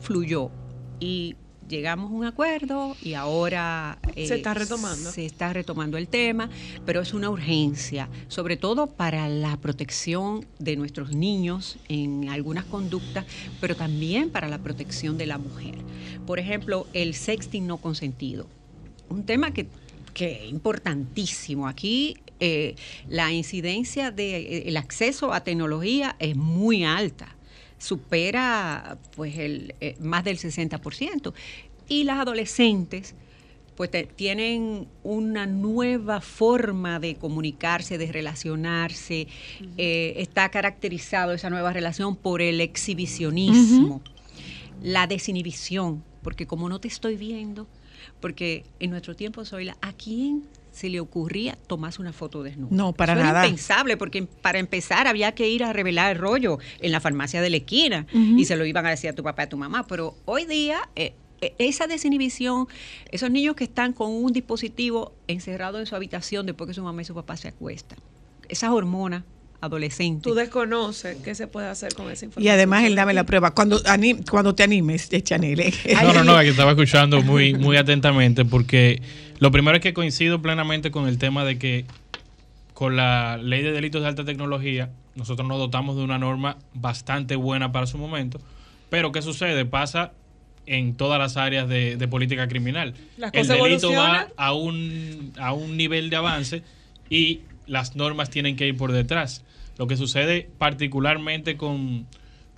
fluyó. 0.00 0.50
Y 0.98 1.36
llegamos 1.70 2.10
a 2.10 2.14
un 2.14 2.24
acuerdo 2.24 2.96
y 3.00 3.14
ahora 3.14 3.98
eh, 4.16 4.26
Se 4.26 4.34
está 4.34 4.52
retomando. 4.52 5.10
se 5.10 5.24
está 5.24 5.52
retomando 5.52 5.96
el 5.96 6.08
tema, 6.08 6.50
pero 6.84 7.00
es 7.00 7.14
una 7.14 7.30
urgencia, 7.30 8.08
sobre 8.28 8.56
todo 8.56 8.88
para 8.88 9.28
la 9.28 9.56
protección 9.56 10.44
de 10.58 10.76
nuestros 10.76 11.14
niños 11.14 11.78
en 11.88 12.28
algunas 12.28 12.64
conductas, 12.64 13.24
pero 13.60 13.76
también 13.76 14.30
para 14.30 14.48
la 14.48 14.58
protección 14.58 15.16
de 15.16 15.26
la 15.26 15.38
mujer. 15.38 15.76
Por 16.26 16.38
ejemplo, 16.38 16.86
el 16.92 17.14
sexting 17.14 17.66
no 17.66 17.78
consentido. 17.78 18.46
Un 19.08 19.24
tema 19.24 19.52
que, 19.52 19.68
que 20.12 20.44
es 20.44 20.50
importantísimo. 20.50 21.68
Aquí 21.68 22.18
eh, 22.40 22.74
la 23.08 23.32
incidencia 23.32 24.10
del 24.10 24.76
acceso 24.76 25.32
a 25.32 25.44
tecnología 25.44 26.16
es 26.18 26.36
muy 26.36 26.84
alta 26.84 27.36
supera 27.80 28.98
pues 29.16 29.36
el 29.38 29.74
eh, 29.80 29.96
más 30.00 30.22
del 30.24 30.38
60% 30.38 31.32
y 31.88 32.04
las 32.04 32.18
adolescentes 32.20 33.14
pues 33.74 33.90
te- 33.90 34.04
tienen 34.04 34.86
una 35.02 35.46
nueva 35.46 36.20
forma 36.20 37.00
de 37.00 37.14
comunicarse, 37.14 37.96
de 37.96 38.12
relacionarse. 38.12 39.26
Eh, 39.78 40.14
está 40.18 40.50
caracterizado 40.50 41.32
esa 41.32 41.48
nueva 41.48 41.72
relación 41.72 42.14
por 42.14 42.42
el 42.42 42.60
exhibicionismo, 42.60 44.02
la 44.82 45.06
desinhibición, 45.06 46.04
porque 46.22 46.46
como 46.46 46.68
no 46.68 46.78
te 46.78 46.88
estoy 46.88 47.16
viendo, 47.16 47.66
porque 48.20 48.64
en 48.80 48.90
nuestro 48.90 49.16
tiempo, 49.16 49.46
Zoila, 49.46 49.76
¿a 49.80 49.94
quién 49.94 50.42
se 50.80 50.88
le 50.88 50.98
ocurría 50.98 51.58
tomarse 51.66 52.00
una 52.00 52.12
foto 52.12 52.42
desnuda? 52.42 52.68
No, 52.74 52.92
para 52.94 53.12
Eso 53.12 53.20
era 53.20 53.32
nada. 53.32 53.46
impensable, 53.46 53.96
porque 53.98 54.22
para 54.22 54.58
empezar 54.58 55.06
había 55.06 55.32
que 55.32 55.48
ir 55.48 55.62
a 55.62 55.72
revelar 55.74 56.12
el 56.12 56.18
rollo 56.18 56.58
en 56.80 56.90
la 56.90 57.00
farmacia 57.00 57.42
de 57.42 57.50
la 57.50 57.58
esquina 57.58 58.06
y 58.12 58.46
se 58.46 58.56
lo 58.56 58.64
iban 58.64 58.86
a 58.86 58.90
decir 58.90 59.10
a 59.10 59.12
tu 59.14 59.22
papá 59.22 59.42
y 59.42 59.44
a 59.44 59.48
tu 59.50 59.58
mamá. 59.58 59.86
Pero 59.86 60.14
hoy 60.24 60.46
día, 60.46 60.78
eh, 60.96 61.12
eh, 61.42 61.54
esa 61.58 61.86
desinhibición, 61.86 62.66
esos 63.10 63.30
niños 63.30 63.56
que 63.56 63.64
están 63.64 63.92
con 63.92 64.10
un 64.10 64.32
dispositivo 64.32 65.12
encerrado 65.28 65.78
en 65.78 65.86
su 65.86 65.94
habitación 65.94 66.46
después 66.46 66.68
que 66.68 66.74
su 66.74 66.82
mamá 66.82 67.02
y 67.02 67.04
su 67.04 67.14
papá 67.14 67.36
se 67.36 67.48
acuestan, 67.48 67.98
esas 68.48 68.70
hormonas 68.70 69.24
adolescentes. 69.60 70.22
Tú 70.22 70.34
desconoces 70.34 71.16
qué 71.22 71.34
se 71.34 71.46
puede 71.46 71.68
hacer 71.68 71.94
con 71.94 72.10
esa 72.10 72.24
información. 72.24 72.44
Y 72.44 72.48
además 72.48 72.84
él 72.84 72.94
dame 72.94 73.12
la 73.14 73.24
prueba. 73.24 73.52
Cuando, 73.54 73.78
anim- 73.84 74.24
cuando 74.28 74.54
te 74.54 74.62
animes, 74.62 75.08
Chanel. 75.22 75.60
eh. 75.60 75.72
No, 76.02 76.12
no, 76.12 76.24
no, 76.24 76.38
es 76.40 76.44
que 76.44 76.50
estaba 76.50 76.70
escuchando 76.72 77.22
muy, 77.22 77.54
muy 77.54 77.76
atentamente 77.76 78.44
porque 78.44 79.02
lo 79.38 79.50
primero 79.50 79.76
es 79.76 79.82
que 79.82 79.92
coincido 79.92 80.40
plenamente 80.42 80.90
con 80.90 81.06
el 81.08 81.18
tema 81.18 81.44
de 81.44 81.58
que 81.58 81.84
con 82.74 82.96
la 82.96 83.36
ley 83.36 83.62
de 83.62 83.72
delitos 83.72 84.00
de 84.02 84.08
alta 84.08 84.24
tecnología 84.24 84.90
nosotros 85.14 85.46
nos 85.46 85.58
dotamos 85.58 85.96
de 85.96 86.02
una 86.04 86.18
norma 86.18 86.56
bastante 86.72 87.36
buena 87.36 87.72
para 87.72 87.86
su 87.86 87.98
momento, 87.98 88.40
pero 88.88 89.12
¿qué 89.12 89.20
sucede? 89.20 89.66
Pasa 89.66 90.12
en 90.66 90.94
todas 90.94 91.18
las 91.18 91.36
áreas 91.36 91.68
de, 91.68 91.96
de 91.96 92.08
política 92.08 92.46
criminal. 92.48 92.94
Las 93.18 93.34
El 93.34 93.40
cosas 93.40 93.62
delito 93.62 93.88
va 93.88 93.94
evolucionan. 93.94 94.26
a 94.36 94.52
un, 94.54 95.32
a 95.38 95.52
un 95.52 95.76
nivel 95.76 96.08
de 96.10 96.16
avance 96.16 96.62
y 97.10 97.40
las 97.70 97.94
normas 97.94 98.30
tienen 98.30 98.56
que 98.56 98.66
ir 98.66 98.76
por 98.76 98.90
detrás. 98.90 99.44
Lo 99.78 99.86
que 99.86 99.96
sucede 99.96 100.50
particularmente 100.58 101.56
con, 101.56 102.08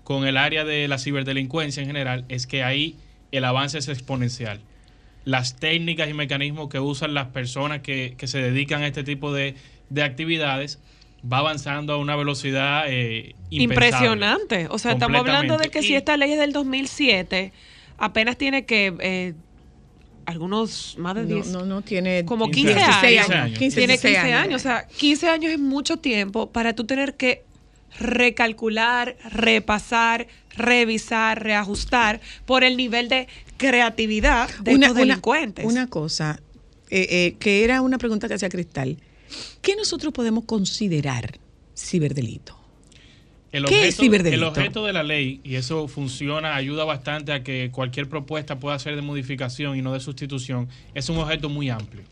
con 0.05 0.27
el 0.27 0.39
área 0.39 0.65
de 0.65 0.89
la 0.89 0.99
ciberdelincuencia 0.99 1.83
en 1.83 1.87
general 1.87 2.25
es 2.29 2.47
que 2.47 2.65
ahí 2.65 2.97
el 3.31 3.45
avance 3.45 3.77
es 3.79 3.89
exponencial. 3.89 4.61
Las 5.25 5.57
técnicas 5.57 6.09
y 6.09 6.15
mecanismos 6.15 6.71
que 6.71 6.81
usan 6.81 7.13
las 7.13 7.29
personas 7.29 7.83
que, 7.83 8.15
que 8.17 8.27
se 8.27 8.39
dedican 8.39 8.83
a 8.83 8.87
este 8.87 9.05
tipo 9.05 9.33
de, 9.35 9.55
de 9.91 10.03
actividades 10.03 10.81
va 11.31 11.39
avanzando 11.39 11.93
a 11.93 11.99
una 11.99 12.17
velocidad 12.17 12.85
eh. 12.89 13.35
Impresionante. 13.51 14.67
O 14.71 14.79
sea, 14.79 14.93
estamos 14.93 15.21
hablando 15.21 15.59
de 15.59 15.69
que 15.69 15.83
si 15.83 15.95
esta 15.95 16.17
ley 16.17 16.33
es 16.33 16.39
del 16.39 16.53
2007, 16.55 17.53
apenas 17.99 18.39
tiene 18.39 18.65
que 18.65 18.95
eh, 18.99 19.35
algunos 20.27 20.97
más 20.99 21.15
de 21.15 21.23
No, 21.23 21.35
10. 21.35 21.47
no, 21.49 21.65
no, 21.67 21.83
tiene 21.83 22.25
como 22.25 22.51
15 22.51 22.75
15, 22.75 22.83
años. 22.83 23.05
años. 23.05 23.29
15 23.29 23.35
años. 23.35 23.59
15, 23.59 23.77
tiene 23.77 23.93
15 23.95 24.09
16 24.09 24.35
años. 24.35 24.61
O 24.61 24.63
sea, 24.63 24.87
15 24.89 25.29
años 25.29 25.53
es 25.53 25.59
mucho 25.59 25.97
tiempo 25.99 26.51
para 26.51 26.75
tú 26.75 26.85
tener 26.85 27.15
que 27.15 27.45
recalcular, 27.99 29.17
repasar, 29.31 30.27
revisar, 30.57 31.43
reajustar 31.43 32.21
por 32.47 32.65
el 32.65 32.77
nivel 32.77 33.09
de 33.09 33.29
creatividad 33.57 34.49
de 34.61 34.73
estos 34.73 34.95
delincuentes. 34.95 35.65
Una 35.65 35.87
cosa, 35.89 36.41
eh, 36.91 37.07
eh, 37.11 37.37
que 37.39 37.65
era 37.65 37.81
una 37.83 37.99
pregunta 37.99 38.29
que 38.29 38.35
hacía 38.35 38.49
Cristal. 38.49 38.99
¿Qué 39.61 39.77
nosotros 39.77 40.13
podemos 40.13 40.45
considerar 40.45 41.39
ciberdelito? 41.77 42.59
El 43.53 43.67
¿Qué 43.67 43.87
es 43.87 43.95
objeto, 43.95 44.03
ciberdelito? 44.03 44.43
el 44.43 44.49
objeto 44.49 44.87
de 44.87 44.93
la 44.95 45.03
ley, 45.03 45.41
y 45.45 45.57
eso 45.57 45.87
funciona, 45.87 46.57
ayuda 46.57 46.85
bastante 46.85 47.33
a 47.33 47.43
que 47.43 47.71
cualquier 47.71 48.09
propuesta 48.09 48.59
pueda 48.59 48.79
ser 48.79 48.97
de 48.97 49.03
modificación 49.03 49.77
y 49.77 49.83
no 49.83 49.93
de 49.93 50.01
sustitución, 50.01 50.69
es 50.95 51.09
un 51.11 51.19
objeto 51.19 51.49
muy 51.51 51.69
amplio. 51.69 52.03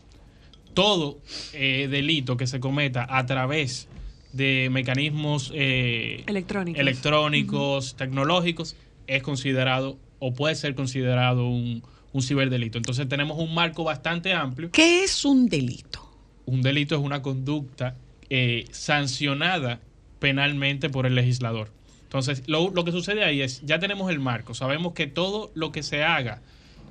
Todo 0.73 1.19
eh, 1.53 1.87
delito 1.89 2.37
que 2.37 2.47
se 2.47 2.59
cometa 2.59 3.05
a 3.09 3.25
través 3.25 3.87
de 4.33 4.69
mecanismos 4.71 5.51
eh, 5.53 6.23
Electrónicos. 6.27 6.79
electrónicos, 6.79 7.95
tecnológicos, 7.97 8.75
es 9.07 9.21
considerado 9.23 9.97
o 10.19 10.33
puede 10.33 10.55
ser 10.55 10.75
considerado 10.75 11.47
un, 11.49 11.83
un 12.13 12.21
ciberdelito. 12.21 12.77
Entonces 12.77 13.09
tenemos 13.09 13.37
un 13.39 13.53
marco 13.53 13.83
bastante 13.83 14.31
amplio 14.33 14.69
¿Qué 14.71 15.03
es 15.03 15.25
un 15.25 15.47
delito? 15.49 16.07
un 16.45 16.61
delito 16.61 16.95
es 16.95 17.01
una 17.01 17.21
conducta 17.21 17.95
eh, 18.29 18.65
sancionada 18.71 19.79
penalmente 20.21 20.89
por 20.89 21.05
el 21.05 21.15
legislador. 21.15 21.67
Entonces, 22.03 22.43
lo, 22.47 22.69
lo 22.69 22.85
que 22.85 22.91
sucede 22.91 23.23
ahí 23.25 23.41
es, 23.41 23.61
ya 23.65 23.79
tenemos 23.79 24.09
el 24.11 24.19
marco, 24.19 24.53
sabemos 24.53 24.93
que 24.93 25.07
todo 25.07 25.51
lo 25.55 25.71
que 25.71 25.81
se 25.81 26.03
haga 26.03 26.41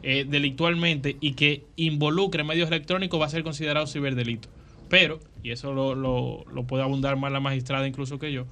eh, 0.02 0.26
delictualmente 0.28 1.16
y 1.20 1.32
que 1.34 1.62
involucre 1.76 2.42
medios 2.42 2.68
electrónicos 2.68 3.20
va 3.20 3.26
a 3.26 3.30
ser 3.30 3.42
considerado 3.44 3.86
ciberdelito. 3.86 4.48
Pero, 4.88 5.20
y 5.44 5.52
eso 5.52 5.72
lo, 5.72 5.94
lo- 5.94 6.44
lo 6.52 6.64
puede 6.64 6.82
abundar 6.82 7.16
más 7.16 7.30
la 7.30 7.38
magistrada 7.40 7.86
incluso 7.86 8.18
que 8.18 8.32
yo, 8.32 8.46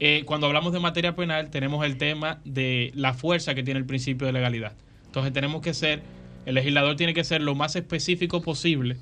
eh, 0.00 0.24
cuando 0.26 0.48
hablamos 0.48 0.72
de 0.72 0.80
materia 0.80 1.14
penal 1.14 1.50
tenemos 1.50 1.84
el 1.86 1.96
tema 1.98 2.40
de 2.44 2.90
la 2.96 3.14
fuerza 3.14 3.54
que 3.54 3.62
tiene 3.62 3.78
el 3.78 3.86
principio 3.86 4.26
de 4.26 4.32
legalidad. 4.32 4.72
Entonces 5.06 5.32
tenemos 5.32 5.62
que 5.62 5.74
ser, 5.74 6.02
el 6.46 6.56
legislador 6.56 6.96
tiene 6.96 7.14
que 7.14 7.22
ser 7.22 7.40
lo 7.42 7.54
más 7.54 7.76
específico 7.76 8.42
posible 8.42 8.96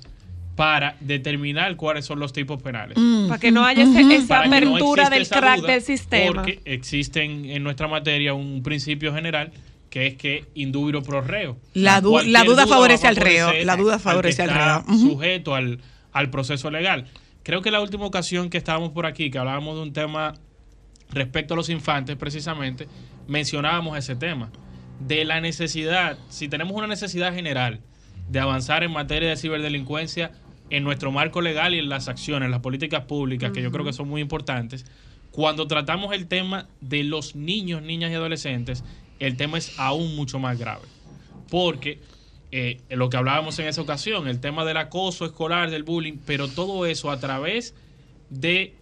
para 0.55 0.95
determinar 0.99 1.75
cuáles 1.75 2.05
son 2.05 2.19
los 2.19 2.31
tipos 2.33 2.61
penales. 2.61 2.97
para 3.27 3.39
que 3.39 3.51
no 3.51 3.65
haya 3.65 3.83
ese- 3.83 4.15
esa 4.15 4.27
Para 4.27 4.43
que 4.43 4.49
no 4.65 4.75
apertura 4.75 5.09
del 5.09 5.21
esa 5.23 5.39
crack 5.39 5.61
del 5.61 5.81
sistema. 5.81 6.33
Porque 6.33 6.59
existe 6.65 7.23
en, 7.23 7.63
nuestra 7.63 7.87
materia 7.87 8.33
un 8.33 8.61
principio 8.63 9.13
general 9.13 9.51
que 9.89 10.07
es 10.07 10.15
que 10.15 10.45
indubio 10.55 11.01
pro 11.03 11.21
reo. 11.21 11.57
La 11.73 12.01
du- 12.01 12.11
Cualquier 12.11 12.33
la 12.33 12.43
duda 12.43 12.67
favorece 12.67 13.07
al 13.07 13.15
reo, 13.15 13.51
la 13.63 13.75
duda 13.77 13.93
al 13.95 13.99
favorece 13.99 14.41
al 14.43 14.49
está 14.49 14.81
reo. 14.87 14.97
Sujeto 14.97 15.55
al, 15.55 15.79
al 16.11 16.29
proceso 16.29 16.69
legal. 16.71 17.05
Creo 17.43 17.61
que 17.61 17.71
la 17.71 17.81
última 17.81 18.05
ocasión 18.05 18.49
que 18.49 18.57
estábamos 18.57 18.91
por 18.91 19.05
aquí, 19.05 19.29
que 19.29 19.37
hablábamos 19.37 19.75
de 19.75 19.81
un 19.81 19.93
tema 19.93 20.33
respecto 21.11 21.53
a 21.53 21.57
los 21.57 21.69
infantes 21.69 22.15
precisamente, 22.15 22.87
mencionábamos 23.27 23.97
ese 23.97 24.15
tema, 24.15 24.49
de 24.99 25.25
la 25.25 25.41
necesidad, 25.41 26.17
si 26.29 26.47
tenemos 26.47 26.73
una 26.75 26.87
necesidad 26.87 27.33
general 27.33 27.79
de 28.29 28.39
avanzar 28.39 28.83
en 28.83 28.91
materia 28.91 29.29
de 29.29 29.37
ciberdelincuencia 29.37 30.31
en 30.73 30.83
nuestro 30.83 31.11
marco 31.11 31.39
legal 31.39 31.75
y 31.75 31.79
en 31.79 31.87
las 31.87 32.07
acciones, 32.07 32.49
las 32.49 32.61
políticas 32.61 33.05
públicas, 33.05 33.51
que 33.51 33.61
yo 33.61 33.71
creo 33.71 33.85
que 33.85 33.93
son 33.93 34.09
muy 34.09 34.21
importantes, 34.21 34.87
cuando 35.29 35.67
tratamos 35.67 36.15
el 36.15 36.25
tema 36.27 36.67
de 36.81 37.03
los 37.03 37.35
niños, 37.35 37.83
niñas 37.83 38.11
y 38.11 38.15
adolescentes, 38.15 38.83
el 39.19 39.37
tema 39.37 39.59
es 39.59 39.77
aún 39.77 40.15
mucho 40.15 40.39
más 40.39 40.57
grave. 40.57 40.81
Porque 41.51 41.99
eh, 42.51 42.81
lo 42.89 43.11
que 43.11 43.17
hablábamos 43.17 43.59
en 43.59 43.67
esa 43.67 43.83
ocasión, 43.83 44.27
el 44.27 44.39
tema 44.39 44.65
del 44.65 44.77
acoso 44.77 45.25
escolar, 45.25 45.69
del 45.69 45.83
bullying, 45.83 46.17
pero 46.25 46.47
todo 46.47 46.87
eso 46.87 47.11
a 47.11 47.19
través 47.19 47.75
de 48.31 48.73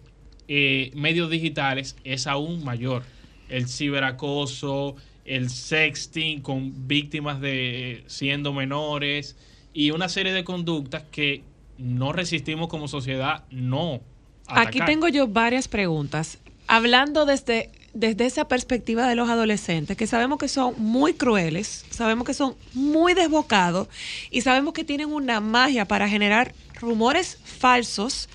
eh, 0.48 0.92
medios 0.94 1.28
digitales 1.28 1.94
es 2.04 2.26
aún 2.26 2.64
mayor. 2.64 3.02
El 3.50 3.68
ciberacoso, 3.68 4.96
el 5.26 5.50
sexting 5.50 6.40
con 6.40 6.88
víctimas 6.88 7.38
de 7.42 8.02
siendo 8.06 8.54
menores 8.54 9.36
y 9.74 9.90
una 9.90 10.08
serie 10.08 10.32
de 10.32 10.42
conductas 10.42 11.02
que 11.10 11.42
no 11.82 12.12
resistimos 12.12 12.68
como 12.68 12.88
sociedad 12.88 13.44
no 13.50 14.00
Aquí 14.48 14.80
tengo 14.84 15.08
yo 15.08 15.28
varias 15.28 15.68
preguntas. 15.68 16.38
Hablando 16.66 17.26
desde 17.26 17.70
desde 17.94 18.24
esa 18.24 18.48
perspectiva 18.48 19.06
de 19.06 19.14
los 19.14 19.28
adolescentes, 19.28 19.96
que 19.96 20.06
sabemos 20.06 20.38
que 20.38 20.48
son 20.48 20.74
muy 20.78 21.12
crueles, 21.12 21.84
sabemos 21.90 22.26
que 22.26 22.32
son 22.32 22.54
muy 22.72 23.12
desbocados 23.12 23.88
y 24.30 24.40
sabemos 24.40 24.72
que 24.72 24.82
tienen 24.84 25.12
una 25.12 25.40
magia 25.40 25.84
para 25.84 26.08
generar 26.08 26.54
rumores 26.80 27.38
falsos 27.44 28.30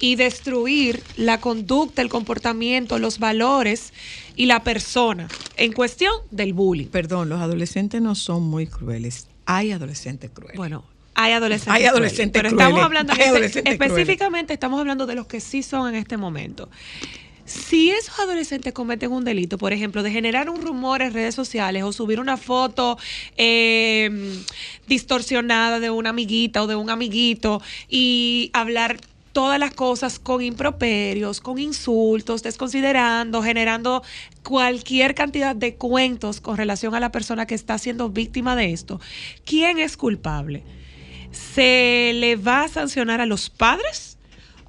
y 0.00 0.16
destruir 0.16 1.02
la 1.16 1.40
conducta, 1.40 2.00
el 2.00 2.08
comportamiento, 2.08 2.98
los 2.98 3.18
valores 3.18 3.92
y 4.34 4.46
la 4.46 4.64
persona 4.64 5.28
en 5.56 5.72
cuestión 5.72 6.12
del 6.30 6.54
bullying. 6.54 6.86
Perdón, 6.86 7.28
los 7.28 7.40
adolescentes 7.40 8.00
no 8.00 8.14
son 8.14 8.42
muy 8.42 8.66
crueles. 8.66 9.28
Hay 9.44 9.72
adolescentes 9.72 10.30
crueles. 10.30 10.56
Bueno, 10.56 10.84
hay 11.14 11.32
adolescentes. 11.32 11.74
Hay 11.74 11.84
adolescentes 11.84 12.42
crueles, 12.42 12.56
pero 12.56 12.70
estamos 12.70 12.84
hablando 12.84 13.14
crueles. 13.14 13.56
específicamente 13.56 14.54
estamos 14.54 14.80
hablando 14.80 15.06
de 15.06 15.14
los 15.14 15.26
que 15.26 15.40
sí 15.40 15.62
son 15.62 15.88
en 15.88 15.94
este 15.96 16.16
momento. 16.16 16.68
Si 17.44 17.90
esos 17.90 18.18
adolescentes 18.20 18.72
cometen 18.72 19.10
un 19.10 19.24
delito, 19.24 19.58
por 19.58 19.72
ejemplo, 19.72 20.02
de 20.02 20.10
generar 20.10 20.48
un 20.48 20.62
rumor 20.62 21.02
en 21.02 21.12
redes 21.12 21.34
sociales 21.34 21.82
o 21.82 21.92
subir 21.92 22.20
una 22.20 22.36
foto 22.36 22.98
eh, 23.36 24.42
distorsionada 24.86 25.80
de 25.80 25.90
una 25.90 26.10
amiguita 26.10 26.62
o 26.62 26.66
de 26.66 26.76
un 26.76 26.88
amiguito 26.88 27.60
y 27.88 28.50
hablar 28.54 29.00
todas 29.32 29.58
las 29.58 29.74
cosas 29.74 30.18
con 30.18 30.42
improperios, 30.42 31.40
con 31.40 31.58
insultos, 31.58 32.42
desconsiderando, 32.42 33.42
generando 33.42 34.02
cualquier 34.42 35.14
cantidad 35.14 35.56
de 35.56 35.74
cuentos 35.74 36.40
con 36.40 36.56
relación 36.56 36.94
a 36.94 37.00
la 37.00 37.10
persona 37.10 37.46
que 37.46 37.54
está 37.54 37.76
siendo 37.78 38.10
víctima 38.10 38.54
de 38.54 38.72
esto, 38.72 39.00
¿quién 39.44 39.78
es 39.78 39.96
culpable? 39.96 40.62
¿Se 41.32 42.12
le 42.14 42.36
va 42.36 42.64
a 42.64 42.68
sancionar 42.68 43.20
a 43.20 43.26
los 43.26 43.50
padres 43.50 44.18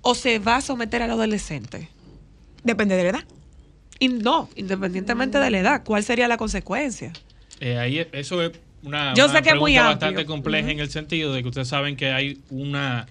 o 0.01 0.15
se 0.15 0.39
va 0.39 0.57
a 0.57 0.61
someter 0.61 1.01
al 1.01 1.11
adolescente? 1.11 1.89
Depende 2.63 2.95
de 2.95 3.03
la 3.03 3.09
edad. 3.09 3.23
Y 3.99 4.07
no, 4.09 4.49
independientemente 4.55 5.39
de 5.39 5.49
la 5.51 5.59
edad, 5.59 5.83
¿cuál 5.85 6.03
sería 6.03 6.27
la 6.27 6.37
consecuencia? 6.37 7.13
Eh, 7.59 7.77
ahí 7.77 8.05
eso 8.11 8.41
es 8.41 8.51
una, 8.81 9.13
Yo 9.13 9.25
una 9.25 9.33
sé 9.35 9.41
que 9.41 9.49
es 9.49 9.55
muy 9.55 9.73
pregunta 9.73 9.91
amplio. 9.91 10.09
bastante 10.09 10.25
compleja 10.25 10.71
en 10.71 10.79
el 10.79 10.89
sentido 10.89 11.33
de 11.33 11.41
que 11.41 11.49
ustedes 11.49 11.67
saben 11.67 11.95
que 11.95 12.11
hay 12.11 12.39
una 12.49 13.05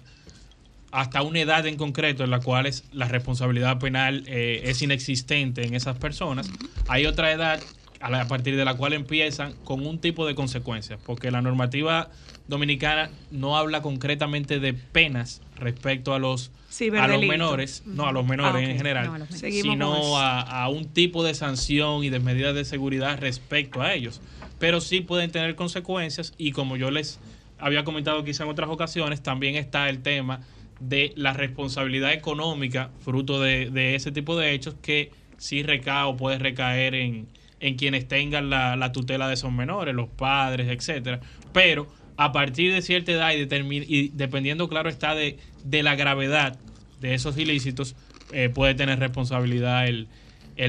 hasta 0.91 1.23
una 1.23 1.39
edad 1.39 1.65
en 1.65 1.75
concreto 1.75 2.23
en 2.23 2.29
la 2.29 2.39
cual 2.39 2.67
es- 2.67 2.83
la 2.91 3.07
responsabilidad 3.07 3.79
penal 3.79 4.23
eh, 4.27 4.61
es 4.65 4.79
inexistente 4.83 5.65
en 5.65 5.73
esas 5.73 5.97
personas. 5.97 6.47
Hay 6.87 7.07
otra 7.07 7.31
edad 7.31 7.59
a, 7.99 8.09
la- 8.11 8.21
a 8.21 8.27
partir 8.27 8.55
de 8.55 8.63
la 8.63 8.75
cual 8.75 8.93
empiezan 8.93 9.53
con 9.63 9.87
un 9.87 9.97
tipo 9.97 10.27
de 10.27 10.35
consecuencias, 10.35 10.99
porque 11.03 11.31
la 11.31 11.41
normativa 11.41 12.11
dominicana 12.47 13.09
no 13.31 13.57
habla 13.57 13.81
concretamente 13.81 14.59
de 14.59 14.73
penas 14.73 15.41
respecto 15.55 16.13
a 16.13 16.19
los 16.19 16.51
a 16.99 17.07
los 17.07 17.21
menores, 17.27 17.83
no 17.85 18.07
a 18.07 18.11
los 18.11 18.25
menores 18.25 18.55
Ah, 18.67 18.71
en 18.71 18.77
general, 18.77 19.05
No, 19.05 19.11
menores. 19.13 19.39
Sino 19.39 20.17
a, 20.17 20.41
a 20.63 20.69
un 20.69 20.85
tipo 20.85 21.23
de 21.23 21.33
sanción 21.35 22.03
y 22.03 22.09
de 22.09 22.19
medidas 22.19 22.55
de 22.55 22.65
seguridad 22.65 23.19
respecto 23.19 23.81
a 23.81 23.93
ellos. 23.93 24.21
Pero 24.59 24.81
sí 24.81 25.01
pueden 25.01 25.31
tener 25.31 25.55
consecuencias 25.55 26.33
y 26.37 26.51
como 26.51 26.75
yo 26.75 26.89
les 26.91 27.19
había 27.59 27.83
comentado 27.83 28.23
quizá 28.23 28.43
en 28.43 28.49
otras 28.49 28.69
ocasiones, 28.69 29.21
también 29.21 29.55
está 29.55 29.87
el 29.89 30.01
tema 30.01 30.41
de 30.79 31.13
la 31.15 31.31
responsabilidad 31.33 32.11
económica 32.11 32.89
fruto 33.01 33.39
de, 33.39 33.69
de 33.69 33.95
ese 33.95 34.11
tipo 34.11 34.35
de 34.37 34.51
hechos 34.53 34.75
que 34.81 35.11
sí 35.37 35.63
recae 35.63 36.03
o 36.05 36.17
puede 36.17 36.39
recaer 36.39 36.95
en, 36.95 37.27
en 37.59 37.75
quienes 37.75 38.07
tengan 38.07 38.49
la, 38.49 38.75
la 38.75 38.91
tutela 38.91 39.27
de 39.27 39.35
esos 39.35 39.51
menores, 39.51 39.93
los 39.95 40.09
padres, 40.09 40.67
etcétera. 40.69 41.21
Pero 41.53 41.87
a 42.23 42.31
partir 42.31 42.73
de 42.73 42.81
cierta 42.81 43.11
edad 43.11 43.33
y, 43.33 44.07
dependiendo, 44.13 44.69
claro 44.69 44.89
está, 44.89 45.13
de, 45.13 45.37
la 45.69 45.95
gravedad 45.95 46.57
de 47.01 47.15
esos 47.15 47.37
ilícitos, 47.37 47.97
eh, 48.31 48.47
puede 48.47 48.75
tener 48.75 48.99
responsabilidad 48.99 49.87
el, 49.87 50.07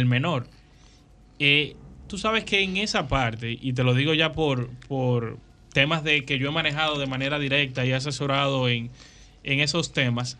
menor. 0.06 0.48
Eh, 1.38 1.76
tú 2.08 2.18
sabes 2.18 2.44
que 2.44 2.60
en 2.62 2.76
esa 2.76 3.06
parte, 3.06 3.56
y 3.60 3.72
te 3.72 3.84
lo 3.84 3.94
digo 3.94 4.14
ya 4.14 4.32
por, 4.32 4.68
por 4.88 5.38
temas 5.72 6.02
de 6.02 6.24
que 6.24 6.40
yo 6.40 6.48
he 6.48 6.52
manejado 6.52 6.98
de 6.98 7.06
manera 7.06 7.38
directa 7.38 7.86
y 7.86 7.92
asesorado 7.92 8.68
en, 8.68 8.90
en 9.44 9.60
esos 9.60 9.92
temas, 9.92 10.36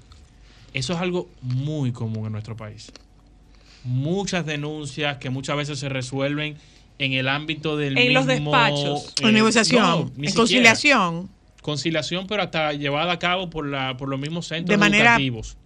eso 0.73 0.95
es 0.95 0.99
algo 0.99 1.31
muy 1.43 1.93
común 1.93 2.27
en 2.27 2.33
nuestro 2.33 2.57
país. 2.57 2.93
Muchas 3.85 4.47
denuncias 4.47 5.19
que 5.19 5.31
muchas 5.31 5.57
veces 5.57 5.79
se 5.79 5.89
resuelven 5.89 6.57
en 6.99 7.13
el 7.13 7.29
ámbito 7.29 7.77
del 7.77 7.99
En 7.99 8.15
los 8.15 8.27
mismo, 8.27 8.51
despachos. 8.53 9.07
eh, 9.23 9.29
En 9.29 9.35
negociación, 9.35 9.83
no, 9.83 9.99
en 10.01 10.09
siquiera. 10.15 10.35
conciliación. 10.35 11.29
Conciliación, 11.63 12.27
pero 12.27 12.43
hasta 12.43 12.73
llevada 12.75 13.13
a 13.13 13.19
cabo 13.19 13.49
por, 13.51 13.67
la, 13.67 13.97
por 13.97 14.09
los 14.09 14.21
mismos 14.21 14.47
centros 14.47 14.69
De 14.69 14.77
manera- 14.79 15.11
educativos 15.17 15.57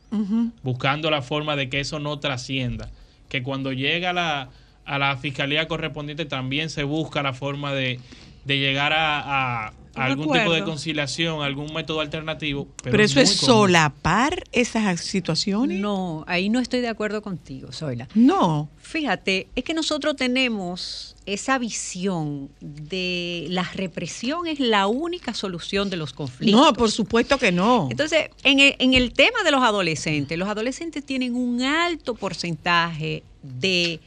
buscando 0.62 1.10
la 1.10 1.20
forma 1.22 1.54
de 1.56 1.68
que 1.68 1.80
eso 1.80 1.98
no 1.98 2.18
trascienda. 2.18 2.90
Que 3.28 3.42
cuando 3.42 3.72
llega 3.72 4.10
a 4.10 4.12
la, 4.14 4.48
a 4.86 4.98
la 4.98 5.16
fiscalía 5.18 5.68
correspondiente 5.68 6.24
también 6.24 6.70
se 6.70 6.82
busca 6.84 7.22
la 7.22 7.34
forma 7.34 7.74
de, 7.74 8.00
de 8.46 8.58
llegar 8.58 8.92
a, 8.94 9.66
a- 9.66 9.72
algún 10.00 10.32
tipo 10.32 10.52
de 10.52 10.64
conciliación, 10.64 11.42
algún 11.42 11.72
método 11.72 12.00
alternativo. 12.00 12.68
Pero, 12.82 12.92
Pero, 12.92 13.04
eso 13.04 13.20
es 13.20 13.30
solapar 13.30 14.44
esas 14.52 15.00
situaciones. 15.00 15.80
No, 15.80 16.24
ahí 16.26 16.48
no 16.48 16.60
estoy 16.60 16.80
de 16.80 16.88
acuerdo 16.88 17.22
contigo, 17.22 17.72
Zoila. 17.72 18.08
No. 18.14 18.68
Fíjate, 18.82 19.48
es 19.54 19.64
que 19.64 19.74
nosotros 19.74 20.16
tenemos 20.16 21.16
esa 21.26 21.58
visión 21.58 22.48
de 22.60 23.46
la 23.50 23.64
represión 23.74 24.46
es 24.46 24.60
la 24.60 24.86
única 24.86 25.34
solución 25.34 25.90
de 25.90 25.98
los 25.98 26.14
conflictos. 26.14 26.58
No, 26.58 26.72
por 26.72 26.90
supuesto 26.90 27.38
que 27.38 27.52
no. 27.52 27.88
Entonces, 27.90 28.30
en 28.44 28.60
el, 28.60 28.76
en 28.78 28.94
el 28.94 29.12
tema 29.12 29.42
de 29.44 29.50
los 29.50 29.62
adolescentes, 29.62 30.38
los 30.38 30.48
adolescentes 30.48 31.04
tienen 31.04 31.34
un 31.34 31.62
alto 31.62 32.14
porcentaje 32.14 33.22
de 33.42 34.00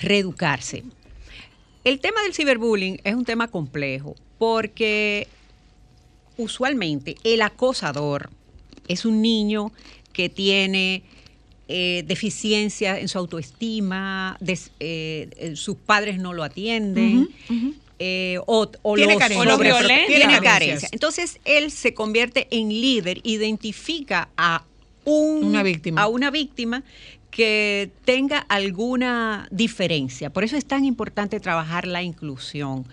reeducarse. 0.00 0.84
El 1.84 2.00
tema 2.00 2.22
del 2.22 2.34
ciberbullying 2.34 3.00
es 3.02 3.14
un 3.14 3.24
tema 3.24 3.48
complejo 3.48 4.14
porque 4.38 5.26
usualmente 6.36 7.16
el 7.24 7.42
acosador 7.42 8.30
es 8.86 9.04
un 9.04 9.20
niño 9.20 9.72
que 10.12 10.28
tiene 10.28 11.02
eh, 11.68 12.02
deficiencia 12.06 12.98
en 12.98 13.08
su 13.08 13.18
autoestima, 13.18 14.36
des- 14.40 14.70
eh, 14.80 15.28
eh, 15.36 15.56
sus 15.56 15.76
padres 15.76 16.18
no 16.18 16.32
lo 16.32 16.42
atienden. 16.42 17.28
eh, 17.98 18.38
o, 18.46 18.70
o 18.82 18.94
Tiene 18.94 19.14
los 19.14 19.22
O 19.36 19.44
lo 19.44 19.58
violentan. 19.58 20.06
tiene 20.06 20.26
Tiene 20.26 20.40
carencia. 20.40 20.88
Entonces 20.92 21.40
él 21.44 21.70
se 21.72 21.94
convierte 21.94 22.46
en 22.52 22.68
líder, 22.68 23.20
identifica 23.24 24.28
a 24.36 24.64
un- 25.04 25.44
Una 25.44 25.62
víctima. 25.64 26.02
a 26.02 26.06
una 26.06 26.30
víctima 26.30 26.84
que 27.30 27.90
tenga 28.04 28.38
alguna 28.38 29.48
diferencia. 29.50 30.30
Por 30.30 30.44
eso 30.44 30.56
es 30.56 30.64
tan 30.64 30.84
importante 30.84 31.38
trabajar 31.40 31.86
la 31.86 32.02
inclusión. 32.02 32.86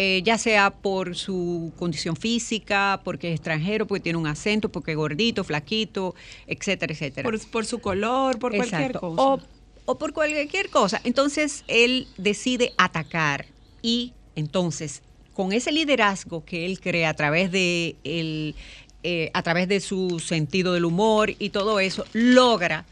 Eh, 0.00 0.22
ya 0.24 0.38
sea 0.38 0.70
por 0.70 1.16
su 1.16 1.72
condición 1.76 2.14
física, 2.14 3.00
porque 3.02 3.28
es 3.28 3.34
extranjero, 3.34 3.84
porque 3.84 4.04
tiene 4.04 4.16
un 4.16 4.28
acento, 4.28 4.68
porque 4.68 4.92
es 4.92 4.96
gordito, 4.96 5.42
flaquito, 5.42 6.14
etcétera, 6.46 6.92
etcétera. 6.92 7.28
Por, 7.28 7.40
por 7.50 7.66
su 7.66 7.80
color, 7.80 8.38
por 8.38 8.54
cualquier 8.54 8.92
cosa. 8.92 9.20
O, 9.20 9.40
o 9.86 9.98
por 9.98 10.12
cualquier 10.12 10.70
cosa. 10.70 11.00
Entonces 11.02 11.64
él 11.66 12.06
decide 12.16 12.74
atacar 12.78 13.46
y 13.82 14.12
entonces 14.36 15.02
con 15.34 15.52
ese 15.52 15.72
liderazgo 15.72 16.44
que 16.44 16.66
él 16.66 16.78
crea 16.80 17.10
a 17.10 17.14
través 17.14 17.50
de 17.50 17.96
el, 18.04 18.54
eh, 19.04 19.30
a 19.34 19.42
través 19.42 19.68
de 19.68 19.80
su 19.80 20.18
sentido 20.20 20.74
del 20.74 20.84
humor 20.84 21.32
y 21.38 21.50
todo 21.50 21.78
eso 21.80 22.04
logra 22.12 22.84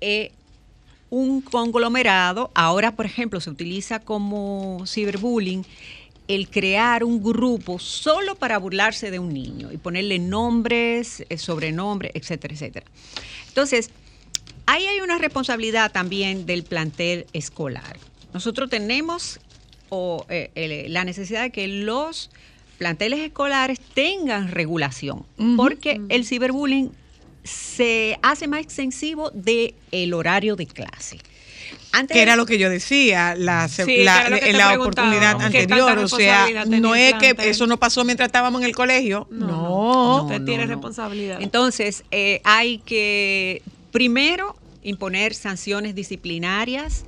eh, 0.00 0.32
un 1.10 1.42
conglomerado. 1.42 2.50
Ahora, 2.54 2.96
por 2.96 3.04
ejemplo, 3.06 3.38
se 3.40 3.50
utiliza 3.50 4.00
como 4.00 4.84
ciberbullying 4.86 5.64
el 6.28 6.48
crear 6.48 7.04
un 7.04 7.22
grupo 7.22 7.78
solo 7.78 8.34
para 8.34 8.58
burlarse 8.58 9.10
de 9.10 9.18
un 9.18 9.32
niño 9.32 9.70
y 9.72 9.76
ponerle 9.76 10.18
nombres, 10.18 11.24
eh, 11.28 11.36
sobrenombres, 11.38 12.12
etcétera, 12.14 12.54
etcétera. 12.54 12.86
Entonces, 13.48 13.90
ahí 14.66 14.86
hay 14.86 15.00
una 15.00 15.18
responsabilidad 15.18 15.92
también 15.92 16.46
del 16.46 16.64
plantel 16.64 17.26
escolar. 17.32 17.98
Nosotros 18.32 18.70
tenemos 18.70 19.38
o, 19.90 20.24
eh, 20.28 20.50
el- 20.54 20.92
la 20.92 21.04
necesidad 21.04 21.42
de 21.42 21.50
que 21.50 21.68
los 21.68 22.30
planteles 22.78 23.20
escolares 23.20 23.78
tengan 23.94 24.48
regulación, 24.50 25.24
porque 25.56 26.00
el 26.08 26.24
ciberbullying 26.26 26.90
se 27.44 28.18
hace 28.22 28.48
más 28.48 28.62
extensivo 28.62 29.30
del 29.30 29.74
el 29.92 30.14
horario 30.14 30.56
de 30.56 30.66
clase. 30.66 31.18
Antes 31.92 32.14
Que 32.16 32.22
era 32.22 32.36
lo 32.36 32.46
que 32.46 32.58
yo 32.58 32.68
decía 32.70 33.34
la, 33.36 33.68
Sí, 33.68 34.02
la, 34.04 34.24
preguntaba, 34.26 34.74
oportunidad 34.74 35.36
¿qué 35.38 35.44
anterior. 35.44 35.98
O 35.98 36.08
sea, 36.08 36.46
no 36.66 36.94
es 36.94 37.14
que 37.14 37.34
eso 37.38 37.66
no 37.66 37.78
pasó 37.78 38.04
mientras 38.04 38.26
estábamos 38.28 38.60
en 38.62 38.66
el 38.68 38.74
colegio. 38.74 39.26
No. 39.30 40.24
Usted 40.24 40.44
tiene 40.44 40.66
responsabilidad. 40.66 41.40
Entonces, 41.40 42.04
eh, 42.10 42.40
hay 42.44 42.78
que 42.78 43.62
primero 43.92 44.56
imponer 44.82 45.34
sanciones 45.34 45.94
disciplinarias, 45.94 47.04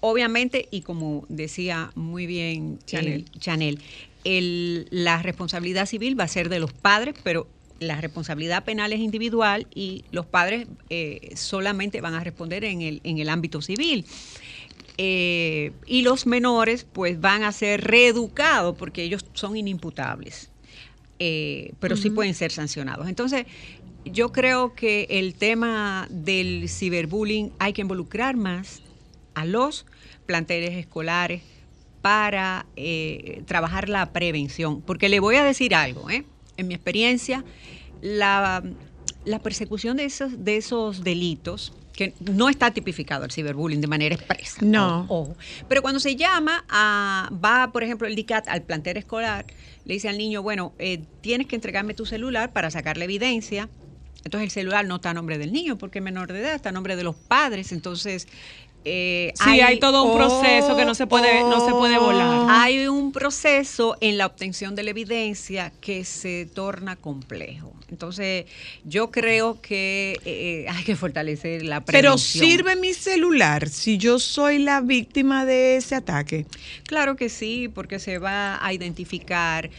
obviamente, 0.00 0.68
y 0.70 0.80
como 0.82 1.24
decía 1.28 1.90
muy 1.94 2.26
bien 2.26 2.78
Chanel. 2.86 3.12
el- 3.32 3.40
Chanel, 3.40 3.78
el- 4.24 4.88
la 4.90 5.22
responsabilidad 5.22 5.86
civil 5.86 6.18
va 6.18 6.24
a 6.24 6.28
ser 6.28 6.48
de 6.48 6.58
los 6.60 6.72
padres, 6.72 7.14
pero 7.22 7.46
la 7.82 8.00
responsabilidad 8.00 8.64
penal 8.64 8.92
es 8.92 9.00
individual 9.00 9.66
y 9.74 10.04
los 10.10 10.26
padres 10.26 10.66
eh, 10.90 11.32
solamente 11.36 12.00
van 12.00 12.14
a 12.14 12.22
responder 12.24 12.64
en 12.64 12.82
el, 12.82 13.00
en 13.04 13.18
el 13.18 13.28
ámbito 13.28 13.60
civil. 13.62 14.06
eh, 14.98 15.72
y 15.86 16.02
los 16.02 16.26
menores 16.26 16.84
pues 16.84 17.20
van 17.20 17.44
a 17.44 17.52
ser 17.52 17.82
reeducados 17.82 18.76
porque 18.76 19.02
ellos 19.02 19.24
son 19.32 19.56
inimputables, 19.56 20.50
eh, 21.18 21.72
pero 21.80 21.96
sí 21.96 22.10
pueden 22.10 22.34
ser 22.34 22.52
sancionados. 22.52 23.08
Entonces, 23.08 23.46
yo 24.04 24.32
creo 24.32 24.74
que 24.74 25.06
el 25.10 25.34
tema 25.34 26.06
del 26.10 26.68
ciberbullying 26.68 27.52
hay 27.58 27.72
que 27.72 27.82
involucrar 27.82 28.36
más 28.36 28.82
a 29.34 29.44
los 29.44 29.86
planteles 30.26 30.74
escolares 30.74 31.42
para 32.02 32.66
eh, 32.76 33.42
trabajar 33.46 33.88
la 33.88 34.12
prevención. 34.12 34.82
Porque 34.82 35.08
le 35.08 35.20
voy 35.20 35.36
a 35.36 35.44
decir 35.44 35.74
algo, 35.74 36.10
¿eh? 36.10 36.24
En 36.56 36.68
mi 36.68 36.74
experiencia, 36.74 37.44
la, 38.00 38.62
la 39.24 39.38
persecución 39.40 39.96
de 39.96 40.04
esos, 40.04 40.44
de 40.44 40.56
esos 40.56 41.04
delitos, 41.04 41.72
que 41.92 42.14
no 42.20 42.48
está 42.48 42.70
tipificado 42.70 43.24
el 43.24 43.30
ciberbullying 43.30 43.80
de 43.80 43.86
manera 43.86 44.14
expresa. 44.14 44.58
No. 44.62 45.06
ojo. 45.08 45.36
Pero 45.68 45.82
cuando 45.82 46.00
se 46.00 46.16
llama 46.16 46.64
a, 46.68 47.30
va, 47.32 47.70
por 47.72 47.82
ejemplo, 47.82 48.06
el 48.06 48.14
DICAT 48.14 48.48
al 48.48 48.62
plantel 48.62 48.96
escolar, 48.96 49.46
le 49.84 49.94
dice 49.94 50.08
al 50.08 50.18
niño, 50.18 50.42
bueno, 50.42 50.72
eh, 50.78 51.02
tienes 51.20 51.46
que 51.46 51.56
entregarme 51.56 51.94
tu 51.94 52.06
celular 52.06 52.52
para 52.52 52.70
sacarle 52.70 53.04
evidencia. 53.04 53.68
Entonces 54.24 54.44
el 54.44 54.50
celular 54.50 54.86
no 54.86 54.96
está 54.96 55.10
a 55.10 55.14
nombre 55.14 55.36
del 55.36 55.52
niño 55.52 55.76
porque 55.76 55.98
es 55.98 56.04
menor 56.04 56.32
de 56.32 56.40
edad, 56.40 56.54
está 56.54 56.68
a 56.68 56.72
nombre 56.72 56.96
de 56.96 57.04
los 57.04 57.16
padres. 57.16 57.72
Entonces 57.72 58.28
eh, 58.84 59.32
Sí, 59.42 59.60
hay 59.60 59.78
todo 59.78 60.02
un 60.04 60.16
proceso 60.16 60.76
que 60.76 60.84
no 60.84 60.94
se 60.94 61.06
puede- 61.06 61.42
no 61.44 61.64
se 61.64 61.72
puede 61.72 61.98
volar. 61.98 62.46
Hay 62.50 62.86
un 62.88 63.12
proceso 63.12 63.96
en 64.00 64.18
la 64.18 64.26
obtención 64.26 64.74
de 64.74 64.82
la 64.82 64.90
evidencia 64.90 65.72
que 65.80 66.04
se 66.04 66.46
torna 66.46 66.96
complejo. 66.96 67.72
Entonces 67.90 68.46
yo 68.84 69.10
creo 69.10 69.60
que 69.60 70.18
eh, 70.24 70.66
hay 70.68 70.82
que 70.84 70.96
fortalecer 70.96 71.62
la 71.64 71.80
Pero 71.84 72.00
prevención. 72.00 72.44
sirve 72.46 72.76
mi 72.76 72.94
celular 72.94 73.68
si 73.68 73.98
yo 73.98 74.18
soy 74.18 74.58
la 74.58 74.80
víctima 74.80 75.44
de 75.44 75.76
ese 75.76 75.94
ataque. 75.94 76.46
Claro 76.86 77.16
que 77.16 77.28
sí, 77.28 77.68
porque 77.68 77.98
se 77.98 78.18
va 78.18 78.64
a 78.64 78.72
identificar 78.72 79.70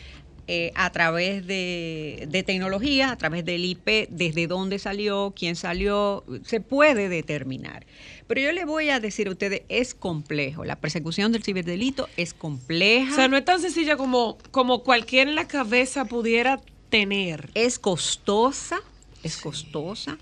eh, 0.48 0.72
a 0.76 0.92
través 0.92 1.48
de, 1.48 2.28
de 2.28 2.44
tecnología, 2.44 3.12
a 3.12 3.18
través 3.18 3.46
del 3.46 3.64
IP, 3.64 4.10
desde 4.10 4.48
dónde 4.48 4.78
salió, 4.80 5.34
quién 5.36 5.56
salió, 5.56 6.24
se 6.44 6.60
puede 6.60 7.10
determinar. 7.10 7.86
Pero 8.28 8.42
yo 8.42 8.52
le 8.52 8.66
voy 8.66 8.90
a 8.90 9.00
decir 9.00 9.28
a 9.28 9.32
ustedes, 9.32 9.62
es 9.70 9.94
complejo. 9.94 10.66
La 10.66 10.76
persecución 10.76 11.32
del 11.32 11.44
ciberdelito 11.44 12.10
es 12.18 12.34
compleja. 12.34 13.12
O 13.12 13.16
sea, 13.16 13.28
no 13.28 13.38
es 13.38 13.46
tan 13.46 13.62
sencilla 13.62 13.96
como, 13.96 14.38
como 14.52 14.84
cualquiera 14.84 15.30
en 15.30 15.36
la 15.36 15.48
cabeza 15.48 16.06
pudiera 16.06 16.60
tener. 16.90 17.50
Es 17.54 17.80
costosa, 17.80 18.82
es 19.24 19.38
costosa. 19.38 20.18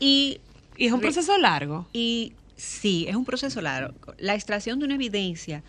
Y, 0.00 0.40
y 0.76 0.86
es 0.86 0.92
un 0.92 1.00
proceso 1.00 1.36
largo. 1.36 1.86
Y 1.92 2.32
sí, 2.56 3.06
es 3.08 3.16
un 3.16 3.24
proceso 3.24 3.60
largo. 3.60 3.94
La 4.18 4.34
extracción 4.34 4.78
de 4.78 4.86
una 4.86 4.94
evidencia 4.94 5.62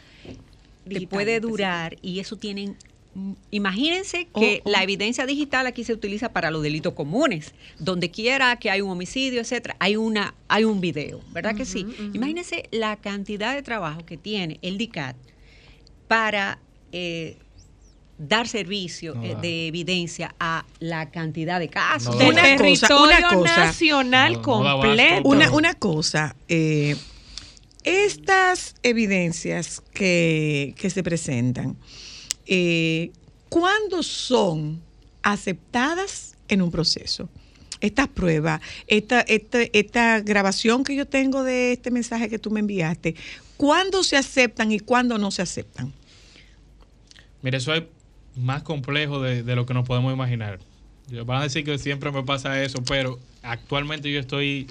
te 0.88 1.08
puede 1.08 1.40
durar 1.40 1.98
y 2.02 2.20
eso 2.20 2.38
tienen... 2.38 2.78
Imagínense 3.52 4.28
que 4.34 4.62
Oh, 4.64 4.70
oh. 4.70 4.72
la 4.72 4.84
evidencia 4.84 5.26
digital 5.26 5.68
aquí 5.68 5.84
se 5.84 5.94
utiliza 5.94 6.34
para 6.34 6.50
los 6.52 6.64
delitos 6.64 6.94
comunes. 6.94 7.54
Donde 7.80 8.10
quiera 8.10 8.56
que 8.58 8.72
hay 8.72 8.82
un 8.82 8.90
homicidio, 8.90 9.42
etcétera, 9.42 9.76
hay 9.80 9.96
una 9.96 10.34
hay 10.48 10.64
un 10.64 10.82
video, 10.82 11.22
¿verdad 11.32 11.56
que 11.56 11.66
sí? 11.66 11.86
Imagínense 12.14 12.68
la 12.72 12.96
cantidad 12.98 13.54
de 13.56 13.62
trabajo 13.62 14.06
que 14.06 14.18
tiene 14.18 14.60
el 14.62 14.78
DICAT 14.78 15.16
para 16.08 16.60
eh, 16.92 17.38
dar 18.18 18.48
servicio 18.48 19.16
No 19.16 19.24
eh, 19.24 19.36
de 19.42 19.68
evidencia 19.68 20.36
a 20.40 20.66
la 20.80 21.10
cantidad 21.10 21.60
de 21.60 21.70
casos. 21.70 22.18
Del 22.18 22.36
territorio 22.36 23.44
nacional 23.44 24.42
completo. 24.42 25.28
Una, 25.28 25.52
una 25.52 25.74
cosa, 25.74 26.36
eh, 26.48 26.96
estas 27.84 28.76
evidencias 28.84 29.82
que, 29.94 30.74
que 30.78 30.90
se 30.90 31.04
presentan, 31.04 31.78
eh, 32.46 33.12
¿cuándo 33.50 34.04
son 34.04 34.82
aceptadas 35.22 36.36
en 36.48 36.62
un 36.62 36.72
proceso? 36.72 37.30
Estas 37.80 38.08
pruebas, 38.08 38.62
esta, 38.88 39.22
esta, 39.22 39.62
esta 39.62 40.22
grabación 40.22 40.84
que 40.84 40.96
yo 40.96 41.06
tengo 41.06 41.44
de 41.44 41.74
este 41.74 41.92
mensaje 41.92 42.30
que 42.30 42.40
tú 42.40 42.50
me 42.50 42.62
enviaste, 42.62 43.16
¿cuándo 43.58 44.04
se 44.04 44.16
aceptan 44.16 44.72
y 44.72 44.80
cuándo 44.80 45.18
no 45.18 45.32
se 45.32 45.42
aceptan? 45.42 45.92
Mire, 47.42 47.58
eso 47.58 47.74
es 47.74 47.84
más 48.36 48.64
complejo 48.64 49.22
de, 49.22 49.44
lo 49.56 49.66
que 49.66 49.74
nos 49.74 49.86
podemos 49.86 50.14
imaginar. 50.14 50.60
Van 51.26 51.42
a 51.42 51.44
decir 51.44 51.66
que 51.66 51.78
siempre 51.78 52.12
me 52.12 52.24
pasa 52.24 52.64
eso, 52.64 52.82
pero 52.88 53.20
actualmente 53.42 54.10
yo 54.10 54.20
estoy 54.20 54.68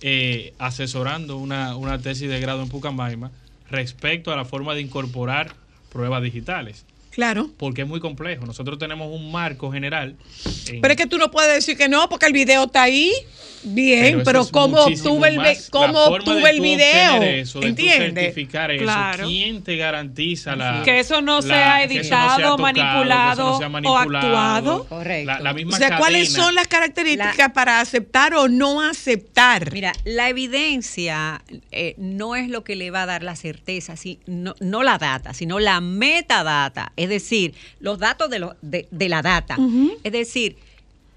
eh, 0.00 0.54
asesorando 0.58 1.36
una, 1.36 1.76
una 1.76 1.98
tesis 1.98 2.28
de 2.28 2.38
grado 2.38 2.62
en 2.62 2.68
Pucamaima 2.68 3.32
respecto 3.68 4.32
a 4.32 4.36
la 4.36 4.44
forma 4.44 4.74
de 4.74 4.82
incorporar 4.82 5.56
pruebas 5.90 6.22
digitales. 6.22 6.86
Claro. 7.12 7.50
Porque 7.58 7.82
es 7.82 7.88
muy 7.88 8.00
complejo. 8.00 8.46
Nosotros 8.46 8.78
tenemos 8.78 9.08
un 9.14 9.30
marco 9.30 9.70
general. 9.70 10.16
en- 10.68 10.80
Pero 10.80 10.92
es 10.92 10.96
que 10.98 11.06
tú 11.06 11.18
no 11.18 11.30
puedes 11.30 11.54
decir 11.54 11.76
que 11.76 11.88
no, 11.88 12.08
porque 12.08 12.26
el 12.26 12.32
video 12.32 12.64
está 12.64 12.82
ahí. 12.82 13.12
Bien, 13.64 14.22
pero, 14.24 14.44
¿cómo 14.48 14.76
obtuve 14.80 15.28
el, 15.28 15.36
cómo 15.70 15.92
forma 15.92 16.16
obtuve 16.16 16.42
de 16.42 16.50
el 16.50 16.56
tú 16.56 16.62
video? 16.64 17.22
Eso, 17.22 17.60
de 17.60 17.66
tú 17.66 17.68
¿Entiendes? 17.68 18.24
certificar 18.24 18.72
eso. 18.72 18.82
Claro. 18.82 19.28
¿Quién 19.28 19.62
te 19.62 19.76
garantiza 19.76 20.56
la 20.56 20.82
Que 20.84 20.98
eso 20.98 21.22
no 21.22 21.36
la- 21.36 21.42
sea 21.42 21.76
no 21.78 21.82
editado, 21.84 22.36
tocado, 22.56 22.58
manipulado 22.58 23.58
o 23.84 23.96
actuado? 23.96 24.84
Correcto. 24.88 25.26
La, 25.32 25.38
la 25.38 25.52
misma 25.52 25.76
O 25.76 25.78
sea, 25.78 25.96
¿cuáles 25.96 26.32
son 26.32 26.56
las 26.56 26.66
características 26.66 27.52
para 27.52 27.78
aceptar 27.80 28.34
o 28.34 28.48
no 28.48 28.82
aceptar? 28.82 29.72
Mira, 29.72 29.92
la 30.04 30.28
evidencia 30.28 31.42
eh, 31.70 31.94
no 31.98 32.34
es 32.34 32.48
lo 32.48 32.64
que 32.64 32.74
le 32.74 32.90
va 32.90 33.02
a 33.02 33.06
dar 33.06 33.22
la 33.22 33.36
certeza, 33.36 33.96
si- 33.96 34.18
no, 34.26 34.56
no 34.58 34.82
la 34.82 34.98
data, 34.98 35.34
sino 35.34 35.60
la 35.60 35.80
metadata, 35.80 36.92
es 37.02 37.08
decir, 37.08 37.54
los 37.80 37.98
datos 37.98 38.30
de, 38.30 38.38
lo- 38.38 38.56
de, 38.62 38.88
de 38.90 39.08
la 39.08 39.22
data. 39.22 39.56
Es 40.02 40.12
decir, 40.12 40.56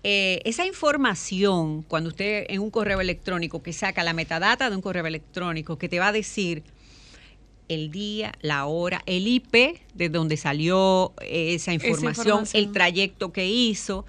eh, 0.04 0.42
esa 0.46 0.66
información, 0.66 1.82
cuando 1.84 2.10
usted 2.10 2.46
en 2.50 2.60
un 2.62 2.70
correo 2.70 3.02
electrónico 3.02 3.64
que 3.64 3.74
saca 3.74 4.04
la 4.04 4.14
metadata 4.14 4.70
de 4.70 4.76
un 4.76 4.82
correo 4.82 5.06
electrónico 5.08 5.78
que 5.78 5.90
te 5.90 6.00
va 6.00 6.10
a 6.10 6.12
decir 6.12 6.64
el 7.68 7.90
día, 7.90 8.32
la 8.42 8.66
hora, 8.68 9.02
el 9.08 9.28
IP 9.28 9.80
de 9.96 10.10
donde 10.10 10.38
salió 10.38 11.14
esa 11.22 11.74
información, 11.74 12.10
información. 12.10 12.48
el 12.54 12.72
trayecto 12.72 13.34
que 13.34 13.48
hizo 13.48 14.06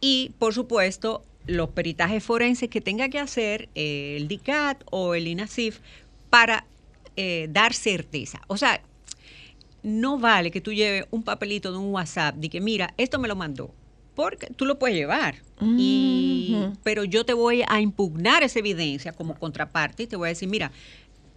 y, 0.00 0.32
por 0.38 0.52
supuesto, 0.52 1.22
los 1.46 1.70
peritajes 1.70 2.22
forenses 2.22 2.68
que 2.68 2.82
tenga 2.82 3.08
que 3.08 3.18
hacer 3.18 3.70
eh, 3.74 4.16
el 4.18 4.28
DICAT 4.28 4.82
o 4.90 5.14
el 5.14 5.26
INASIF 5.26 5.78
para 6.28 6.66
eh, 7.16 7.48
dar 7.50 7.72
certeza. 7.72 8.42
O 8.48 8.58
sea, 8.58 8.82
no 9.82 10.18
vale 10.18 10.50
que 10.50 10.60
tú 10.60 10.72
lleves 10.72 11.06
un 11.10 11.22
papelito 11.22 11.72
de 11.72 11.78
un 11.78 11.92
WhatsApp 11.92 12.34
de 12.36 12.48
que, 12.50 12.60
mira, 12.60 12.94
esto 12.96 13.18
me 13.18 13.28
lo 13.28 13.36
mandó. 13.36 13.74
Porque 14.14 14.48
tú 14.48 14.64
lo 14.66 14.78
puedes 14.78 14.96
llevar. 14.96 15.36
y, 15.76 16.54
pero 16.82 17.04
yo 17.04 17.24
te 17.24 17.34
voy 17.34 17.62
a 17.68 17.80
impugnar 17.80 18.42
esa 18.42 18.58
evidencia 18.58 19.12
como 19.12 19.38
contraparte 19.38 20.04
y 20.04 20.06
te 20.06 20.16
voy 20.16 20.26
a 20.26 20.30
decir, 20.30 20.48
mira, 20.48 20.72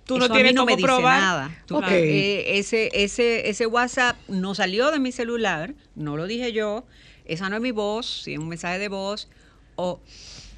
Tú 0.03 0.17
no 0.17 0.25
eso 0.25 0.33
a 0.33 0.35
mí 0.35 0.41
tienes 0.41 0.55
no 0.55 0.65
me 0.65 0.75
dice 0.75 0.87
probar. 0.87 1.19
nada. 1.21 1.63
Tú- 1.67 1.79
eh, 1.87 2.57
ese, 2.57 2.89
ese, 2.93 3.49
ese 3.49 3.67
WhatsApp 3.67 4.17
no 4.27 4.55
salió 4.55 4.91
de 4.91 4.99
mi 4.99 5.11
celular, 5.11 5.75
no 5.95 6.17
lo 6.17 6.25
dije 6.25 6.51
yo, 6.51 6.85
esa 7.23 7.49
no 7.49 7.55
es 7.55 7.61
mi 7.61 7.71
voz, 7.71 8.23
si 8.23 8.33
es 8.33 8.39
un 8.39 8.47
mensaje 8.49 8.79
de 8.79 8.87
voz, 8.89 9.29
o 9.75 10.01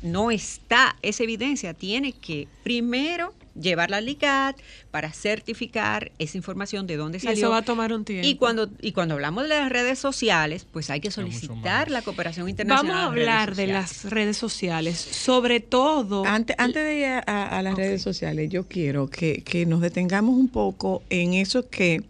no 0.01 0.31
está 0.31 0.95
esa 1.01 1.23
evidencia. 1.23 1.73
Tiene 1.73 2.13
que 2.13 2.47
primero 2.63 3.35
llevarla 3.59 3.97
al 3.97 4.05
LICAT 4.05 4.57
para 4.91 5.11
certificar 5.11 6.11
esa 6.19 6.37
información 6.37 6.87
de 6.87 6.97
dónde 6.97 7.17
Y 7.19 7.21
salió. 7.21 7.37
eso 7.37 7.49
va 7.51 7.57
a 7.57 7.61
tomar 7.61 7.93
un 7.93 8.03
tiempo. 8.05 8.27
Y 8.27 8.35
cuando, 8.35 8.69
y 8.81 8.91
cuando 8.93 9.13
hablamos 9.13 9.43
de 9.43 9.49
las 9.49 9.69
redes 9.71 9.99
sociales, 9.99 10.65
pues 10.71 10.89
hay 10.89 10.99
que 11.01 11.11
solicitar 11.11 11.91
la 11.91 12.01
cooperación 12.01 12.49
internacional. 12.49 12.91
Vamos 12.95 13.03
a 13.03 13.07
hablar 13.11 13.55
de 13.55 13.67
las 13.67 14.05
redes 14.05 14.37
sociales, 14.37 14.97
sobre 14.97 15.59
todo. 15.59 16.25
Antes, 16.25 16.55
antes 16.59 16.83
de 16.83 16.97
ir 16.97 17.05
a, 17.05 17.23
a- 17.25 17.59
a 17.59 17.61
las 17.61 17.75
redes 17.75 18.01
sociales, 18.01 18.49
yo 18.49 18.67
quiero 18.67 19.07
que, 19.09 19.43
que 19.43 19.65
nos 19.65 19.81
detengamos 19.81 20.35
un 20.35 20.47
poco 20.49 21.03
en 21.09 21.33
eso 21.35 21.69
que 21.69 22.01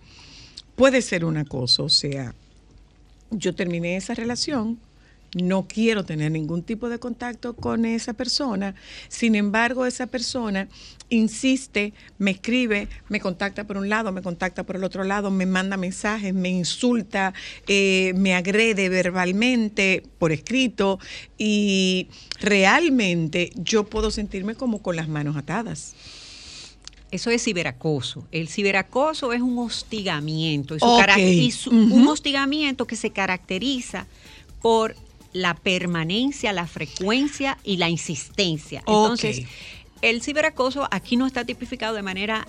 puede 0.76 1.02
ser 1.02 1.26
una 1.26 1.44
cosa. 1.46 1.84
O 1.84 1.90
sea, 1.90 2.34
yo 3.32 3.54
terminé 3.54 3.96
esa 3.98 4.14
relación, 4.14 4.80
no 5.36 5.68
quiero 5.68 6.04
tener 6.04 6.32
ningún 6.32 6.64
tipo 6.64 6.90
de 6.90 7.00
contacto 7.00 7.56
con 7.56 7.86
esa 7.86 8.14
persona. 8.14 8.76
Sin 9.08 9.36
embargo, 9.36 9.86
esa 9.86 10.08
persona 10.08 10.68
insiste, 11.10 11.94
me 12.18 12.32
escribe, 12.32 12.88
me 13.10 13.20
contacta 13.20 13.66
por 13.66 13.78
un 13.78 13.90
lado, 13.90 14.12
me 14.12 14.22
contacta 14.22 14.64
por 14.64 14.76
el 14.76 14.84
otro 14.84 15.04
lado, 15.04 15.32
me 15.32 15.46
manda 15.46 15.78
mensajes, 15.78 16.34
me 16.34 16.50
insulta, 16.50 17.34
eh, 17.68 18.14
me 18.16 18.36
agrede 18.36 18.90
verbalmente 18.90 20.04
por 20.18 20.32
escrito 20.32 21.00
y 21.38 22.08
realmente 22.40 23.52
yo 23.56 23.84
puedo 23.86 24.12
sentirme 24.12 24.56
como 24.56 24.82
con 24.82 24.96
las 24.96 25.08
manos 25.08 25.36
atadas. 25.36 25.96
Eso 27.12 27.30
es 27.30 27.44
ciberacoso. 27.44 28.28
El 28.32 28.48
ciberacoso 28.48 29.34
es 29.34 29.42
un 29.42 29.60
hostigamiento. 29.60 30.76
Ujú. 30.76 31.96
Un 31.96 32.08
hostigamiento 32.08 32.88
que 32.88 32.96
se 32.96 33.12
caracteriza 33.12 34.08
por 34.64 34.96
la 35.34 35.56
permanencia, 35.56 36.54
la 36.54 36.68
frecuencia 36.68 37.58
y 37.64 37.78
la 37.78 37.90
insistencia. 37.90 38.80
Entonces, 38.80 39.46
el 40.02 40.22
ciberacoso 40.22 40.88
aquí 40.92 41.18
no 41.18 41.28
está 41.28 41.44
tipificado 41.46 41.96
de 41.96 42.04
manera 42.04 42.48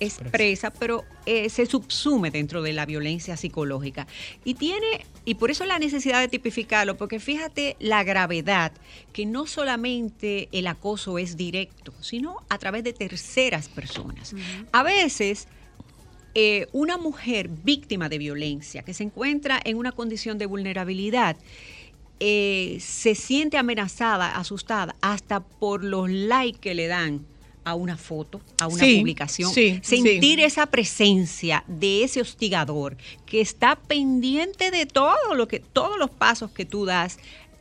expresa, 0.00 0.70
pero 0.70 1.04
eh, 1.26 1.50
se 1.50 1.66
subsume 1.66 2.30
dentro 2.30 2.62
de 2.62 2.72
la 2.72 2.86
violencia 2.86 3.36
psicológica. 3.36 4.06
Y 4.44 4.54
tiene, 4.54 5.04
y 5.24 5.34
por 5.34 5.50
eso 5.50 5.66
la 5.66 5.78
necesidad 5.78 6.20
de 6.20 6.28
tipificarlo, 6.28 6.96
porque 6.96 7.20
fíjate 7.20 7.76
la 7.78 8.02
gravedad, 8.02 8.72
que 9.12 9.26
no 9.26 9.46
solamente 9.46 10.48
el 10.52 10.66
acoso 10.66 11.18
es 11.18 11.36
directo, 11.36 11.92
sino 12.00 12.38
a 12.48 12.58
través 12.58 12.82
de 12.82 12.94
terceras 12.94 13.68
personas. 13.68 14.34
A 14.72 14.82
veces 14.82 15.48
eh, 16.34 16.66
una 16.72 16.96
mujer 16.96 17.48
víctima 17.48 18.08
de 18.08 18.18
violencia 18.18 18.82
que 18.82 18.94
se 18.94 19.02
encuentra 19.02 19.60
en 19.64 19.76
una 19.76 19.92
condición 19.92 20.38
de 20.38 20.46
vulnerabilidad 20.46 21.36
eh, 22.20 22.78
se 22.80 23.14
siente 23.14 23.56
amenazada, 23.56 24.36
asustada, 24.36 24.94
hasta 25.00 25.40
por 25.40 25.82
los 25.84 26.08
likes 26.10 26.58
que 26.60 26.74
le 26.74 26.86
dan 26.86 27.24
a 27.64 27.74
una 27.74 27.96
foto, 27.98 28.40
a 28.58 28.66
una 28.68 28.82
Sí, 28.82 28.98
publicación. 28.98 29.52
sí, 29.52 29.80
Sentir 29.82 30.40
esa 30.40 30.66
presencia 30.66 31.62
de 31.66 32.04
ese 32.04 32.20
hostigador 32.22 32.96
que 33.26 33.40
está 33.42 33.76
pendiente 33.76 34.70
de 34.70 34.86
todo 34.86 35.34
lo 35.34 35.46
que, 35.46 35.60
todos 35.60 35.98
los 35.98 36.10
pasos 36.10 36.50
que 36.52 36.64
tú 36.64 36.86
das 36.86 37.18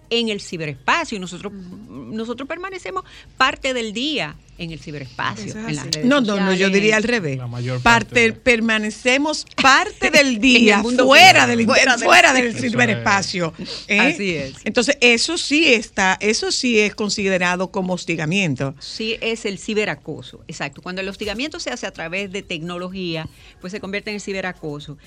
en 0.10 0.30
el 0.30 0.42
ciberespacio. 0.42 1.16
Y 1.18 1.20
nosotros, 1.20 1.52
nosotros 1.54 2.48
permanecemos 2.48 3.04
parte 3.38 3.74
del 3.74 3.94
día 3.94 4.36
en 4.58 4.72
el 4.72 4.80
ciberespacio. 4.80 5.54
en 5.56 5.76
las 5.76 5.86
redes 5.86 6.06
No, 6.06 6.20
no, 6.20 6.38
no, 6.38 6.54
yo 6.54 6.70
diría 6.70 6.98
al 6.98 7.04
revés. 7.04 7.38
La 7.38 7.48
mayor 7.48 7.82
Parte, 7.82 8.34
permanecemos 8.34 9.46
parte 9.62 10.12
del 10.12 10.40
día 10.42 10.80
mundo 10.80 11.06
fuera 11.06 11.48
del, 11.48 11.66
Fuera 11.66 11.98
fuera 11.98 12.34
del- 12.34 12.48
es. 12.48 12.62
ciberespacio. 12.62 13.54
¿eh? 13.88 14.00
Así 14.00 14.36
es. 14.36 14.56
Entonces, 14.66 14.98
eso 15.00 15.38
sí 15.38 15.74
está, 15.74 16.18
eso 16.20 16.52
sí 16.52 16.78
es 16.80 16.94
considerado 16.94 17.72
como 17.72 17.94
hostigamiento. 17.94 18.76
Sí, 18.80 19.18
es 19.22 19.46
el 19.46 19.60
ciberacoso, 19.60 20.44
exacto. 20.48 20.82
Cuando 20.82 21.00
el 21.02 21.08
hostigamiento 21.08 21.60
se 21.62 21.70
hace 21.70 21.88
a 21.88 21.92
través 21.92 22.30
de 22.32 22.42
tecnología, 22.42 23.28
pues 23.62 23.72
se 23.72 23.80
convierte 23.80 24.10
en 24.10 24.16
el 24.16 24.22
ciberacoso, 24.22 24.98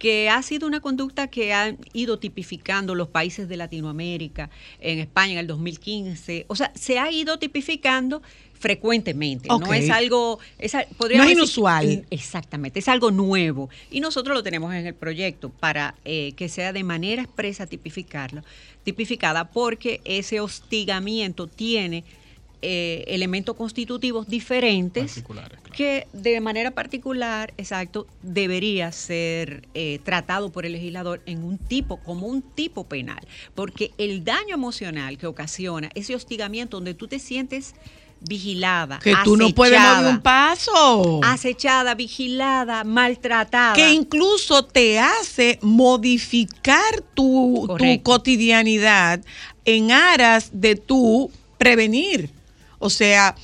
que 0.00 0.30
ha 0.30 0.42
sido 0.42 0.66
una 0.66 0.80
conducta 0.80 1.28
que 1.28 1.52
han 1.52 1.76
ido 1.92 2.18
tipificando 2.18 2.94
los 2.94 3.08
países 3.08 3.50
de 3.50 3.58
Latinoamérica, 3.58 4.48
en 4.80 4.98
España 4.98 5.34
en 5.34 5.38
el 5.40 5.46
2015. 5.46 6.46
O 6.48 6.56
sea, 6.56 6.72
se 6.74 6.98
ha 6.98 7.12
ido 7.12 7.38
tipificando 7.38 8.22
frecuentemente, 8.58 9.48
no 9.48 9.72
es 9.74 9.90
algo, 9.90 10.38
es, 10.58 10.72
No 10.74 10.80
es 10.80 11.08
decir- 11.10 11.30
inusual. 11.32 12.06
Exactamente, 12.10 12.78
es 12.78 12.88
algo 12.88 13.10
nuevo 13.10 13.68
y 13.90 14.00
nosotros 14.00 14.34
lo 14.34 14.42
tenemos 14.42 14.72
en 14.74 14.86
el 14.86 14.94
proyecto 14.94 15.50
para 15.50 15.94
eh, 16.06 16.32
que 16.34 16.48
sea 16.48 16.72
de 16.72 16.82
manera 16.82 17.22
expresa 17.22 17.66
tipificarlo, 17.66 18.42
tipificada 18.84 19.50
porque 19.50 20.00
ese 20.04 20.40
hostigamiento 20.40 21.46
tiene 21.46 22.04
eh, 22.62 23.04
elementos 23.08 23.56
constitutivos 23.56 24.28
diferentes 24.28 25.22
claro. 25.26 25.56
que 25.72 26.06
de 26.12 26.40
manera 26.40 26.72
particular, 26.72 27.54
exacto, 27.56 28.06
debería 28.22 28.92
ser 28.92 29.66
eh, 29.74 29.98
tratado 30.04 30.50
por 30.50 30.66
el 30.66 30.72
legislador 30.72 31.22
en 31.24 31.42
un 31.42 31.56
tipo, 31.56 31.96
como 31.98 32.26
un 32.26 32.42
tipo 32.42 32.84
penal, 32.84 33.26
porque 33.54 33.92
el 33.98 34.24
daño 34.24 34.54
emocional 34.54 35.16
que 35.16 35.26
ocasiona 35.26 35.90
ese 35.94 36.14
hostigamiento 36.14 36.76
donde 36.76 36.94
tú 36.94 37.08
te 37.08 37.18
sientes 37.18 37.74
vigilada, 38.20 38.98
Que 38.98 39.14
tú 39.24 39.36
no 39.36 39.48
puedes 39.50 39.80
mover 39.80 40.14
un 40.14 40.20
paso. 40.20 41.20
acechada, 41.24 41.94
vigilada, 41.94 42.84
maltratada. 42.84 43.74
que 43.74 43.92
incluso 43.92 44.64
te 44.64 44.98
hace 44.98 45.58
modificar 45.62 47.02
tu, 47.14 47.66
tu 47.78 48.02
cotidianidad 48.02 49.22
en 49.64 49.92
aras 49.92 50.50
de 50.52 50.76
tu 50.76 51.30
prevenir. 51.56 52.30
O 52.80 52.90
sea, 52.90 53.36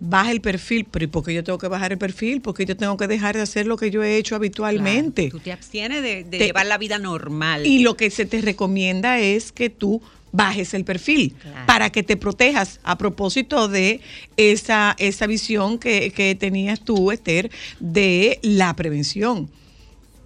baja 0.00 0.32
el 0.32 0.40
perfil, 0.40 0.84
pero 0.90 1.04
¿y 1.04 1.08
por 1.08 1.22
qué 1.24 1.32
yo 1.34 1.44
tengo 1.44 1.58
que 1.58 1.68
bajar 1.68 1.92
el 1.92 1.98
perfil? 1.98 2.40
Porque 2.40 2.64
yo 2.66 2.76
tengo 2.76 2.96
que 2.96 3.06
dejar 3.06 3.36
de 3.36 3.42
hacer 3.42 3.66
lo 3.66 3.76
que 3.76 3.90
yo 3.92 4.02
he 4.02 4.16
hecho 4.16 4.34
habitualmente. 4.34 5.28
Tú 5.30 5.38
te 5.38 5.52
abstienes 5.52 6.02
de, 6.02 6.24
de 6.24 6.38
Te- 6.38 6.46
llevar 6.46 6.66
la 6.66 6.76
vida 6.78 6.98
normal. 6.98 7.64
Y 7.66 7.78
lo 7.80 7.96
que 7.96 8.10
se 8.10 8.26
te 8.26 8.40
recomienda 8.40 9.20
es 9.20 9.52
que 9.52 9.70
tú 9.70 10.02
bajes 10.32 10.72
el 10.74 10.84
perfil 10.84 11.34
Claro. 11.40 11.66
para 11.66 11.90
que 11.90 12.02
te 12.02 12.16
protejas 12.16 12.80
a 12.82 12.96
propósito 12.98 13.68
de 13.68 14.00
esa, 14.38 14.96
esa 14.98 15.26
visión 15.26 15.78
que, 15.78 16.10
que 16.10 16.34
tenías 16.34 16.80
tú, 16.80 17.12
Esther, 17.12 17.50
de 17.78 18.38
la 18.42 18.74
prevención. 18.74 19.50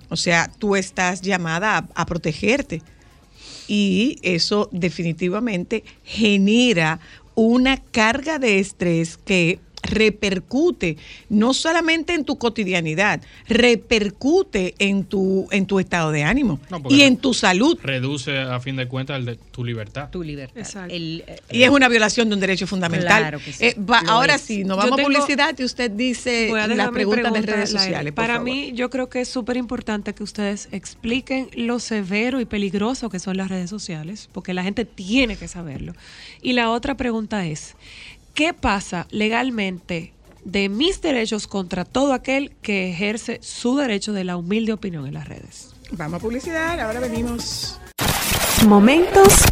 O 0.09 0.17
sea, 0.17 0.49
tú 0.61 0.77
estás 0.77 1.21
llamada 1.23 1.79
a, 1.79 1.89
a 2.03 2.07
protegerte 2.07 2.81
y 3.67 4.21
eso 4.23 4.69
definitivamente 4.71 5.83
genera 6.05 7.01
una 7.37 7.76
carga 7.76 8.39
de 8.39 8.59
estrés 8.59 9.18
que 9.18 9.61
repercute 9.87 10.97
no 11.28 11.55
solamente 11.55 12.14
en 12.14 12.24
tu 12.24 12.37
cotidianidad, 12.39 13.20
repercute 13.49 14.74
en 14.78 15.05
tu, 15.05 15.47
en 15.51 15.66
tu 15.66 15.78
estado 15.78 16.11
de 16.12 16.24
ánimo 16.24 16.61
No, 16.70 16.82
y 16.89 17.03
en 17.03 17.16
tu 17.16 17.34
salud. 17.34 17.78
Reduce 17.82 18.39
a 18.39 18.59
fin 18.61 18.76
de 18.76 18.89
cuentas 18.89 19.18
el 19.18 19.24
de 19.24 19.37
tu 19.37 19.64
libertad. 19.64 20.11
tu 20.11 20.22
libertad. 20.22 20.59
Exacto. 20.59 20.95
El, 20.95 21.24
eh, 21.26 21.41
Y 21.51 21.62
es 21.62 21.70
una 21.70 21.89
violación 21.89 22.28
de 22.28 22.34
un 22.34 22.41
derecho 22.41 22.66
fundamental. 22.66 23.18
Claro 23.22 23.39
que 23.39 23.53
sí, 23.53 23.64
Eh, 23.66 23.76
va- 23.78 24.03
ahora 24.07 24.34
es. 24.37 24.43
sí, 24.43 24.64
nos 24.64 24.76
vamos 24.76 24.97
tengo- 24.97 25.09
a 25.09 25.12
publicidad 25.12 25.55
y 25.59 25.64
usted 25.64 25.91
dice 25.91 26.51
las 26.51 26.91
preguntas 26.91 26.93
de 26.93 26.93
pregunta 26.93 27.30
redes 27.30 27.47
al 27.47 27.59
aire. 27.59 27.66
sociales. 27.66 28.12
por 28.12 28.24
Para 28.24 28.34
favor. 28.34 28.51
mí, 28.51 28.72
yo 28.74 28.91
creo 28.91 29.09
que 29.09 29.20
es 29.20 29.28
súper 29.28 29.57
importante 29.57 30.14
que 30.14 30.22
ustedes 30.22 30.68
expliquen 30.72 31.49
lo 31.55 31.78
severo 31.78 32.41
y 32.41 32.45
peligroso 32.45 33.09
que 33.11 33.18
son 33.18 33.37
las 33.37 33.49
redes 33.49 33.70
sociales, 33.70 34.28
porque 34.32 34.55
la 34.55 34.62
gente 34.62 34.84
tiene 34.84 35.37
que 35.37 35.49
saberlo. 35.49 35.95
Y 36.43 36.53
la 36.53 36.70
otra 36.70 36.97
pregunta 36.97 37.47
es, 37.47 37.74
¿qué 38.37 38.53
pasa 38.53 39.09
legalmente 39.11 40.12
de 40.45 40.68
mis 40.68 41.01
derechos 41.01 41.49
contra 41.49 41.84
todo 41.84 42.12
aquel 42.12 42.53
que 42.62 42.91
ejerce 42.91 43.39
su 43.43 43.76
derecho 43.76 44.12
de 44.12 44.22
la 44.22 44.37
humilde 44.37 44.74
opinión 44.74 45.07
en 45.07 45.14
las 45.14 45.26
redes? 45.26 45.74
Vamos 45.93 46.20
a 46.20 46.22
publicidad, 46.22 46.78
ahora 46.78 47.01
venimos. 47.01 47.80
Momentos 48.68 49.43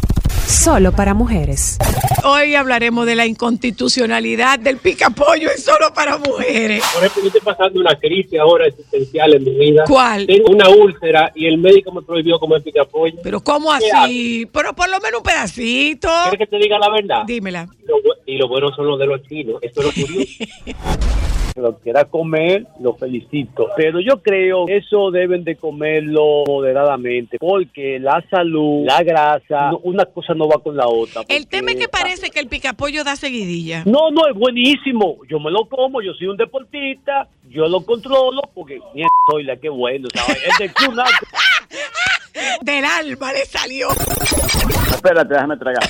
solo 0.47 0.91
para 0.91 1.13
mujeres. 1.13 1.77
Hoy 2.23 2.55
hablaremos 2.55 3.05
de 3.05 3.15
la 3.15 3.25
inconstitucionalidad 3.25 4.59
del 4.59 4.77
picapollo 4.77 5.49
es 5.49 5.63
solo 5.63 5.93
para 5.93 6.17
mujeres. 6.17 6.83
Por 6.93 7.03
ejemplo, 7.03 7.21
yo 7.23 7.27
estoy 7.27 7.41
pasando 7.41 7.79
una 7.79 7.99
crisis 7.99 8.39
ahora 8.39 8.67
existencial 8.67 9.33
en 9.33 9.43
mi 9.43 9.55
vida. 9.57 9.83
¿Cuál? 9.87 10.27
Tengo 10.27 10.49
una 10.51 10.69
úlcera 10.69 11.31
y 11.35 11.47
el 11.47 11.57
médico 11.57 11.91
me 11.91 12.01
prohibió 12.03 12.39
comer 12.39 12.61
picapollo. 12.61 13.17
Pero 13.23 13.41
¿cómo 13.41 13.71
¿Qué 13.79 13.91
así? 13.91 14.45
Pero 14.51 14.73
por 14.73 14.89
lo 14.89 14.99
menos 14.99 15.19
un 15.19 15.23
pedacito. 15.23 16.09
¿Quieres 16.29 16.39
que 16.39 16.47
te 16.47 16.57
diga 16.57 16.77
la 16.79 16.89
verdad? 16.89 17.23
Dímela. 17.25 17.67
Lo, 17.85 17.97
y 18.25 18.37
lo 18.37 18.47
bueno 18.47 18.73
son 18.75 18.87
los 18.87 18.99
de 18.99 19.05
los 19.07 19.21
chinos. 19.23 19.57
Esto 19.61 19.81
es 19.81 19.85
lo 19.85 20.07
curioso. 20.07 20.43
lo 21.57 21.77
quiera 21.79 22.03
comer, 22.03 22.65
lo 22.81 22.95
felicito. 22.95 23.69
Pero 23.77 24.01
yo 24.01 24.21
creo 24.21 24.65
que 24.65 24.77
eso 24.77 25.09
deben 25.09 25.45
de 25.45 25.55
comerlo 25.55 26.43
moderadamente, 26.45 27.37
porque 27.39 27.97
la 27.97 28.21
salud, 28.29 28.85
la 28.85 29.01
grasa, 29.03 29.71
no- 29.71 29.79
una 29.83 30.03
cosa 30.05 30.33
no 30.33 30.49
va 30.49 30.61
con 30.61 30.75
la 30.75 30.87
otra. 30.87 31.21
El 31.29 31.47
tema 31.47 31.71
es 31.71 31.77
que 31.77 31.87
parece 31.87 32.29
que 32.29 32.41
el 32.41 32.47
picapollo 32.47 33.05
da 33.05 33.15
seguidilla. 33.15 33.83
No, 33.85 34.11
no, 34.11 34.27
es 34.27 34.35
buenísimo. 34.35 35.17
Yo 35.29 35.39
me 35.39 35.49
lo 35.49 35.63
como, 35.69 36.01
yo 36.01 36.13
soy 36.15 36.27
un 36.27 36.35
deportista, 36.35 37.29
yo 37.49 37.67
lo 37.69 37.85
controlo, 37.85 38.41
porque 38.53 38.79
mierda, 38.93 39.07
soy 39.31 39.43
la 39.45 39.55
que 39.55 39.69
bueno, 39.69 40.09
¿sabes? 40.13 40.37
El 40.59 40.67
de 40.67 40.73
Kuna- 40.73 41.05
Del 42.63 42.83
alma 42.83 43.31
le 43.31 43.45
salió. 43.45 43.91
Espérate, 43.91 45.33
déjame 45.33 45.55
tragar. 45.55 45.83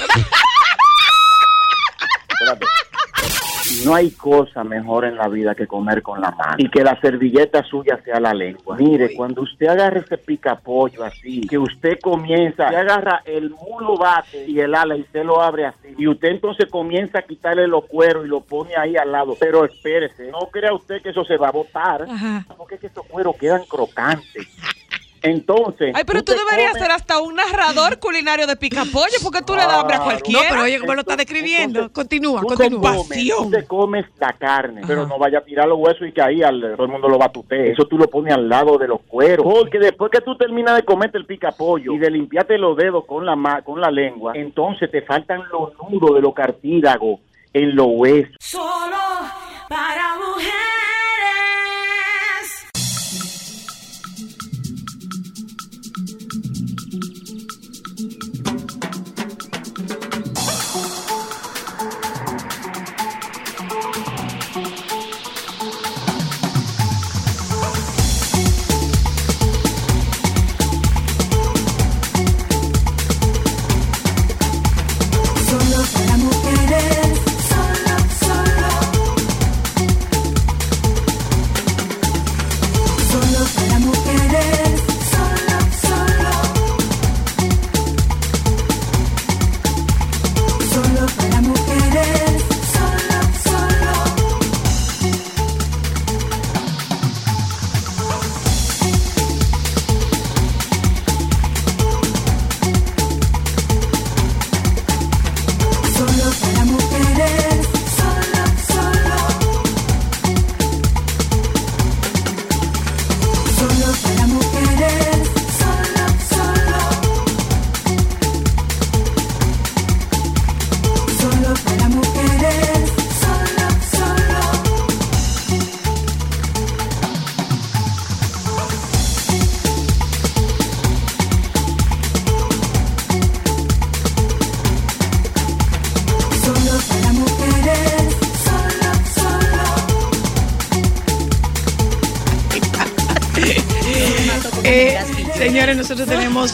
Espérate. 2.54 2.66
No 3.84 3.96
hay 3.96 4.12
cosa 4.12 4.64
mejor 4.64 5.06
en 5.06 5.18
la 5.18 5.28
vida 5.28 5.56
que 5.56 5.66
comer 5.66 6.02
con 6.02 6.22
la 6.22 6.30
mano 6.32 6.56
y 6.58 6.70
que 6.70 6.84
la 6.84 7.00
servilleta 7.02 7.64
suya 7.64 8.00
sea 8.04 8.20
la 8.20 8.34
lengua. 8.34 8.78
Mire, 8.78 9.16
cuando 9.16 9.42
usted 9.42 9.68
agarra 9.68 10.00
ese 10.00 10.18
picapollo 10.18 11.04
así, 11.04 11.42
que 11.42 11.58
usted 11.58 12.00
comienza, 12.00 12.66
usted 12.66 12.78
agarra 12.78 13.22
el 13.26 13.50
mulo 13.50 13.98
bate 13.98 14.46
y 14.48 14.60
el 14.60 14.76
ala 14.76 14.96
y 14.96 15.02
usted 15.02 15.24
lo 15.24 15.42
abre 15.42 15.66
así, 15.66 15.96
y 15.98 16.08
usted 16.08 16.30
entonces 16.30 16.70
comienza 16.70 17.20
a 17.20 17.22
quitarle 17.24 17.68
los 17.68 17.86
cueros 17.86 18.26
y 18.26 18.30
lo 18.30 18.42
pone 18.42 18.76
ahí 18.76 18.96
al 18.98 19.12
lado. 19.12 19.36
Pero 19.40 19.66
espérese, 19.66 20.30
no 20.32 20.48
crea 20.52 20.74
usted 20.74 21.02
que 21.02 21.10
eso 21.10 21.26
se 21.26 21.38
va 21.38 21.50
a 21.50 21.52
botar, 21.52 22.04
Ajá. 22.04 22.46
porque 22.56 22.76
es 22.76 22.82
que 22.82 22.88
esos 22.88 23.06
cueros 23.08 23.36
quedan 23.38 23.64
crocantes. 23.66 24.48
Entonces, 25.26 25.92
Ay, 25.96 26.04
pero 26.06 26.24
tú 26.24 26.34
deberías 26.34 26.72
comes- 26.72 26.82
ser 26.84 26.92
hasta 26.92 27.20
un 27.20 27.36
narrador 27.36 28.00
culinario 28.00 28.48
de 28.48 28.56
picapollo, 28.56 29.16
porque 29.24 29.42
tú 29.42 29.54
le 29.54 29.62
das 29.64 29.74
hambre 29.74 29.96
a 29.96 30.00
No, 30.00 30.04
cualquiera. 30.06 30.46
pero 30.50 30.62
oye, 30.64 30.80
¿cómo 30.80 30.94
lo 30.94 31.02
está 31.02 31.16
describiendo? 31.16 31.80
Entonces, 31.80 31.94
Continúa, 31.96 32.42
Tú 32.42 32.48
con 32.48 32.58
te 32.58 32.70
comes, 32.70 33.28
tú 33.28 33.50
te 33.52 33.66
comes 33.66 34.06
la 34.20 34.34
carne, 34.34 34.82
pero 34.86 35.08
no 35.08 35.18
vaya 35.18 35.40
a 35.40 35.42
tirar 35.44 35.68
los 35.68 35.78
huesos 35.80 36.08
y 36.08 36.12
que 36.12 36.22
ahí 36.22 36.42
al- 36.44 36.74
todo 36.76 36.86
el 36.86 36.92
mundo 36.92 37.08
lo 37.10 37.18
batute. 37.18 37.72
Eso 37.72 37.86
tú 37.86 37.98
lo 37.98 38.08
pones 38.10 38.34
al 38.34 38.48
lado 38.48 38.78
de 38.78 38.88
los 38.88 39.02
cueros. 39.08 39.46
Porque 39.46 39.80
después 39.80 40.12
que 40.12 40.22
tú 40.22 40.38
terminas 40.38 40.76
de 40.76 40.84
comerte 40.84 41.18
el 41.18 41.26
picapollo 41.26 41.94
y 41.94 41.98
de 41.98 42.10
limpiarte 42.12 42.58
los 42.58 42.76
dedos 42.78 43.06
con 43.06 43.26
la, 43.26 43.36
ma- 43.36 43.62
con 43.62 43.82
la 43.82 43.90
lengua, 43.92 44.34
entonces 44.36 44.90
te 44.92 45.02
faltan 45.02 45.42
los 45.52 45.72
nudos 45.92 46.16
de 46.16 46.22
los 46.22 46.34
cartílagos 46.34 47.20
en 47.54 47.76
los 47.76 47.88
huesos. 47.90 48.36
Solo 48.40 48.98
para 49.70 50.16
mujeres. 50.16 50.56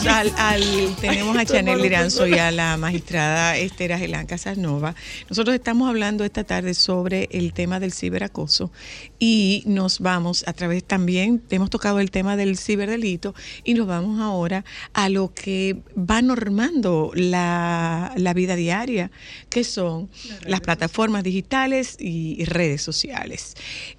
Tenemos 0.00 0.06
al, 0.06 0.32
al- 0.38 0.96
tenemos 1.00 1.36
a 1.36 1.44
Chanel 1.44 1.82
Liranzo 1.82 2.26
y 2.26 2.34
a 2.34 2.50
la 2.50 2.76
magistrada 2.76 3.56
Esther 3.58 3.92
Agelán 3.92 4.26
Casanova. 4.26 4.94
Nosotros 5.28 5.54
estamos 5.54 5.88
hablando 5.88 6.24
esta 6.24 6.44
tarde 6.44 6.72
sobre 6.74 7.28
el 7.32 7.52
tema 7.52 7.78
del 7.78 7.92
ciberacoso 7.92 8.72
y 9.18 9.62
nos 9.66 10.00
vamos 10.00 10.44
a 10.46 10.52
través 10.54 10.84
también, 10.84 11.42
hemos 11.50 11.68
tocado 11.70 12.00
el 12.00 12.10
tema 12.10 12.36
del 12.36 12.56
ciberdelito 12.56 13.34
y 13.64 13.74
nos 13.74 13.86
vamos 13.86 14.20
ahora 14.20 14.64
a 14.94 15.08
lo 15.08 15.34
que 15.34 15.76
va 15.98 16.22
normando 16.22 17.10
la, 17.14 18.12
la 18.16 18.32
vida 18.34 18.56
diaria, 18.56 19.10
que 19.50 19.62
son 19.64 20.08
las 20.46 20.60
plataformas 20.60 21.22
digitales 21.22 21.96
y 21.98 22.44
redes 22.46 22.80
sociales. 22.82 23.54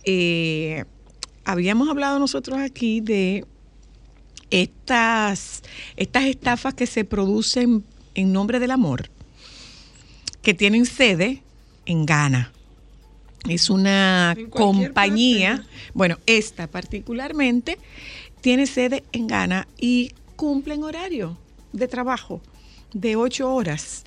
Eh, 0.05 0.85
habíamos 1.45 1.89
hablado 1.89 2.17
nosotros 2.19 2.57
aquí 2.59 3.01
de 3.01 3.45
estas, 4.53 5.63
estas 5.97 6.25
estafas 6.25 6.75
que 6.75 6.85
se 6.85 7.03
producen 7.05 7.83
en 8.13 8.31
nombre 8.31 8.59
del 8.59 8.69
amor, 8.69 9.09
que 10.43 10.53
tienen 10.53 10.85
sede 10.85 11.41
en 11.87 12.05
Ghana. 12.05 12.51
Es 13.49 13.71
una 13.71 14.37
compañía, 14.51 15.65
bueno, 15.95 16.19
esta 16.27 16.67
particularmente, 16.67 17.79
tiene 18.41 18.67
sede 18.67 19.03
en 19.11 19.25
Ghana 19.25 19.67
y 19.79 20.11
cumplen 20.35 20.83
horario 20.83 21.35
de 21.71 21.87
trabajo 21.87 22.39
de 22.93 23.15
ocho 23.15 23.51
horas. 23.51 24.03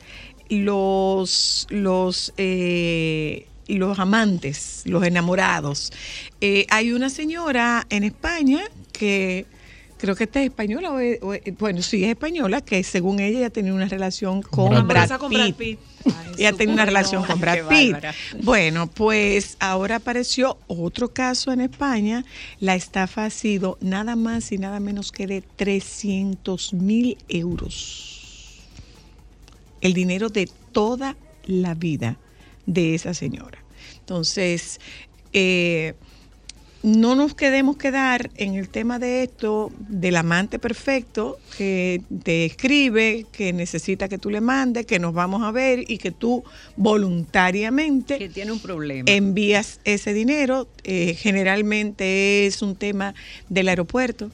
Los, 0.49 1.66
los, 1.70 2.32
eh, 2.36 3.49
los 3.66 3.99
amantes, 3.99 4.82
los 4.84 5.03
enamorados. 5.03 5.92
Eh, 6.40 6.66
hay 6.70 6.92
una 6.92 7.11
señora 7.11 7.84
en 7.90 8.05
España 8.05 8.62
que 8.92 9.44
creo 9.99 10.14
que 10.14 10.24
esta 10.24 10.40
es 10.40 10.47
española, 10.49 10.92
o 10.92 10.99
es- 10.99 11.18
o 11.22 11.32
es- 11.34 11.42
bueno, 11.59 11.80
sí 11.82 12.05
es 12.05 12.11
española, 12.11 12.61
que 12.61 12.82
según 12.84 13.18
ella 13.20 13.40
ya 13.40 13.51
tenía 13.51 13.72
una 13.72 13.86
relación 13.88 14.42
con 14.42 14.86
Brad 14.86 15.11
con 15.18 15.30
Brad 15.32 15.47
Pitt. 15.47 15.57
Pitt. 15.57 15.78
Ella 16.38 16.53
tenía 16.53 16.74
una 16.74 16.84
relación 16.84 17.24
con 17.24 17.40
Brad 17.40 17.66
Pitt. 17.68 17.92
bárbara. 17.92 18.14
Bueno, 18.42 18.86
pues 18.88 19.57
ahora 19.59 19.97
apareció 19.97 20.59
otro 20.66 21.12
caso 21.12 21.51
en 21.53 21.61
España. 21.61 22.24
La 22.61 22.74
estafa 22.74 23.24
ha 23.24 23.30
sido 23.30 23.78
nada 23.80 24.16
más 24.16 24.53
y 24.53 24.59
nada 24.59 24.78
menos 24.80 25.12
que 25.12 25.26
de 25.26 25.42
300 25.42 26.72
mil 26.74 27.16
euros. 27.28 28.62
El 29.80 29.94
dinero 29.94 30.28
de 30.28 30.49
toda 30.72 31.16
la 31.47 31.74
vida 31.74 32.18
de 32.66 32.94
esa 32.94 33.14
señora. 33.14 33.59
Entonces, 34.01 34.80
eh, 35.32 35.94
no 36.87 37.16
nos 37.16 37.34
quedemos 37.34 37.76
quedar 37.76 38.30
en 38.37 38.55
el 38.55 38.68
tema 38.68 39.01
de 39.01 39.24
esto 39.24 39.72
del 39.89 40.14
amante 40.14 40.61
perfecto 40.61 41.37
que 41.59 42.01
te 42.22 42.45
escribe, 42.45 43.26
que 43.32 43.53
necesita 43.53 44.09
que 44.09 44.18
tú 44.18 44.30
le 44.30 44.41
mandes, 44.41 44.87
que 44.87 45.01
nos 45.01 45.12
vamos 45.12 45.43
a 45.43 45.51
ver 45.51 45.82
y 45.91 45.99
que 45.99 46.12
tú 46.12 46.45
voluntariamente 46.76 48.18
Que 48.18 48.28
tiene 48.28 48.53
un 48.53 48.61
problema. 48.61 49.11
envías 49.11 49.80
ese 49.82 50.14
dinero. 50.14 50.68
Eh, 50.84 51.14
generalmente 51.18 52.47
es 52.47 52.62
un 52.62 52.76
tema 52.76 53.16
del 53.49 53.68
aeropuerto 53.68 54.30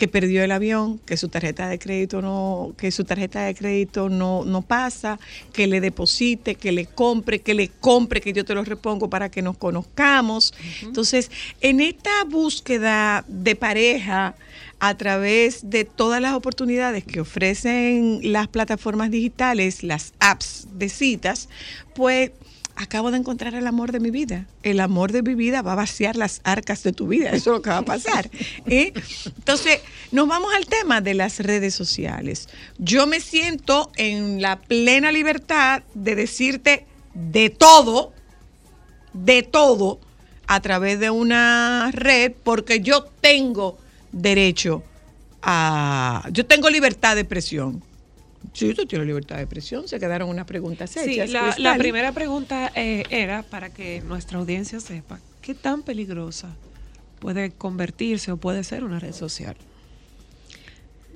que 0.00 0.08
perdió 0.08 0.42
el 0.42 0.50
avión, 0.50 0.98
que 1.04 1.18
su 1.18 1.28
tarjeta 1.28 1.68
de 1.68 1.78
crédito 1.78 2.22
no, 2.22 2.72
que 2.78 2.90
su 2.90 3.04
tarjeta 3.04 3.42
de 3.42 3.54
crédito 3.54 4.08
no, 4.08 4.46
no 4.46 4.62
pasa, 4.62 5.20
que 5.52 5.66
le 5.66 5.82
deposite, 5.82 6.54
que 6.54 6.72
le 6.72 6.86
compre, 6.86 7.40
que 7.40 7.52
le 7.52 7.68
compre, 7.68 8.22
que 8.22 8.32
yo 8.32 8.46
te 8.46 8.54
lo 8.54 8.64
repongo 8.64 9.10
para 9.10 9.30
que 9.30 9.42
nos 9.42 9.58
conozcamos. 9.58 10.54
Entonces, 10.80 11.30
en 11.60 11.80
esta 11.80 12.24
búsqueda 12.26 13.26
de 13.28 13.56
pareja 13.56 14.36
a 14.78 14.96
través 14.96 15.68
de 15.68 15.84
todas 15.84 16.22
las 16.22 16.32
oportunidades 16.32 17.04
que 17.04 17.20
ofrecen 17.20 18.20
las 18.22 18.48
plataformas 18.48 19.10
digitales, 19.10 19.82
las 19.82 20.14
apps 20.18 20.66
de 20.72 20.88
citas, 20.88 21.50
pues 21.94 22.30
acabo 22.80 23.10
de 23.10 23.18
encontrar 23.18 23.54
el 23.54 23.66
amor 23.66 23.92
de 23.92 24.00
mi 24.00 24.10
vida. 24.10 24.46
El 24.62 24.80
amor 24.80 25.12
de 25.12 25.22
mi 25.22 25.34
vida 25.34 25.60
va 25.60 25.72
a 25.72 25.76
vaciar 25.76 26.16
las 26.16 26.40
arcas 26.44 26.82
de 26.82 26.92
tu 26.92 27.08
vida. 27.08 27.28
Eso 27.28 27.50
es 27.50 27.56
lo 27.56 27.62
que 27.62 27.68
va 27.68 27.78
a 27.78 27.84
pasar. 27.84 28.30
¿eh? 28.66 28.94
Entonces, 29.26 29.80
nos 30.12 30.26
vamos 30.26 30.52
al 30.54 30.66
tema 30.66 31.02
de 31.02 31.12
las 31.12 31.40
redes 31.40 31.74
sociales. 31.74 32.48
Yo 32.78 33.06
me 33.06 33.20
siento 33.20 33.92
en 33.96 34.40
la 34.40 34.58
plena 34.60 35.12
libertad 35.12 35.82
de 35.92 36.14
decirte 36.14 36.86
de 37.12 37.50
todo, 37.50 38.14
de 39.12 39.42
todo, 39.42 40.00
a 40.46 40.60
través 40.60 40.98
de 40.98 41.10
una 41.10 41.90
red, 41.92 42.32
porque 42.42 42.80
yo 42.80 43.04
tengo 43.20 43.78
derecho 44.10 44.82
a... 45.42 46.26
Yo 46.32 46.46
tengo 46.46 46.70
libertad 46.70 47.14
de 47.14 47.20
expresión. 47.20 47.82
Sí, 48.52 48.72
yo 48.74 48.86
tengo 48.86 49.04
libertad 49.04 49.36
de 49.36 49.42
expresión. 49.42 49.86
Se 49.86 49.98
quedaron 50.00 50.28
unas 50.28 50.46
preguntas 50.46 50.90
Sí, 50.90 51.20
hechas. 51.20 51.30
la, 51.30 51.54
la 51.58 51.76
primera 51.78 52.12
pregunta 52.12 52.72
eh, 52.74 53.04
era 53.10 53.42
para 53.42 53.70
que 53.70 54.00
nuestra 54.02 54.38
audiencia 54.38 54.80
sepa 54.80 55.20
qué 55.40 55.54
tan 55.54 55.82
peligrosa 55.82 56.56
puede 57.18 57.52
convertirse 57.52 58.32
o 58.32 58.36
puede 58.38 58.64
ser 58.64 58.82
una 58.84 58.98
red 58.98 59.12
social. 59.12 59.56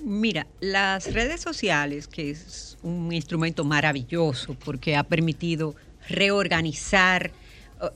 Mira, 0.05 0.47
las 0.61 1.13
redes 1.15 1.41
sociales, 1.41 2.09
que 2.09 2.31
es 2.31 2.77
un 2.83 3.13
instrumento 3.13 3.65
maravilloso 3.65 4.55
porque 4.55 4.97
ha 4.97 5.05
permitido 5.05 5.77
reorganizar, 6.09 7.33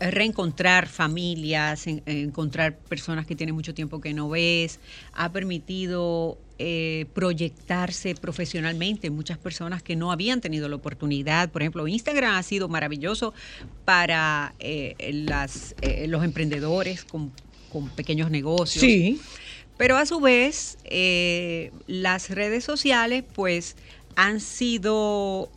eh, 0.01 0.11
reencontrar 0.11 0.89
familias, 0.89 1.87
en- 1.87 2.03
encontrar 2.07 2.79
personas 2.79 3.27
que 3.27 3.37
tienen 3.37 3.55
mucho 3.55 3.75
tiempo 3.75 4.01
que 4.01 4.15
no 4.15 4.31
ves, 4.31 4.81
ha 5.13 5.31
permitido 5.33 6.39
eh, 6.59 7.07
proyectarse 7.15 8.15
profesionalmente 8.15 9.11
muchas 9.11 9.39
personas 9.39 9.83
que 9.83 9.95
no 9.95 10.11
habían 10.11 10.41
tenido 10.41 10.69
la 10.69 10.77
oportunidad. 10.77 11.51
Por 11.51 11.63
ejemplo, 11.63 11.87
Instagram 11.87 12.35
ha 12.35 12.43
sido 12.43 12.69
maravilloso 12.69 13.33
para 13.85 14.55
eh, 14.59 14.97
las, 15.13 15.77
eh, 15.83 16.07
los 16.09 16.25
emprendedores 16.25 17.05
con, 17.05 17.33
con 17.71 17.89
pequeños 17.91 18.31
negocios. 18.31 18.81
Sí. 18.81 19.21
Pero 19.77 19.97
a 19.97 20.07
su 20.07 20.19
vez, 20.19 20.79
eh, 20.85 21.71
las 21.87 22.31
redes 22.31 22.65
sociales, 22.65 23.23
pues, 23.35 23.77
han 24.17 24.41
sido, 24.41 25.53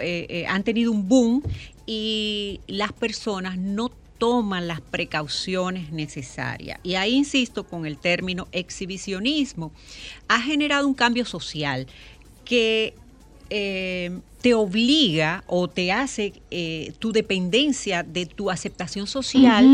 han 0.47 0.63
tenido 0.63 0.91
un 0.91 1.07
boom 1.07 1.41
y 1.87 2.59
las 2.67 2.93
personas 2.93 3.57
no 3.57 3.89
toman 4.21 4.67
las 4.67 4.81
precauciones 4.81 5.91
necesarias. 5.91 6.79
Y 6.83 6.93
ahí 6.93 7.15
insisto 7.15 7.63
con 7.63 7.87
el 7.87 7.97
término 7.97 8.47
exhibicionismo. 8.51 9.71
Ha 10.27 10.39
generado 10.39 10.87
un 10.87 10.93
cambio 10.93 11.25
social 11.25 11.87
que 12.45 12.93
eh, 13.49 14.19
te 14.43 14.53
obliga 14.53 15.43
o 15.47 15.67
te 15.67 15.91
hace 15.91 16.33
eh, 16.51 16.93
tu 16.99 17.11
dependencia 17.11 18.03
de 18.03 18.27
tu 18.27 18.51
aceptación 18.51 19.07
social. 19.07 19.65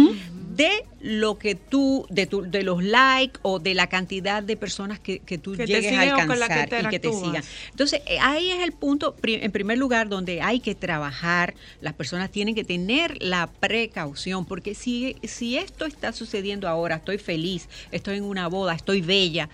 De 0.58 0.84
lo 1.00 1.38
que 1.38 1.54
tú, 1.54 2.08
de, 2.10 2.26
tu, 2.26 2.42
de 2.42 2.64
los 2.64 2.84
likes 2.84 3.40
o 3.44 3.60
de 3.60 3.76
la 3.76 3.88
cantidad 3.88 4.42
de 4.42 4.58
personas 4.58 5.00
que, 5.00 5.20
que 5.20 5.38
tú 5.38 5.54
Que 5.54 5.68
llegues 5.68 5.94
a 5.94 6.04
que 6.04 6.10
alcanzar 6.10 6.86
y 6.86 6.90
que 6.90 7.00
te 7.00 7.14
sigan. 7.14 7.44
Entonces, 7.70 8.02
eh, 8.08 8.18
ahí 8.20 8.50
es 8.50 8.64
el 8.64 8.72
punto, 8.72 9.16
en 9.24 9.52
primer 9.52 9.78
lugar, 9.78 10.10
donde 10.10 10.42
hay 10.42 10.60
que 10.60 10.74
trabajar. 10.74 11.54
Las 11.80 11.94
personas 11.94 12.32
tienen 12.32 12.56
que 12.56 12.64
tener 12.64 13.22
la 13.22 13.48
precaución, 13.48 14.46
porque 14.46 14.74
si, 14.74 15.16
si 15.24 15.58
esto 15.58 15.86
está 15.86 16.12
sucediendo 16.12 16.68
ahora, 16.68 16.96
estoy 16.96 17.20
feliz, 17.20 17.70
estoy 17.92 18.18
en 18.18 18.24
una 18.24 18.48
boda, 18.48 18.74
estoy 18.74 19.02
bella, 19.02 19.50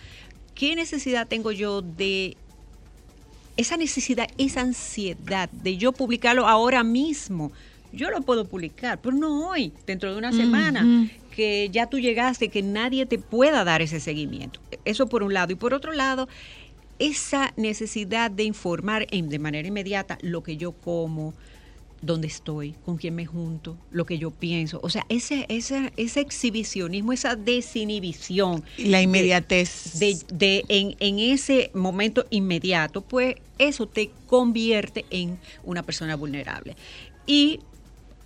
¿qué 0.56 0.76
necesidad 0.76 1.28
tengo 1.28 1.52
yo 1.52 1.82
de 1.82 2.38
esa 3.58 3.76
necesidad, 3.76 4.28
esa 4.38 4.62
ansiedad 4.62 5.50
de 5.52 5.76
yo 5.78 5.92
publicarlo 5.92 6.48
ahora 6.48 6.84
mismo? 6.84 7.52
Yo 7.94 8.10
lo 8.10 8.22
puedo 8.22 8.46
publicar, 8.46 9.00
pero 9.02 9.16
no 9.16 9.50
hoy, 9.50 9.72
dentro 9.86 10.12
de 10.12 10.18
una 10.18 10.34
semana, 10.34 11.08
que 11.36 11.70
ya 11.72 11.88
tú 11.88 12.00
llegaste, 12.00 12.50
que 12.50 12.62
nadie 12.64 13.06
te 13.06 13.20
pueda 13.20 13.64
dar 13.64 13.82
ese 13.82 14.00
seguimiento. 14.00 14.60
Eso 14.84 15.08
por 15.08 15.24
un 15.24 15.34
lado. 15.34 15.54
Y 15.54 15.56
por 15.56 15.74
otro 15.74 15.92
lado, 15.94 16.28
esa 17.00 17.54
necesidad 17.56 18.32
de 18.32 18.44
informar 18.44 19.08
en- 19.12 19.30
de 19.30 19.40
manera 19.40 19.68
inmediata 19.68 20.18
lo 20.22 20.42
que 20.44 20.58
yo 20.58 20.72
como, 20.74 21.34
dónde 22.02 22.28
estoy, 22.28 22.74
con 22.84 22.98
quién 22.98 23.16
me 23.16 23.26
junto, 23.26 23.78
lo 23.90 24.06
que 24.06 24.18
yo 24.18 24.30
pienso. 24.32 24.80
O 24.84 24.90
sea, 24.90 25.06
ese, 25.08 25.46
ese, 25.48 25.94
ese 25.96 26.20
exhibicionismo, 26.20 27.14
esa 27.14 27.36
desinhibición. 27.36 28.64
La 28.78 28.98
de- 28.98 29.04
inmediatez. 29.04 30.00
De, 30.00 30.18
de- 30.34 30.66
en, 30.68 30.96
en 31.00 31.20
ese 31.20 31.72
momento 31.74 32.26
inmediato, 32.30 33.02
pues 33.02 33.36
eso 33.58 33.88
te 33.88 34.10
convierte 34.28 35.06
en 35.12 35.38
una 35.64 35.84
persona 35.84 36.16
vulnerable. 36.16 36.76
Y 37.26 37.62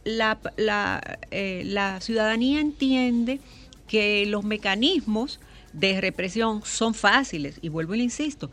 la, 0.07 1.19
eh, 1.31 1.63
la 1.65 1.99
ciudadanía 2.01 2.59
entiende 2.59 3.39
que 3.87 4.25
los 4.25 4.43
mecanismos 4.43 5.39
de 5.73 5.99
represión 6.01 6.61
son 6.63 6.93
fáciles, 6.93 7.59
y 7.61 7.69
vuelvo 7.69 7.93
y 7.93 7.97
le 7.97 8.03
insisto, 8.05 8.49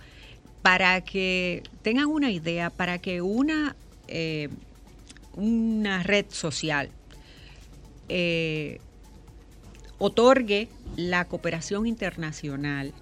para 0.62 1.00
que 1.02 1.62
tengan 1.82 2.06
una 2.06 2.30
idea, 2.30 2.70
para 2.70 2.98
que 2.98 3.22
una, 3.22 3.76
eh, 4.08 4.48
una 5.34 6.02
red 6.02 6.26
social 6.30 6.90
eh, 8.08 8.80
otorgue 9.98 10.68
la 10.96 11.24
cooperación 11.26 11.86
internacional 11.86 12.92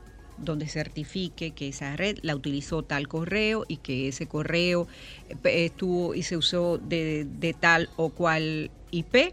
donde 0.42 0.68
certifique 0.68 1.52
que 1.52 1.68
esa 1.68 1.96
red 1.96 2.18
la 2.22 2.34
utilizó 2.34 2.82
tal 2.82 3.08
correo 3.08 3.64
y 3.68 3.76
que 3.78 4.08
ese 4.08 4.26
correo 4.26 4.88
eh, 5.28 5.64
estuvo 5.66 6.14
y 6.14 6.22
se 6.24 6.36
usó 6.36 6.78
de, 6.78 7.24
de 7.24 7.54
tal 7.54 7.88
o 7.96 8.10
cual 8.10 8.70
IP, 8.90 9.32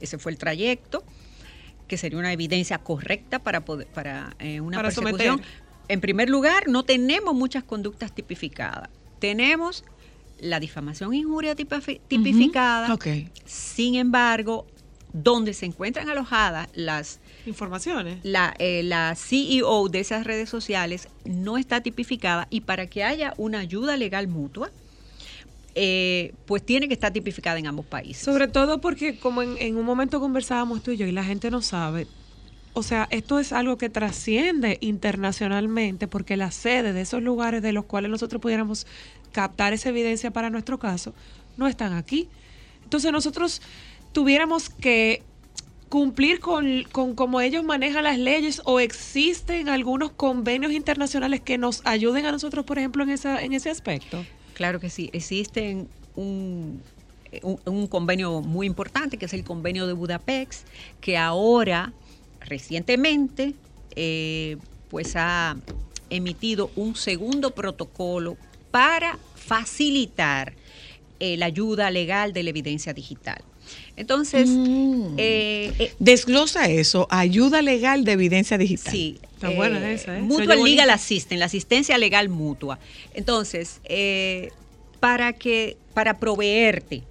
ese 0.00 0.18
fue 0.18 0.32
el 0.32 0.38
trayecto, 0.38 1.02
que 1.88 1.96
sería 1.96 2.18
una 2.18 2.32
evidencia 2.32 2.78
correcta 2.78 3.40
para 3.40 3.64
poder, 3.64 3.86
para 3.88 4.34
eh, 4.38 4.60
una 4.60 4.76
Para 4.78 4.88
persecución. 4.88 5.38
someter. 5.38 5.46
En 5.88 6.00
primer 6.00 6.30
lugar, 6.30 6.68
no 6.68 6.84
tenemos 6.84 7.34
muchas 7.34 7.64
conductas 7.64 8.12
tipificadas. 8.12 8.88
Tenemos 9.18 9.82
la 10.38 10.60
difamación 10.60 11.12
e 11.12 11.16
injuria 11.16 11.56
tipifi- 11.56 12.00
tipificada. 12.06 12.94
Ok. 12.94 13.06
Sin 13.44 13.96
embargo, 13.96 14.66
donde 15.12 15.52
se 15.52 15.66
encuentran 15.66 16.08
alojadas 16.08 16.68
las 16.74 17.18
informaciones, 17.46 18.18
la, 18.22 18.54
eh, 18.58 18.82
la 18.82 19.14
CEO 19.14 19.88
de 19.88 20.00
esas 20.00 20.24
redes 20.24 20.48
sociales 20.48 21.08
no 21.24 21.58
está 21.58 21.80
tipificada 21.80 22.46
y 22.50 22.62
para 22.62 22.86
que 22.86 23.04
haya 23.04 23.34
una 23.36 23.60
ayuda 23.60 23.96
legal 23.96 24.28
mutua, 24.28 24.70
eh, 25.74 26.34
pues 26.46 26.64
tiene 26.64 26.88
que 26.88 26.94
estar 26.94 27.12
tipificada 27.12 27.58
en 27.58 27.66
ambos 27.66 27.86
países. 27.86 28.22
Sobre 28.24 28.48
todo 28.48 28.80
porque 28.80 29.18
como 29.18 29.42
en, 29.42 29.56
en 29.58 29.76
un 29.76 29.84
momento 29.84 30.20
conversábamos 30.20 30.82
tú 30.82 30.90
y 30.90 30.96
yo 30.96 31.06
y 31.06 31.12
la 31.12 31.24
gente 31.24 31.50
no 31.50 31.62
sabe, 31.62 32.06
o 32.72 32.82
sea, 32.82 33.08
esto 33.10 33.38
es 33.38 33.52
algo 33.52 33.78
que 33.78 33.88
trasciende 33.88 34.78
internacionalmente 34.80 36.06
porque 36.06 36.36
la 36.36 36.50
sede 36.50 36.92
de 36.92 37.00
esos 37.00 37.22
lugares 37.22 37.62
de 37.62 37.72
los 37.72 37.84
cuales 37.84 38.10
nosotros 38.10 38.40
pudiéramos 38.40 38.86
captar 39.32 39.72
esa 39.72 39.88
evidencia 39.88 40.30
para 40.30 40.50
nuestro 40.50 40.78
caso 40.78 41.14
no 41.56 41.66
están 41.66 41.92
aquí. 41.92 42.28
Entonces 42.84 43.12
nosotros 43.12 43.60
tuviéramos 44.12 44.70
que 44.70 45.22
cumplir 45.90 46.38
con, 46.38 46.84
con 46.84 47.14
cómo 47.14 47.40
ellos 47.40 47.64
manejan 47.64 48.04
las 48.04 48.16
leyes 48.16 48.62
o 48.64 48.78
existen 48.80 49.68
algunos 49.68 50.12
convenios 50.12 50.72
internacionales 50.72 51.40
que 51.40 51.58
nos 51.58 51.82
ayuden 51.84 52.24
a 52.26 52.32
nosotros, 52.32 52.64
por 52.64 52.78
ejemplo, 52.78 53.02
en, 53.02 53.10
esa, 53.10 53.42
en 53.42 53.52
ese 53.52 53.70
aspecto. 53.70 54.24
Claro 54.54 54.78
que 54.78 54.88
sí, 54.88 55.10
existe 55.12 55.84
un, 56.14 56.80
un, 57.42 57.60
un 57.64 57.86
convenio 57.88 58.40
muy 58.40 58.68
importante 58.68 59.18
que 59.18 59.26
es 59.26 59.34
el 59.34 59.42
convenio 59.42 59.88
de 59.88 59.92
Budapest, 59.92 60.66
que 61.00 61.18
ahora, 61.18 61.92
recientemente, 62.40 63.54
eh, 63.96 64.58
pues 64.90 65.16
ha 65.16 65.56
emitido 66.08 66.70
un 66.76 66.94
segundo 66.94 67.50
protocolo 67.50 68.36
para 68.70 69.18
facilitar 69.34 70.54
eh, 71.18 71.36
la 71.36 71.46
ayuda 71.46 71.90
legal 71.90 72.32
de 72.32 72.44
la 72.44 72.50
evidencia 72.50 72.92
digital. 72.92 73.42
Entonces, 73.96 74.48
eh, 75.18 75.72
eh, 75.78 75.94
Desglosa 75.98 76.68
eso, 76.68 77.06
ayuda 77.10 77.62
legal 77.62 78.04
de 78.04 78.12
evidencia 78.12 78.56
digital. 78.58 78.92
Sí. 78.92 79.18
Está 79.40 79.50
buena 79.50 79.90
esa, 79.90 80.18
¿eh? 80.18 80.20
Mutual. 80.20 80.62
Legal 80.62 80.90
Assistance, 80.90 81.38
la 81.38 81.46
asistencia 81.46 81.96
legal 81.96 82.28
mutua. 82.28 82.78
Entonces, 83.14 83.80
eh, 83.84 84.50
para 85.00 85.32
que, 85.32 85.78
para 85.94 86.18
proveerte 86.18 87.02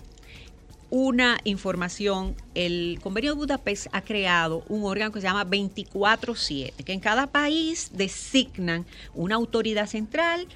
una 0.92 1.40
información, 1.44 2.36
el 2.54 3.00
Convenio 3.02 3.32
de 3.32 3.38
Budapest 3.38 3.88
ha 3.92 4.02
creado 4.02 4.64
un 4.70 4.84
órgano 4.84 5.12
que 5.12 5.22
se 5.22 5.28
llama 5.28 5.44
24-7, 5.44 6.84
que 6.84 6.94
en 6.94 7.00
cada 7.00 7.28
país 7.28 7.90
designan 7.94 8.86
una 9.16 9.36
autoridad 9.36 9.88
central 9.88 10.48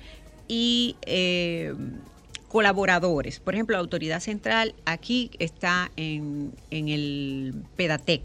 y 0.48 0.96
eh, 1.08 1.74
colaboradores. 2.54 3.40
Por 3.40 3.56
ejemplo, 3.56 3.76
la 3.76 3.80
autoridad 3.82 4.20
central 4.20 4.76
aquí 4.86 5.32
está 5.40 5.92
en, 5.98 6.54
en 6.70 6.88
el 6.88 7.56
PEDATEC 7.76 8.22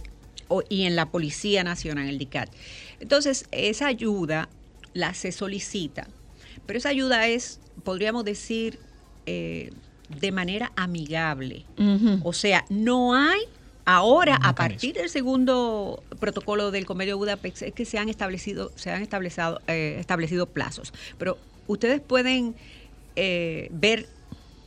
o- 0.49 0.62
y 0.68 0.83
en 0.85 0.97
la 0.97 1.07
Policía 1.07 1.64
Nacional, 1.64 2.07
el 2.11 2.18
DICAT. 2.18 2.51
Entonces, 3.01 3.47
esa 3.53 3.87
ayuda 3.87 4.51
la 4.93 5.14
se 5.14 5.33
solicita, 5.33 6.07
pero 6.66 6.79
esa 6.79 6.91
ayuda 6.91 7.26
es, 7.26 7.59
podríamos 7.85 8.22
decir, 8.26 8.79
eh, 9.24 9.70
de 10.20 10.31
manera 10.31 10.72
amigable. 10.76 11.64
O 12.22 12.33
sea, 12.35 12.66
no 12.68 13.14
hay 13.14 13.41
ahora, 13.87 14.37
a 14.37 14.55
partir 14.55 14.95
del 14.97 15.09
segundo 15.09 16.03
protocolo 16.20 16.70
del 16.70 16.85
Convenio 16.85 17.14
de 17.14 17.18
Budapest, 17.18 17.62
es 17.62 17.72
que 17.72 17.87
se 17.87 17.97
han 17.99 18.11
establecido, 18.11 18.72
se 18.76 18.91
han 18.91 19.01
establecido, 19.01 19.61
eh, 19.68 19.97
establecido 19.99 20.45
plazos. 20.47 20.93
Pero 21.16 21.39
ustedes 21.66 22.01
pueden 22.03 22.55
eh, 23.16 23.68
ver 23.72 24.07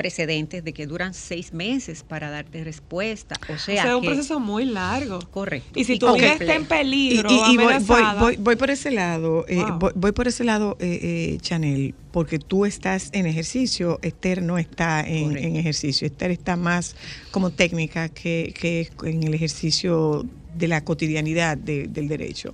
precedentes 0.01 0.63
de 0.63 0.73
que 0.73 0.87
duran 0.87 1.13
seis 1.13 1.53
meses 1.53 2.01
para 2.03 2.31
darte 2.31 2.63
respuesta. 2.63 3.35
O 3.43 3.57
sea, 3.57 3.57
o 3.57 3.59
sea, 3.59 3.87
es 3.89 3.95
un 3.95 4.01
que- 4.01 4.07
proceso 4.07 4.39
muy 4.39 4.65
largo. 4.65 5.19
Correcto. 5.29 5.79
Y 5.79 5.83
si 5.83 5.99
tu 5.99 6.11
vida 6.15 6.33
está 6.33 6.55
en 6.55 6.65
peligro, 6.65 7.29
Y, 7.31 7.35
y- 7.35 7.53
y 7.53 7.57
voy, 7.57 7.73
voy, 7.85 8.03
voy- 8.19 8.37
voy 8.37 8.55
por 8.55 8.71
ese 8.71 8.89
lado, 8.89 9.45
eh, 9.47 9.57
Wow. 9.57 9.77
voy, 9.79 9.91
voy 9.95 10.11
por 10.11 10.27
ese 10.27 10.43
lado, 10.43 10.75
eh, 10.79 10.99
eh, 11.01 11.37
Chanel, 11.41 11.93
porque 12.11 12.39
tú 12.39 12.65
estás 12.65 13.09
en 13.13 13.27
ejercicio, 13.27 13.99
Esther 14.01 14.41
no 14.41 14.57
está 14.57 15.01
en, 15.07 15.37
en 15.37 15.55
ejercicio, 15.55 16.07
Esther 16.07 16.31
está 16.31 16.55
más 16.55 16.95
como 17.29 17.51
técnica 17.51 18.09
que, 18.09 18.53
que 18.59 18.89
en 19.07 19.21
el 19.23 19.33
ejercicio 19.35 20.25
de 20.55 20.67
la 20.67 20.83
cotidianidad 20.83 21.57
de- 21.57 21.87
del 21.87 22.07
derecho. 22.07 22.53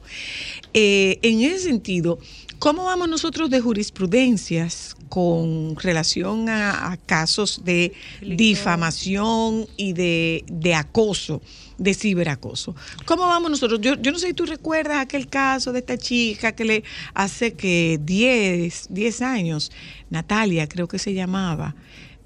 Eh, 0.73 1.19
en 1.21 1.41
ese 1.41 1.59
sentido, 1.59 2.19
¿cómo 2.59 2.85
vamos 2.85 3.09
nosotros 3.09 3.49
de 3.49 3.59
jurisprudencias 3.61 4.95
con 5.09 5.75
relación 5.77 6.49
a, 6.49 6.91
a 6.91 6.97
casos 6.97 7.61
de 7.63 7.93
difamación 8.21 9.67
y 9.77 9.93
de, 9.93 10.43
de 10.47 10.73
acoso? 10.75 11.41
de 11.79 11.93
ciberacoso. 11.93 12.75
¿Cómo 13.05 13.27
vamos 13.27 13.51
nosotros? 13.51 13.79
Yo, 13.79 13.93
yo 14.01 14.11
no 14.11 14.17
sé 14.17 14.29
si 14.29 14.33
tú 14.33 14.47
recuerdas 14.47 14.97
aquel 14.97 15.27
caso 15.27 15.71
de 15.71 15.77
esta 15.77 15.95
chica 15.95 16.53
que 16.53 16.65
le 16.65 16.83
hace 17.13 17.53
que 17.53 17.99
10, 18.01 18.87
10 18.89 19.21
años, 19.21 19.71
Natalia 20.09 20.67
creo 20.67 20.87
que 20.87 20.97
se 20.97 21.13
llamaba, 21.13 21.75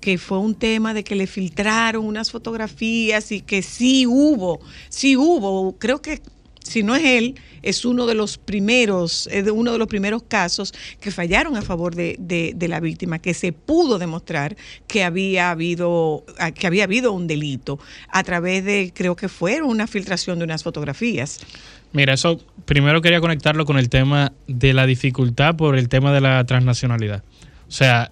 que 0.01 0.17
fue 0.17 0.39
un 0.39 0.55
tema 0.55 0.93
de 0.93 1.03
que 1.05 1.15
le 1.15 1.27
filtraron 1.27 2.05
unas 2.05 2.31
fotografías 2.31 3.31
y 3.31 3.41
que 3.41 3.61
sí 3.61 4.05
hubo, 4.07 4.59
sí 4.89 5.15
hubo, 5.15 5.77
creo 5.77 6.01
que 6.01 6.21
si 6.63 6.83
no 6.83 6.95
es 6.95 7.03
él, 7.03 7.35
es 7.63 7.85
uno 7.85 8.05
de 8.05 8.13
los 8.13 8.37
primeros, 8.37 9.27
es 9.31 9.47
uno 9.49 9.71
de 9.71 9.77
los 9.79 9.87
primeros 9.87 10.23
casos 10.23 10.73
que 10.99 11.09
fallaron 11.11 11.55
a 11.57 11.61
favor 11.63 11.95
de, 11.95 12.15
de- 12.19 12.53
de 12.55 12.67
la 12.67 12.79
víctima, 12.79 13.17
que 13.19 13.33
se 13.33 13.51
pudo 13.51 13.97
demostrar 13.97 14.55
que 14.87 15.03
había 15.03 15.49
habido, 15.49 16.23
ah, 16.39 16.51
que 16.51 16.67
había 16.67 16.83
habido 16.83 17.13
un 17.13 17.25
delito 17.27 17.79
a 18.09 18.23
través 18.23 18.63
de, 18.63 18.91
creo 18.95 19.15
que 19.15 19.27
fueron 19.27 19.69
una 19.69 19.87
filtración 19.87 20.37
de 20.39 20.45
unas 20.45 20.63
fotografías. 20.63 21.39
Mira, 21.93 22.13
eso 22.13 22.39
primero 22.65 23.01
quería 23.01 23.19
conectarlo 23.21 23.65
con 23.65 23.77
el 23.77 23.89
tema 23.89 24.31
de 24.47 24.73
la 24.73 24.85
dificultad 24.85 25.55
por 25.55 25.77
el 25.77 25.89
tema 25.89 26.13
de 26.13 26.21
la 26.21 26.43
transnacionalidad. 26.45 27.23
O 27.67 27.71
sea, 27.71 28.11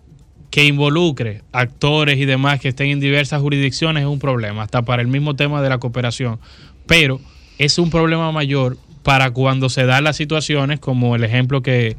que 0.50 0.66
involucre 0.66 1.42
actores 1.52 2.18
y 2.18 2.26
demás 2.26 2.60
que 2.60 2.70
estén 2.70 2.88
en 2.90 3.00
diversas 3.00 3.42
jurisdicciones 3.42 4.02
es 4.04 4.10
un 4.10 4.20
problema, 4.20 4.64
hasta 4.64 4.82
para 4.82 5.02
el 5.02 5.08
mismo 5.08 5.36
tema 5.36 5.62
de 5.62 5.70
la 5.70 5.78
cooperación. 5.78 6.40
Pero 6.88 7.22
es 7.58 7.78
un 7.78 7.90
problema 7.92 8.32
mayor 8.32 8.78
para 9.04 9.32
cuando 9.32 9.70
se 9.70 9.86
dan 9.86 10.04
las 10.06 10.18
situaciones, 10.18 10.80
como 10.80 11.16
el 11.16 11.24
ejemplo 11.24 11.62
que, 11.62 11.98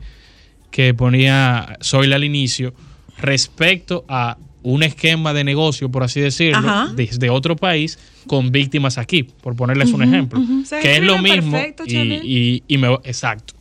que 0.70 0.94
ponía 0.94 1.78
Zoila 1.82 2.16
al 2.16 2.24
inicio, 2.24 2.74
respecto 3.18 4.04
a 4.08 4.36
un 4.62 4.82
esquema 4.82 5.32
de 5.32 5.42
negocio, 5.44 5.90
por 5.90 6.02
así 6.02 6.20
decirlo, 6.20 6.60
desde 6.94 7.30
otro 7.30 7.56
país 7.56 7.98
con 8.26 8.50
víctimas 8.52 8.98
aquí, 8.98 9.22
por 9.22 9.56
ponerles 9.56 9.92
un 9.92 10.02
ejemplo. 10.02 10.40
Que 10.82 10.96
es 10.96 11.02
lo 11.02 11.18
mismo. 11.22 11.52
perfecto, 11.52 11.84
y, 11.86 11.92
Chanel. 11.92 12.20
y- 12.24 12.62
y 12.68 12.78
me- 12.78 12.94
exacto. 13.04 13.54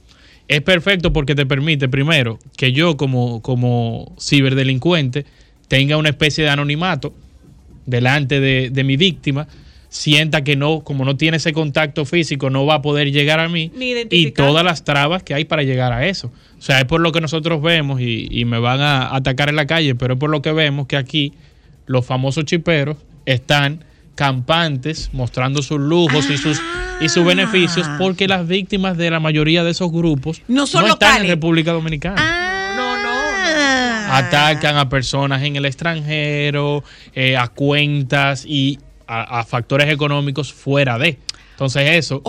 Es 0.50 0.62
perfecto 0.64 1.14
porque 1.14 1.36
te 1.36 1.46
permite, 1.46 1.88
primero, 1.88 2.40
que 2.58 2.74
yo 2.74 2.98
como, 2.98 3.42
como 3.44 4.16
ciberdelincuente 4.20 5.26
tenga 5.68 5.96
una 5.96 6.10
especie 6.10 6.44
de 6.44 6.50
anonimato 6.50 7.14
delante 7.86 8.40
de, 8.40 8.72
de 8.72 8.84
mi 8.84 8.98
víctima, 8.98 9.48
sienta 9.90 10.44
que 10.44 10.56
no, 10.56 10.82
como 10.82 11.06
no 11.06 11.18
tiene 11.18 11.38
ese 11.38 11.54
contacto 11.54 12.04
físico, 12.04 12.50
no 12.50 12.66
va 12.66 12.76
a 12.76 12.82
poder 12.82 13.12
llegar 13.12 13.40
a 13.40 13.48
mí 13.48 13.72
y 14.10 14.32
todas 14.32 14.66
las 14.66 14.84
trabas 14.84 15.22
que 15.22 15.36
hay 15.36 15.46
para 15.46 15.62
llegar 15.62 15.94
a 15.94 16.08
eso. 16.08 16.32
O 16.58 16.62
sea, 16.62 16.80
es 16.80 16.86
por 16.86 17.00
lo 17.00 17.12
que 17.12 17.22
nosotros 17.22 17.62
vemos 17.62 18.02
y, 18.02 18.28
y 18.32 18.46
me 18.46 18.58
van 18.58 18.82
a 18.82 19.16
atacar 19.16 19.50
en 19.50 19.56
la 19.56 19.68
calle, 19.68 19.94
pero 19.94 20.16
es 20.16 20.20
por 20.20 20.32
lo 20.32 20.42
que 20.42 20.52
vemos 20.52 20.88
que 20.88 20.98
aquí 20.98 21.34
los 21.86 22.08
famosos 22.08 22.46
chiperos 22.46 22.98
están 23.28 23.84
campantes 24.20 25.10
mostrando 25.14 25.62
sus 25.62 25.80
lujos 25.80 26.30
y 26.30 26.38
sus 26.38 26.62
y 27.00 27.08
sus 27.08 27.24
beneficios 27.24 27.88
porque 27.98 28.28
las 28.28 28.46
víctimas 28.46 28.98
de 28.98 29.10
la 29.10 29.22
mayoría 29.22 29.64
de 29.64 29.72
esos 29.72 29.90
grupos 29.94 30.42
No 30.50 30.68
son 30.68 30.84
están 30.88 30.92
en 30.92 31.14
locales. 31.14 31.30
República 31.30 31.72
Dominicana 31.72 32.74
No, 32.76 32.98
no. 33.02 34.14
atacan 34.14 34.76
a 34.76 34.90
personas 34.90 35.42
en 35.44 35.56
el 35.56 35.66
extranjero, 35.66 36.84
eh, 37.16 37.38
a 37.38 37.48
cuentas 37.48 38.44
y 38.46 38.78
a, 39.08 39.40
a 39.40 39.44
factores 39.46 39.88
económicos 39.90 40.52
fuera 40.52 40.98
de. 40.98 41.18
Entonces 41.52 41.84
eso 41.92 42.22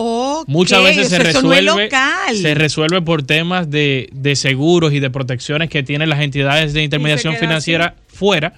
muchas 0.47 0.81
veces 0.83 1.09
se 1.09 1.17
o 1.17 1.19
sea, 1.21 1.41
no 1.41 1.49
resuelve, 1.51 1.83
local. 1.83 2.35
se 2.37 2.53
resuelve 2.55 3.01
por 3.01 3.23
temas 3.23 3.69
de, 3.69 4.07
de 4.13 4.37
seguros 4.37 4.93
y 4.93 5.01
de 5.01 5.09
protecciones 5.09 5.69
que 5.69 5.83
tienen 5.83 6.07
las 6.09 6.21
entidades 6.21 6.71
de 6.73 6.83
intermediación 6.83 7.35
financiera 7.35 7.95
fuera 8.07 8.53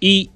y 0.00 0.30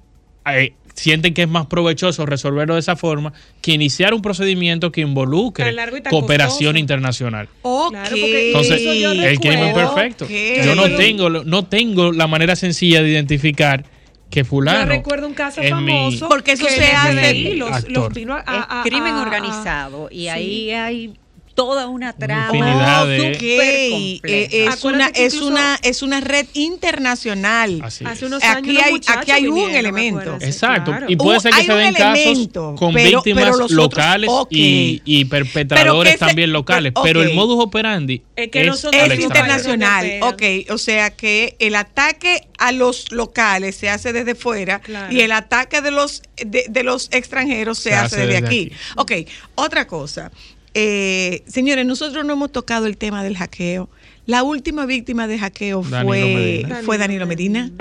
eh, 0.45 0.73
sienten 0.95 1.33
que 1.33 1.43
es 1.43 1.47
más 1.49 1.67
provechoso 1.67 2.25
resolverlo 2.25 2.73
de 2.73 2.79
esa 2.79 2.95
forma 2.95 3.33
que 3.61 3.73
iniciar 3.73 4.13
un 4.13 4.21
procedimiento 4.21 4.91
que 4.91 5.01
involucre 5.01 5.75
cooperación 6.09 6.73
costoso. 6.73 6.77
internacional. 6.77 7.49
Ok. 7.61 7.91
Claro, 7.91 8.09
porque 8.09 8.47
Entonces, 8.47 8.81
el 8.81 9.39
crimen 9.39 9.73
perfecto. 9.73 10.27
Yo 10.27 10.73
no 10.75 10.89
tengo, 10.95 11.29
no 11.29 11.65
tengo 11.65 12.11
la 12.11 12.27
manera 12.27 12.55
sencilla 12.55 13.01
de 13.03 13.09
identificar 13.09 13.85
que 14.29 14.43
fulano. 14.43 14.79
Yo 14.81 14.85
recuerdo 14.87 15.27
un 15.27 15.33
caso 15.33 15.61
famoso. 15.61 16.27
Porque 16.27 16.53
eso 16.53 16.65
se 16.67 16.85
hace- 16.91 17.55
los, 17.55 17.87
los 17.89 18.13
vino 18.13 18.33
a, 18.33 18.39
a- 18.45 18.79
a- 18.81 18.83
es 18.83 18.89
crimen 18.89 19.13
a- 19.13 19.19
a- 19.19 19.21
organizado 19.21 20.07
y 20.11 20.21
sí. 20.23 20.27
ahí 20.29 20.71
hay 20.71 21.13
toda 21.55 21.87
una 21.87 22.11
trama 22.13 22.45
infinidad 22.55 23.07
de- 23.07 23.17
súper 23.17 23.37
Ok, 23.37 24.21
eh, 24.25 24.67
es, 24.67 24.83
una, 24.83 25.07
es, 25.07 25.33
incluso- 25.33 25.47
una, 25.51 25.79
es 25.81 26.01
una 26.03 26.19
red 26.21 26.45
internacional. 26.53 27.79
Así 27.83 28.03
es. 28.03 28.09
Hace 28.11 28.25
unos 28.25 28.43
Aquí 28.43 28.51
años 28.57 28.69
unos 28.71 28.83
hay- 28.83 28.91
muchachos 28.91 29.21
aquí 29.21 29.31
hay 29.31 29.47
un 29.47 29.55
vinieron, 29.55 29.75
elemento. 29.77 30.35
Exacto. 30.41 30.91
claro. 30.91 31.05
Y 31.09 31.15
puede 31.15 31.37
Uh, 31.37 31.41
ser 31.41 31.53
que 31.53 31.63
se 31.65 31.73
den 31.73 31.95
elemento, 31.95 32.61
casos 32.61 32.79
con 32.79 32.93
pero- 32.93 33.17
víctimas 33.19 33.43
pero 33.45 33.55
los 33.57 33.71
otros- 33.71 33.71
locales 33.71 34.29
y, 34.49 35.01
y 35.05 35.25
perpetradores 35.25 36.19
también 36.19 36.51
locales. 36.51 36.93
Pero 37.03 37.21
el 37.23 37.33
modus 37.33 37.63
operandi 37.63 38.21
Es 38.35 38.49
que 38.49 38.63
no 38.65 38.75
son 38.75 38.93
internacional, 39.19 40.19
ok. 40.23 40.43
O 40.71 40.77
sea 40.77 41.09
que 41.15 41.55
el 41.59 41.75
ataque 41.75 42.47
a 42.57 42.71
los 42.71 43.11
locales 43.11 43.75
se 43.75 43.89
hace 43.89 44.13
desde 44.13 44.35
fuera 44.35 44.79
Claro. 44.79 45.13
y 45.13 45.21
el 45.21 45.31
ataque 45.31 45.81
de 45.81 45.91
los 45.91 46.21
de, 46.37 46.65
de 46.69 46.83
los 46.83 47.07
extranjeros 47.11 47.77
se, 47.77 47.89
Se 47.91 47.95
hace, 47.95 48.05
hace 48.05 48.27
desde, 48.27 48.41
desde 48.41 48.47
aquí. 48.47 48.71
Ok, 48.97 49.11
otra 49.55 49.87
cosa. 49.87 50.31
Eh, 50.77 51.43
señores, 51.47 51.85
nosotros 51.85 52.25
no 52.25 52.33
hemos 52.33 52.51
tocado 52.51 52.85
el 52.85 52.97
tema 52.97 53.23
del 53.23 53.37
hackeo. 53.37 53.89
La 54.25 54.43
última 54.43 54.85
víctima 54.85 55.25
de 55.27 55.39
hackeo 55.39 55.81
Danilo 55.83 56.05
fue, 56.07 56.21
Medina. 56.35 56.81
fue 56.83 56.97
Danilo 56.97 57.25
Medina. 57.27 57.71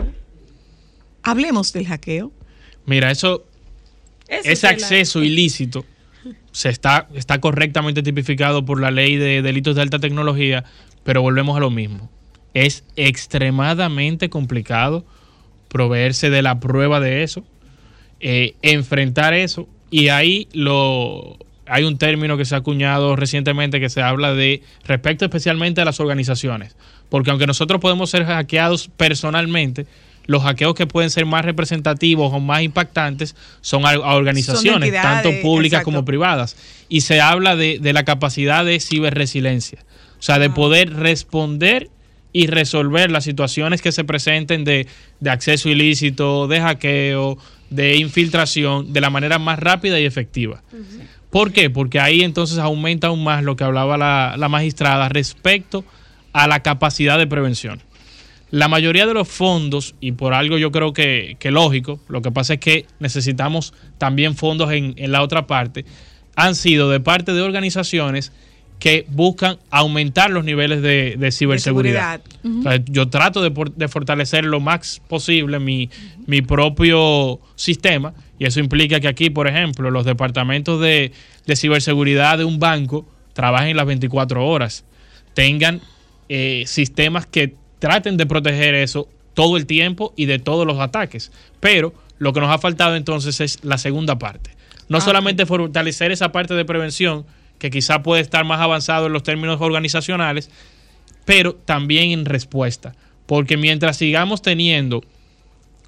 Hablemos 1.23 1.73
del 1.73 1.87
hackeo. 1.87 2.33
Mira, 2.87 3.11
eso, 3.11 3.45
Eso 4.29 4.49
ese 4.51 4.67
la- 4.67 4.73
acceso 4.73 5.23
ilícito 5.25 5.85
se 6.53 6.69
está, 6.69 7.09
está 7.15 7.41
correctamente 7.41 8.03
tipificado 8.03 8.65
por 8.65 8.81
la 8.81 8.91
ley 8.91 9.17
de 9.17 9.43
delitos 9.43 9.75
de 9.75 9.83
alta 9.83 9.99
tecnología, 9.99 10.65
pero 11.03 11.21
volvemos 11.21 11.57
a 11.57 11.61
lo 11.61 11.71
mismo. 11.71 12.11
Es 12.55 12.85
extremadamente 12.95 14.31
complicado 14.31 15.05
proveerse 15.69 16.31
de 16.31 16.43
la 16.43 16.61
prueba 16.61 17.01
de 17.01 17.25
eso, 17.25 17.45
eh, 18.21 18.55
enfrentar 18.63 19.35
eso, 19.35 19.69
y 19.91 20.09
ahí 20.09 20.47
lo 20.53 21.37
hay 21.67 21.85
un 21.85 21.99
término 21.99 22.37
que 22.37 22.45
se 22.45 22.55
ha 22.55 22.59
acuñado 22.59 23.17
recientemente 23.17 23.81
que 23.81 23.89
se 23.89 24.03
habla 24.03 24.35
de 24.35 24.63
respecto 24.85 25.25
especialmente 25.25 25.81
a 25.81 25.85
las 25.85 26.01
organizaciones, 26.01 26.77
porque 27.09 27.31
aunque 27.31 27.47
nosotros 27.47 27.81
podemos 27.81 28.11
ser 28.11 28.25
hackeados 28.25 28.89
personalmente, 28.97 29.87
los 30.27 30.43
hackeos 30.43 30.75
que 30.75 30.87
pueden 30.87 31.11
ser 31.11 31.27
más 31.27 31.45
representativos 31.45 32.33
o 32.33 32.41
más 32.41 32.63
impactantes 32.63 33.37
son 33.61 33.85
a, 33.85 33.91
a 33.91 34.15
organizaciones, 34.15 34.93
tanto 34.93 35.31
públicas 35.43 35.79
exacto. 35.79 35.93
como 35.93 36.05
privadas. 36.05 36.57
Y 36.89 37.03
se 37.03 37.21
habla 37.21 37.57
de, 37.57 37.79
de 37.79 37.93
la 37.93 38.05
capacidad 38.05 38.65
de 38.65 38.81
ciberresiliencia, 38.81 39.85
o 40.19 40.23
sea, 40.23 40.39
de 40.39 40.51
poder 40.51 40.95
responder 40.95 41.91
y 42.33 42.47
resolver 42.49 43.11
las 43.11 43.25
situaciones 43.25 43.81
que 43.81 43.93
se 43.93 44.03
presenten 44.05 44.65
de, 44.65 44.87
de 45.21 45.31
acceso 45.31 45.69
ilícito, 45.69 46.49
de 46.49 46.61
hackeo, 46.61 47.39
de 47.71 47.97
infiltración, 47.97 48.93
de 48.93 49.01
la 49.01 49.11
manera 49.11 49.39
más 49.39 49.59
rápida 49.59 50.01
y 50.01 50.05
efectiva. 50.05 50.63
¿Por 51.35 51.51
qué? 51.51 51.69
Porque 51.69 51.99
ahí 51.99 52.21
entonces 52.21 52.59
aumenta 52.59 53.09
aún 53.09 53.25
más 53.25 53.43
lo 53.43 53.57
que 53.57 53.65
hablaba 53.65 53.97
la, 53.97 54.37
la 54.39 54.49
magistrada 54.49 55.09
respecto 55.09 55.85
a 56.33 56.47
la 56.47 56.61
capacidad 56.61 57.19
de 57.19 57.27
prevención. 57.27 57.83
La 58.53 58.69
mayoría 58.69 59.05
de 59.05 59.15
los 59.15 59.27
fondos, 59.27 59.97
y 59.99 60.13
por 60.13 60.33
algo 60.33 60.59
yo 60.59 60.71
creo 60.71 60.93
que, 60.93 61.37
que 61.41 61.51
lógico, 61.51 61.99
lo 62.07 62.23
que 62.23 62.31
pasa 62.31 62.55
es 62.55 62.61
que 62.61 62.87
necesitamos 63.01 63.75
también 63.99 64.37
fondos 64.37 64.71
en, 64.71 64.95
en 64.97 65.11
la 65.11 65.23
otra 65.23 65.49
parte, 65.49 65.85
han 66.37 66.55
sido 66.55 66.89
de 66.89 67.01
parte 67.01 67.33
de 67.33 67.41
organizaciones 67.41 68.31
que 68.79 69.05
buscan 69.09 69.59
aumentar 69.71 70.31
los 70.31 70.45
niveles 70.45 70.83
de, 70.83 71.17
de 71.19 71.33
ciberseguridad. 71.33 72.21
seguridad. 72.43 72.61
O 72.61 72.63
sea, 72.63 72.85
yo 72.87 73.09
trato 73.09 73.43
de, 73.43 73.53
de 73.75 73.89
fortalecer 73.89 74.45
lo 74.45 74.61
más 74.61 75.03
posible 75.09 75.59
mi, 75.59 75.91
mi 76.29 76.43
propio 76.43 77.41
sistema 77.57 78.15
y 78.45 78.47
eso 78.47 78.61
implica 78.61 79.01
que 79.01 79.09
aquí, 79.09 79.31
por 79.31 79.49
ejemplo, 79.49 79.91
los 79.91 80.05
departamentos 80.05 80.79
de, 80.81 81.13
de 81.47 81.57
ciberseguridad 81.57 82.37
de 82.37 82.45
un 82.45 82.59
banco 82.59 83.07
trabajen 83.33 83.75
las 83.77 83.87
24 83.87 84.47
horas, 84.47 84.85
tengan 85.33 85.81
eh, 86.29 86.65
sistemas 86.67 87.25
que 87.27 87.55
traten 87.79 88.19
de 88.19 88.27
proteger 88.27 88.75
eso 88.75 89.09
todo 89.33 89.57
el 89.57 89.65
tiempo 89.65 90.13
y 90.15 90.27
de 90.27 90.39
todos 90.39 90.67
los 90.67 90.79
ataques. 90.79 91.33
Pero 91.61 91.95
lo 92.19 92.35
que 92.35 92.41
nos 92.41 92.51
ha 92.51 92.59
faltado 92.59 92.97
entonces 92.97 93.41
es 93.41 93.65
la 93.65 93.79
segunda 93.79 94.19
parte. 94.19 94.51
No 94.91 94.99
solamente 95.01 95.47
fortalecer 95.47 96.13
esa 96.13 96.31
parte 96.31 96.53
de 96.53 96.67
prevención, 96.67 97.25
que 97.59 97.71
quizá 97.71 98.03
puede 98.03 98.21
estar 98.21 98.45
más 98.45 98.61
avanzado 98.61 99.07
en 99.07 99.15
los 99.15 99.23
términos 99.23 99.59
organizacionales, 99.61 100.51
pero 101.25 101.55
también 101.55 102.11
en 102.11 102.27
respuesta. 102.27 102.95
Porque 103.25 103.57
mientras 103.57 103.97
sigamos 103.97 104.43
teniendo 104.43 105.03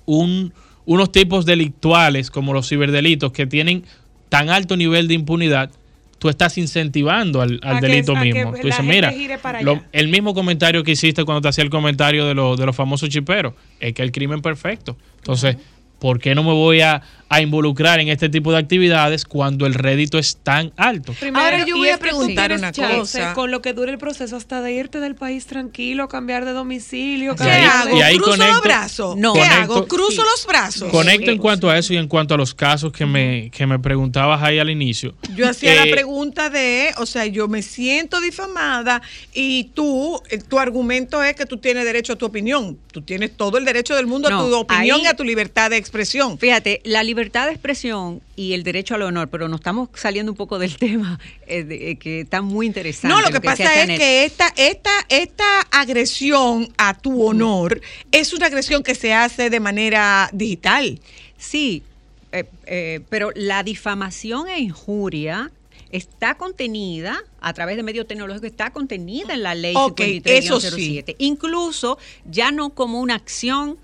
un- 0.07 0.55
unos 0.87 1.13
tipos 1.13 1.45
delictuales 1.45 2.31
como 2.31 2.53
los 2.55 2.69
ciberdelitos 2.69 3.33
que 3.33 3.47
tienen 3.47 3.85
tan 4.29 4.49
alto 4.51 4.77
nivel 4.77 5.07
de 5.09 5.15
impunidad, 5.15 5.71
tú 6.19 6.29
estás 6.31 6.57
incentivando 6.59 7.43
al, 7.43 7.61
delito 7.81 8.15
que 8.15 8.21
mismo. 8.21 8.53
Tú 8.61 8.67
dices, 8.69 8.85
mira, 8.85 9.11
gire 9.13 9.37
para 9.39 9.61
lo- 9.63 9.73
allá". 9.73 9.89
el 9.93 10.09
mismo 10.09 10.33
comentario 10.33 10.83
que 10.83 10.93
hiciste 10.93 11.25
cuando 11.25 11.43
te 11.43 11.49
hacía 11.49 11.63
el 11.65 11.71
comentario 11.71 12.25
de, 12.27 12.35
lo- 12.35 12.57
de 12.57 12.65
los 12.65 12.75
famosos 12.75 13.09
chiperos, 13.11 13.53
es 13.81 13.93
que 13.93 14.03
el 14.03 14.13
crimen 14.13 14.41
perfecto. 14.41 14.97
Entonces, 15.19 15.57
¿por 15.99 16.19
qué 16.19 16.35
no 16.35 16.43
me 16.43 16.53
voy 16.53 16.81
a, 16.81 17.03
a 17.29 17.41
involucrar 17.41 17.99
en 18.01 18.09
este 18.09 18.29
tipo 18.29 18.53
de 18.53 18.59
actividades 18.59 19.25
cuando 19.25 19.67
el 19.67 19.75
rédito 19.75 20.19
es 20.19 20.37
tan 20.37 20.73
alto? 20.77 21.13
Primero, 21.19 21.45
Ahora 21.45 21.65
yo 21.67 21.77
voy 21.77 21.89
a 21.89 21.99
preguntar 21.99 22.53
una 22.53 22.73
cosa. 22.73 23.35
Con 23.35 23.51
lo 23.51 23.61
que 23.63 23.73
dure 23.73 23.91
el 23.93 23.99
proceso 23.99 24.37
hasta 24.37 24.61
de 24.63 24.73
irte 24.73 25.01
del 25.01 25.15
país 25.17 25.47
tranquilo, 25.47 26.09
cambiar 26.09 26.45
de 26.45 26.53
domicilio. 26.53 27.35
¿Qué 27.35 27.45
hago? 27.51 27.97
y 27.97 28.03
ahí 28.03 28.17
¿Cruzo 28.17 28.31
conecto- 28.33 28.53
los 28.55 28.63
brazos? 28.63 29.17
No. 29.17 29.33
¿Qué 29.33 29.41
Conecto- 29.41 29.63
hago? 29.75 29.89
¿Cruzo 29.89 30.11
Sí. 30.13 30.17
los 30.31 30.47
brazos? 30.47 30.91
Conecto 30.91 31.31
en 31.31 31.39
cuanto 31.39 31.69
a 31.69 31.77
eso 31.79 31.93
y 31.93 31.97
en 31.97 32.07
cuanto 32.09 32.35
a 32.35 32.37
los 32.37 32.55
casos 32.55 32.93
que 32.93 33.07
me, 33.07 33.51
que 33.51 33.67
me 33.67 33.79
preguntabas 33.79 34.43
ahí 34.43 34.59
al 34.59 34.71
inicio. 34.71 35.15
Yo 35.35 35.49
hacía 35.49 35.73
Eh, 35.73 35.87
la 35.87 35.93
pregunta 35.93 36.49
de, 36.51 36.91
o 36.99 37.07
sea, 37.07 37.27
yo 37.27 37.49
me 37.49 37.63
siento 37.63 38.21
difamada 38.21 39.03
y 39.35 39.65
tú, 39.75 40.21
eh, 40.31 40.39
tu 40.39 40.59
argumento 40.59 41.23
es 41.25 41.35
que 41.35 41.45
tú 41.47 41.57
tienes 41.59 41.85
derecho 41.85 42.13
a 42.13 42.17
tu 42.17 42.27
opinión. 42.27 42.79
Tú 42.93 43.03
tienes 43.03 43.37
todo 43.37 43.59
el 43.59 43.65
derecho 43.65 43.95
del 43.97 44.07
mundo 44.07 44.29
a 44.29 44.31
tu 44.31 44.55
opinión 44.55 44.99
ahí- 45.01 45.05
y 45.05 45.07
a 45.09 45.15
tu 45.15 45.25
libertad 45.25 45.71
de 45.71 45.77
expresión. 45.77 46.39
Fíjate, 46.39 46.81
la 46.85 47.03
libertad 47.03 47.16
de 47.17 47.51
expresión 47.53 48.21
y 48.37 48.53
el 48.53 48.63
derecho 48.63 48.95
al 48.95 49.03
honor, 49.03 49.29
pero 49.29 49.49
nos 49.49 49.61
estamos 49.61 49.89
saliendo 49.95 50.33
un 50.33 50.37
poco 50.37 50.59
del 50.59 50.77
tema 50.79 51.19
eh, 51.47 51.65
de- 51.65 51.91
eh, 51.91 51.97
que 51.97 52.21
está 52.21 52.43
muy 52.43 52.67
interesante. 52.67 53.09
No, 53.09 53.21
lo 53.21 53.31
que 53.31 53.41
pasa 53.41 53.83
es 53.83 53.99
que 53.99 54.25
esta, 54.25 54.53
esta, 54.57 54.91
esta 55.09 55.61
agresión 55.73 56.69
a 56.79 56.95
tu 56.99 57.23
honor 57.25 57.81
es 58.13 58.33
una 58.33 58.47
agresión 58.47 58.83
que 58.83 58.95
se 58.95 59.13
hace 59.13 59.51
de 59.51 59.61
manera 59.61 60.29
digital. 60.33 61.01
Sí, 61.39 61.83
eh, 62.33 62.45
eh, 62.67 63.01
pero 63.09 63.31
la 63.35 63.63
difamación 63.63 64.49
e 64.49 64.59
injuria 64.61 65.51
está 65.93 66.35
contenida 66.35 67.23
a 67.41 67.53
través 67.55 67.77
de 67.77 67.83
medios 67.83 68.07
tecnológicos, 68.07 68.51
está 68.51 68.71
contenida 68.71 69.35
en 69.35 69.43
la 69.43 69.55
ley 69.55 69.75
Ok, 69.77 70.01
53-07. 70.01 71.15
Incluso 71.19 71.97
ya 72.31 72.51
no 72.51 72.71
como 72.71 73.01
una 73.01 73.15
acción 73.15 73.79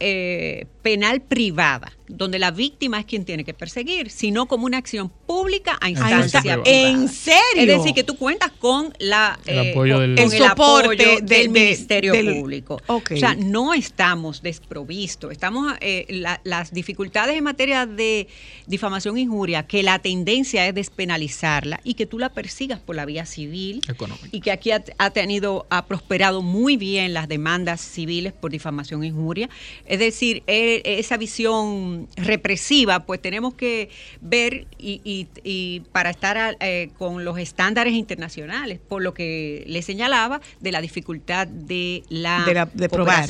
eh, 0.00 0.66
penal 0.82 1.20
privada, 1.20 1.92
donde 2.08 2.38
la 2.38 2.50
víctima 2.50 2.98
es 3.00 3.04
quien 3.04 3.24
tiene 3.26 3.44
que 3.44 3.52
perseguir, 3.52 4.08
sino 4.10 4.46
como 4.46 4.64
una 4.64 4.78
acción 4.78 5.10
pública 5.26 5.76
a 5.80 5.90
instancia. 5.90 6.58
¿En 6.64 7.08
serio? 7.08 7.38
Es 7.56 7.66
decir, 7.66 7.92
que 7.94 8.04
tú 8.04 8.16
cuentas 8.16 8.50
con 8.58 8.94
la 8.98 9.38
El 9.44 9.58
eh, 9.58 9.70
apoyo 9.72 9.94
con- 9.96 10.14
del- 10.14 10.24
con 10.24 10.32
El 10.32 10.38
soporte 10.38 11.04
apoyo 11.04 11.16
del 11.20 11.26
de- 11.26 11.48
Ministerio 11.60 12.12
del- 12.12 12.34
Público. 12.40 12.80
O 12.86 13.02
sea, 13.16 13.34
no 13.34 13.74
estamos 13.74 14.40
desprovistos. 14.42 15.30
Estamos 15.32 15.74
eh, 15.80 16.06
la- 16.08 16.40
las 16.44 16.72
dificultades 16.72 17.36
en 17.36 17.44
materia 17.44 17.84
de 17.84 18.28
difamación 18.66 19.18
e 19.18 19.20
injuria, 19.22 19.66
que 19.66 19.82
la 19.82 19.98
tendencia 19.98 20.66
es 20.66 20.74
despenalizarla 20.74 21.80
y 21.84 21.94
que 21.94 22.06
tú 22.06 22.18
la 22.18 22.30
persigas 22.30 22.78
por 22.80 22.96
la 22.96 23.04
vía 23.04 23.26
civil 23.26 23.82
Económica. 23.88 24.28
y 24.32 24.40
que 24.40 24.52
aquí 24.52 24.70
ha, 24.70 24.82
ha 24.98 25.10
tenido, 25.10 25.66
ha 25.70 25.84
prosperado 25.86 26.40
muy 26.40 26.76
bien 26.78 27.12
las 27.12 27.28
demandas 27.28 27.80
civiles 27.82 28.32
por 28.32 28.50
difamación 28.50 29.02
e 29.02 29.08
injuria. 29.08 29.50
Es 29.88 29.98
decir, 29.98 30.42
eh, 30.46 30.82
esa 30.84 31.16
visión 31.16 32.08
represiva, 32.16 33.06
pues 33.06 33.20
tenemos 33.22 33.54
que 33.54 33.88
ver 34.20 34.66
y, 34.78 35.00
y- 35.02 35.26
y 35.42 35.80
para 35.92 36.10
estar 36.10 36.36
a- 36.36 36.56
eh, 36.60 36.90
con 36.98 37.24
los 37.24 37.38
estándares 37.38 37.94
internacionales, 37.94 38.78
por 38.86 39.02
lo 39.02 39.14
que 39.14 39.64
le 39.66 39.80
señalaba 39.82 40.40
de 40.60 40.72
la 40.72 40.80
dificultad 40.82 41.46
de 41.48 42.02
la, 42.10 42.44
De 42.44 42.54
la- 42.54 42.66
de 42.66 42.88
probar. 42.88 43.24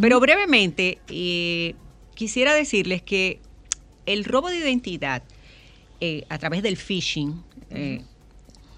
Pero 0.00 0.18
brevemente, 0.20 0.98
eh, 1.08 1.74
quisiera 2.14 2.54
decirles 2.54 3.02
que 3.02 3.38
el 4.04 4.24
robo 4.24 4.48
de 4.50 4.58
identidad 4.58 5.22
eh, 6.00 6.24
a 6.28 6.38
través 6.38 6.62
del 6.62 6.76
phishing, 6.76 7.42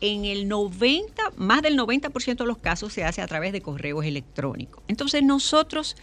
en 0.00 0.24
el 0.24 0.48
90, 0.48 1.22
más 1.36 1.62
del 1.62 1.76
90% 1.78 2.36
de 2.44 2.46
los 2.46 2.58
casos 2.58 2.92
se 2.92 3.04
hace 3.04 3.22
a 3.22 3.26
través 3.28 3.52
de 3.52 3.60
correos 3.62 4.04
electrónicos. 4.04 4.82
Entonces 4.88 5.22
nosotros, 5.22 5.96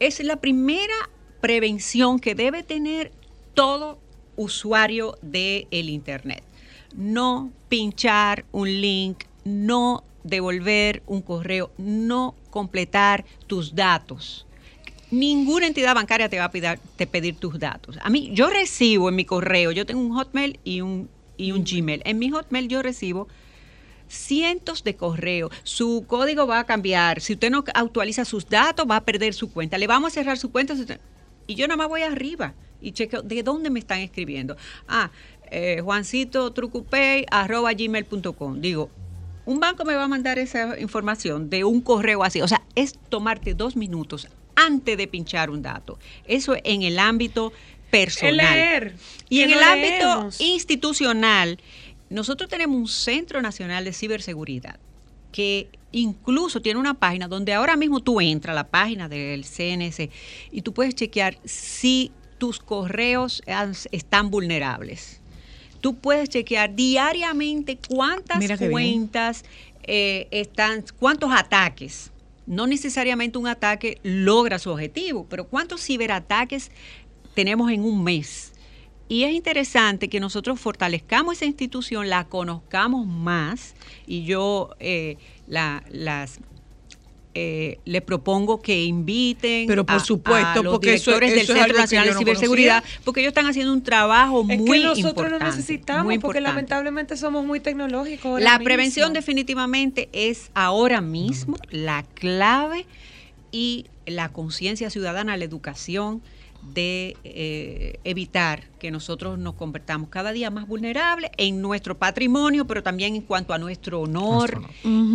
es 0.00 0.24
la 0.24 0.36
primera 0.36 1.10
prevención 1.40 2.18
que 2.18 2.34
debe 2.34 2.62
tener 2.62 3.12
todo 3.54 3.98
usuario 4.36 5.16
del 5.22 5.88
Internet. 5.88 6.42
No 6.96 7.52
pinchar 7.68 8.44
un 8.50 8.68
link, 8.80 9.24
no 9.44 10.02
devolver 10.24 11.02
un 11.06 11.22
correo, 11.22 11.70
no 11.78 12.34
completar 12.50 13.24
tus 13.46 13.74
datos. 13.74 14.46
Ninguna 15.10 15.66
entidad 15.66 15.94
bancaria 15.94 16.28
te 16.28 16.38
va 16.38 16.46
a 16.46 16.50
pedir, 16.50 16.78
pedir 17.10 17.36
tus 17.36 17.58
datos. 17.58 17.98
A 18.02 18.10
mí, 18.10 18.30
yo 18.32 18.48
recibo 18.48 19.08
en 19.08 19.16
mi 19.16 19.24
correo, 19.24 19.70
yo 19.72 19.84
tengo 19.84 20.00
un 20.00 20.14
Hotmail 20.14 20.58
y 20.64 20.80
un, 20.80 21.08
y 21.36 21.52
un 21.52 21.64
Gmail. 21.64 22.02
En 22.04 22.18
mi 22.18 22.30
Hotmail 22.30 22.68
yo 22.68 22.82
recibo 22.82 23.28
cientos 24.10 24.84
de 24.84 24.96
correos. 24.96 25.52
Su 25.62 26.04
código 26.06 26.46
va 26.46 26.60
a 26.60 26.64
cambiar. 26.64 27.20
Si 27.20 27.34
usted 27.34 27.50
no 27.50 27.64
actualiza 27.72 28.24
sus 28.24 28.48
datos, 28.48 28.86
va 28.90 28.96
a 28.96 29.04
perder 29.04 29.32
su 29.32 29.52
cuenta. 29.52 29.78
Le 29.78 29.86
vamos 29.86 30.12
a 30.12 30.14
cerrar 30.14 30.36
su 30.36 30.50
cuenta. 30.50 30.74
Y 31.46 31.54
yo 31.54 31.66
nada 31.66 31.78
más 31.78 31.88
voy 31.88 32.02
arriba 32.02 32.54
y 32.80 32.92
chequeo 32.92 33.22
de 33.22 33.42
dónde 33.42 33.70
me 33.70 33.78
están 33.78 34.00
escribiendo. 34.00 34.56
Ah, 34.88 35.10
eh, 35.50 35.80
Juancito 35.82 36.52
Trucupay, 36.52 37.26
arroba 37.30 37.72
gmail.com. 37.72 38.60
Digo, 38.60 38.90
un 39.46 39.60
banco 39.60 39.84
me 39.84 39.94
va 39.94 40.04
a 40.04 40.08
mandar 40.08 40.38
esa 40.38 40.78
información 40.78 41.50
de 41.50 41.64
un 41.64 41.80
correo 41.80 42.22
así. 42.22 42.40
O 42.40 42.48
sea, 42.48 42.62
es 42.74 42.98
tomarte 43.08 43.54
dos 43.54 43.76
minutos 43.76 44.28
antes 44.54 44.96
de 44.96 45.06
pinchar 45.06 45.50
un 45.50 45.62
dato. 45.62 45.98
Eso 46.26 46.56
en 46.64 46.82
el 46.82 46.98
ámbito 46.98 47.52
personal. 47.90 48.54
leer, 48.54 48.94
Y 49.28 49.40
en 49.40 49.50
el 49.52 49.62
ámbito 49.62 50.30
institucional, 50.38 51.58
nosotros 52.10 52.50
tenemos 52.50 52.76
un 52.76 52.88
Centro 52.88 53.40
Nacional 53.40 53.84
de 53.84 53.92
Ciberseguridad 53.92 54.78
que 55.32 55.68
incluso 55.92 56.60
tiene 56.60 56.80
una 56.80 56.94
página 56.94 57.28
donde 57.28 57.52
ahora 57.52 57.76
mismo 57.76 58.00
tú 58.00 58.20
entras 58.20 58.52
a 58.52 58.54
la 58.56 58.68
página 58.68 59.08
del 59.08 59.44
CNC 59.44 60.10
y 60.50 60.62
tú 60.62 60.74
puedes 60.74 60.94
chequear 60.94 61.38
si 61.44 62.12
tus 62.38 62.58
correos 62.58 63.42
están 63.92 64.30
vulnerables. 64.30 65.20
Tú 65.80 65.94
puedes 65.94 66.28
chequear 66.28 66.74
diariamente 66.74 67.78
cuántas 67.88 68.58
cuentas 68.58 69.44
eh, 69.84 70.26
están, 70.30 70.84
cuántos 70.98 71.30
ataques. 71.32 72.10
No 72.46 72.66
necesariamente 72.66 73.38
un 73.38 73.46
ataque 73.46 73.98
logra 74.02 74.58
su 74.58 74.70
objetivo, 74.70 75.26
pero 75.30 75.46
cuántos 75.46 75.84
ciberataques 75.84 76.70
tenemos 77.34 77.70
en 77.70 77.82
un 77.82 78.02
mes. 78.02 78.49
Y 79.10 79.24
es 79.24 79.32
interesante 79.32 80.08
que 80.08 80.20
nosotros 80.20 80.60
fortalezcamos 80.60 81.36
esa 81.38 81.44
institución, 81.44 82.08
la 82.08 82.24
conozcamos 82.28 83.06
más 83.08 83.74
y 84.06 84.22
yo 84.24 84.70
eh, 84.78 85.16
la- 85.48 85.82
las 85.90 86.38
eh, 87.34 87.78
le 87.84 88.00
propongo 88.00 88.60
que 88.60 88.84
inviten 88.84 89.66
Pero 89.68 89.84
por 89.86 89.96
a- 89.96 90.00
supuesto, 90.00 90.60
a 90.60 90.62
los 90.62 90.72
porque 90.74 90.94
eso- 90.94 91.10
directores 91.12 91.32
eso 91.32 91.40
es 91.42 91.48
del 91.48 91.56
Centro 91.58 91.78
Nacional 91.78 92.06
de 92.08 92.12
no 92.14 92.18
Ciberseguridad, 92.20 92.82
conocía. 92.82 93.00
porque 93.04 93.20
ellos 93.20 93.30
están 93.30 93.46
haciendo 93.46 93.72
un 93.72 93.82
trabajo 93.82 94.44
Es 94.48 94.58
muy 94.58 94.78
que 94.80 94.84
nosotros 94.84 95.30
lo 95.30 95.38
necesitamos 95.40 96.04
porque 96.04 96.14
importante. 96.14 96.40
lamentablemente 96.48 97.16
somos 97.16 97.44
muy 97.44 97.58
tecnológicos. 97.60 98.40
La 98.40 98.52
mismo. 98.58 98.64
prevención 98.64 99.12
definitivamente 99.12 100.08
es 100.12 100.50
ahora 100.54 101.00
mismo 101.00 101.56
la 101.70 102.04
clave 102.14 102.86
y 103.52 103.86
la 104.06 104.28
conciencia 104.30 104.88
ciudadana, 104.90 105.36
la 105.36 105.44
educación 105.44 106.22
de 106.74 107.16
eh, 107.24 107.98
evitar 108.04 108.69
que 108.80 108.90
nosotros 108.90 109.38
nos 109.38 109.54
convertamos 109.54 110.08
cada 110.08 110.32
día 110.32 110.50
más 110.50 110.66
vulnerables 110.66 111.30
en 111.36 111.62
nuestro 111.62 111.96
patrimonio, 111.96 112.66
pero 112.66 112.82
también 112.82 113.14
en 113.14 113.22
cuanto 113.22 113.54
a 113.54 113.58
nuestro 113.58 114.00
honor 114.00 114.62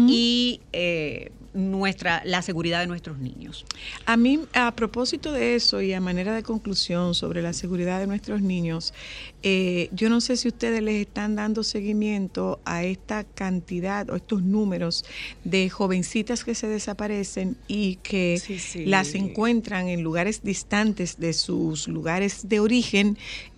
y 0.07 0.61
eh, 0.71 1.31
nuestra 1.53 2.21
la 2.25 2.41
seguridad 2.41 2.81
de 2.81 2.87
nuestros 2.87 3.17
niños. 3.17 3.65
A 4.05 4.17
mí, 4.17 4.39
a 4.53 4.75
propósito 4.75 5.31
de 5.31 5.55
eso 5.55 5.81
y 5.81 5.93
a 5.93 6.01
manera 6.01 6.35
de 6.35 6.43
conclusión 6.43 7.15
sobre 7.15 7.41
la 7.41 7.53
seguridad 7.53 7.99
de 7.99 8.07
nuestros 8.07 8.41
niños, 8.41 8.93
eh, 9.41 9.89
yo 9.93 10.09
no 10.09 10.19
sé 10.21 10.35
si 10.37 10.49
ustedes 10.49 10.81
les 10.81 10.95
están 11.07 11.35
dando 11.35 11.63
seguimiento 11.63 12.59
a 12.65 12.83
esta 12.83 13.23
cantidad 13.23 14.09
o 14.09 14.15
estos 14.15 14.41
números 14.43 15.05
de 15.45 15.69
jovencitas 15.69 16.43
que 16.43 16.55
se 16.55 16.67
desaparecen 16.67 17.55
y 17.67 17.97
que 17.97 18.37
Sí, 18.43 18.59
sí. 18.59 18.85
las 18.85 19.15
encuentran 19.15 19.87
en 19.87 20.01
lugares 20.03 20.43
distantes 20.43 21.19
de 21.19 21.31
sus 21.33 21.87
lugares 21.87 22.49
de 22.49 22.59
origen 22.59 23.17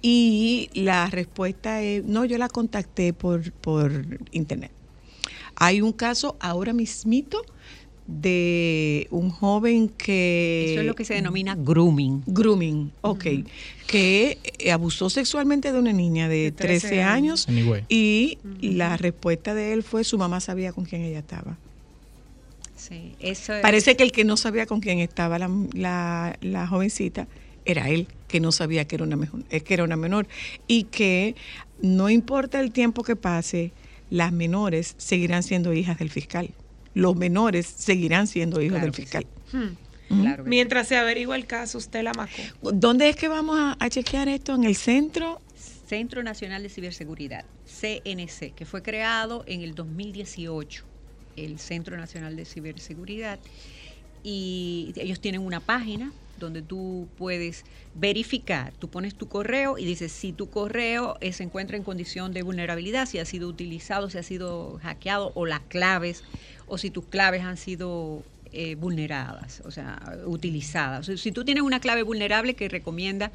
y 0.09 0.69
la 0.73 1.07
respuesta 1.09 1.81
es, 1.81 2.05
no, 2.05 2.23
yo 2.23 2.37
la 2.37 2.47
contacté 2.47 3.11
por, 3.11 3.51
por 3.51 3.91
internet. 4.31 4.71
Hay 5.55 5.81
un 5.81 5.91
caso 5.91 6.37
ahora 6.39 6.71
mismito 6.71 7.41
de 8.07 9.07
un 9.11 9.29
joven 9.29 9.89
que... 9.89 10.67
Eso 10.71 10.79
es 10.79 10.85
lo 10.87 10.95
que 10.95 11.03
se 11.03 11.15
denomina 11.15 11.55
grooming. 11.59 12.23
Grooming, 12.25 12.89
ok. 13.01 13.25
Que 13.85 14.37
eh, 14.59 14.71
abusó 14.71 15.09
sexualmente 15.09 15.73
de 15.73 15.79
una 15.79 15.91
niña 15.91 16.29
de, 16.29 16.37
De 16.37 16.51
13, 16.53 16.87
13 16.87 17.03
años 17.03 17.49
Anyway. 17.49 17.83
y 17.89 18.37
la 18.61 18.95
respuesta 18.95 19.53
de 19.53 19.73
él 19.73 19.83
fue 19.83 20.05
su 20.05 20.17
mamá 20.17 20.39
sabía 20.39 20.71
con 20.71 20.85
quién 20.85 21.01
ella 21.01 21.19
estaba. 21.19 21.57
Sí, 22.77 23.13
eso 23.19 23.53
es- 23.53 23.61
Parece 23.61 23.97
que 23.97 24.03
el 24.03 24.13
que 24.13 24.23
no 24.23 24.37
sabía 24.37 24.67
con 24.67 24.79
quién 24.79 24.99
estaba 24.99 25.37
la, 25.37 25.49
la- 25.73 26.37
la 26.39 26.65
jovencita 26.65 27.27
era 27.65 27.89
él, 27.89 28.07
que 28.27 28.39
no 28.39 28.51
sabía 28.51 28.85
que 28.85 28.95
era, 28.95 29.03
una 29.05 29.15
mejor- 29.15 29.43
eh, 29.49 29.61
que 29.61 29.73
era 29.73 29.83
una 29.83 29.95
menor 29.95 30.27
y 30.67 30.83
que 30.85 31.35
no 31.81 32.09
importa 32.09 32.59
el 32.59 32.71
tiempo 32.71 33.03
que 33.03 33.15
pase, 33.15 33.71
las 34.09 34.31
menores 34.31 34.95
seguirán 34.97 35.43
siendo 35.43 35.73
hijas 35.73 35.99
del 35.99 36.09
fiscal. 36.09 36.49
Los 36.93 37.15
menores 37.15 37.65
seguirán 37.67 38.27
siendo 38.27 38.61
hijos 38.61 38.79
Claro 38.79 38.85
del 38.85 38.93
fiscal. 38.93 39.25
Hmm. 39.51 40.21
claro 40.21 40.43
Mientras 40.45 40.87
se 40.87 40.95
averigua 40.97 41.35
el 41.35 41.45
caso, 41.45 41.77
usted 41.77 42.03
la 42.03 42.13
macó. 42.13 42.41
¿Dónde 42.73 43.09
es 43.09 43.15
que 43.15 43.27
vamos 43.27 43.57
a, 43.59 43.77
a 43.79 43.89
chequear 43.89 44.27
esto? 44.29 44.55
¿En 44.55 44.63
el 44.63 44.75
centro? 44.75 45.41
Centro 45.87 46.21
Nacional 46.23 46.63
de 46.63 46.69
Ciberseguridad, 46.69 47.45
CNC, 47.65 48.53
que 48.53 48.65
fue 48.65 48.81
creado 48.81 49.43
en 49.47 49.61
el 49.61 49.73
2018, 49.73 50.83
el 51.37 51.59
Centro 51.59 51.95
Nacional 51.95 52.35
de 52.35 52.43
Ciberseguridad, 52.43 53.39
y 54.23 54.93
ellos 54.97 55.21
tienen 55.21 55.41
una 55.41 55.59
página 55.61 56.11
donde 56.39 56.61
tú 56.61 57.07
puedes 57.17 57.65
verificar, 57.93 58.73
tú 58.79 58.89
pones 58.89 59.15
tu 59.15 59.27
correo 59.27 59.77
y 59.77 59.85
dices 59.85 60.11
si 60.11 60.33
tu 60.33 60.49
correo 60.49 61.17
eh, 61.21 61.33
se 61.33 61.43
encuentra 61.43 61.77
en 61.77 61.83
condición 61.83 62.33
de 62.33 62.43
vulnerabilidad, 62.43 63.05
si 63.07 63.19
ha 63.19 63.25
sido 63.25 63.47
utilizado, 63.47 64.09
si 64.09 64.17
ha 64.17 64.23
sido 64.23 64.79
hackeado 64.81 65.31
o 65.35 65.45
las 65.45 65.61
claves, 65.61 66.23
o 66.67 66.77
si 66.77 66.89
tus 66.91 67.05
claves 67.05 67.41
han 67.41 67.57
sido 67.57 68.23
eh, 68.51 68.75
vulneradas, 68.75 69.61
o 69.65 69.71
sea, 69.71 69.99
utilizadas. 70.25 71.05
Si 71.05 71.31
tú 71.31 71.43
tienes 71.43 71.63
una 71.63 71.79
clave 71.79 72.03
vulnerable 72.03 72.55
que 72.55 72.69
recomienda 72.69 73.31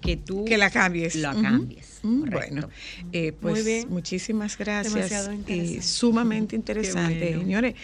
que 0.00 0.16
tú 0.16 0.44
Que 0.44 0.56
la 0.58 0.70
cambies. 0.70 1.14
la 1.14 1.34
cambies. 1.34 1.98
Mm, 2.02 2.20
correcto. 2.20 2.38
Bueno, 2.54 2.68
eh, 3.12 3.32
pues 3.38 3.54
Muy 3.56 3.62
bien. 3.62 3.88
muchísimas 3.90 4.56
gracias. 4.56 4.94
Demasiado 4.94 5.32
Y 5.46 5.82
sumamente 5.82 6.56
interesante, 6.56 7.18
bueno. 7.28 7.40
señores. 7.42 7.74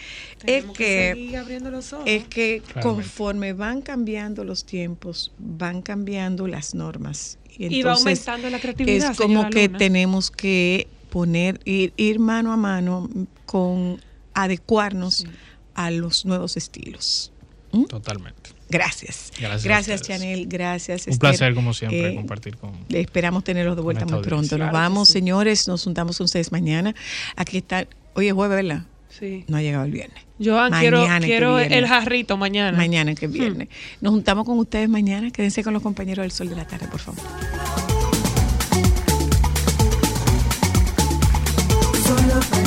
Es 0.45 0.65
que, 0.65 1.37
abriendo 1.39 1.69
los 1.71 1.93
ojos. 1.93 2.05
es 2.07 2.25
que 2.27 2.61
conforme 2.81 3.53
van 3.53 3.81
cambiando 3.81 4.43
los 4.43 4.65
tiempos, 4.65 5.31
van 5.37 5.81
cambiando 5.81 6.47
las 6.47 6.73
normas. 6.73 7.37
Y 7.59 7.81
va 7.83 7.93
aumentando 7.93 8.49
la 8.49 8.59
creatividad, 8.59 9.11
Es 9.11 9.17
como 9.17 9.49
que 9.49 9.67
Luna. 9.67 9.77
tenemos 9.79 10.29
que 10.31 10.87
poner, 11.09 11.59
ir, 11.65 11.93
ir 11.97 12.19
mano 12.19 12.51
a 12.53 12.57
mano 12.57 13.09
con 13.45 13.99
adecuarnos 14.33 15.25
a 15.73 15.89
los 15.91 16.25
nuevos 16.25 16.57
estilos. 16.57 17.31
¿Mm? 17.71 17.85
Totalmente. 17.85 18.51
Gracias. 18.69 19.31
Gracias 19.39 19.63
Gracias. 19.63 20.01
Chanel. 20.01 20.47
Gracias. 20.47 21.07
Un 21.07 21.13
Esther. 21.13 21.29
placer, 21.31 21.55
como 21.55 21.73
siempre, 21.73 22.11
Eh, 22.11 22.15
compartir 22.15 22.57
con. 22.57 22.71
Esperamos 22.89 23.43
tenerlos 23.43 23.75
de 23.75 23.81
vuelta 23.81 24.05
muy 24.05 24.21
pronto. 24.21 24.57
Nos 24.57 24.67
Claro 24.69 24.73
vamos, 24.73 25.07
sí. 25.07 25.13
señores. 25.13 25.67
Nos 25.67 25.83
juntamos 25.83 26.17
con 26.17 26.25
ustedes 26.25 26.51
mañana. 26.51 26.93
Aquí 27.35 27.57
está. 27.57 27.87
Hoy 28.13 28.27
es 28.27 28.33
jueves, 28.33 28.55
¿verdad? 28.65 28.83
Sí. 29.09 29.45
No 29.47 29.57
ha 29.57 29.61
llegado 29.61 29.85
el 29.85 29.91
viernes. 29.91 30.21
Joan, 30.43 30.71
quiero, 30.79 30.99
Mañana 31.01 31.25
quiero 31.25 31.59
el 31.59 31.87
jarrito 31.87 32.37
mañana. 32.37 32.73
Hmm. 32.73 32.81
Mañana 32.81 33.15
que 33.15 33.27
viene. 33.27 33.69
Nos 34.01 34.11
juntamos 34.11 34.45
con 34.45 34.59
ustedes 34.59 34.87
mañana. 34.89 35.31
Quédense 35.31 35.63
con 35.63 35.73
los 35.73 35.81
compañeros 35.81 36.23
del 36.23 36.31
Sol 36.31 36.49
de 36.49 36.55
la 36.55 36.67
Tarde, 36.67 36.87
por 36.87 36.99
favor. 36.99 37.21
Solo 42.05 42.66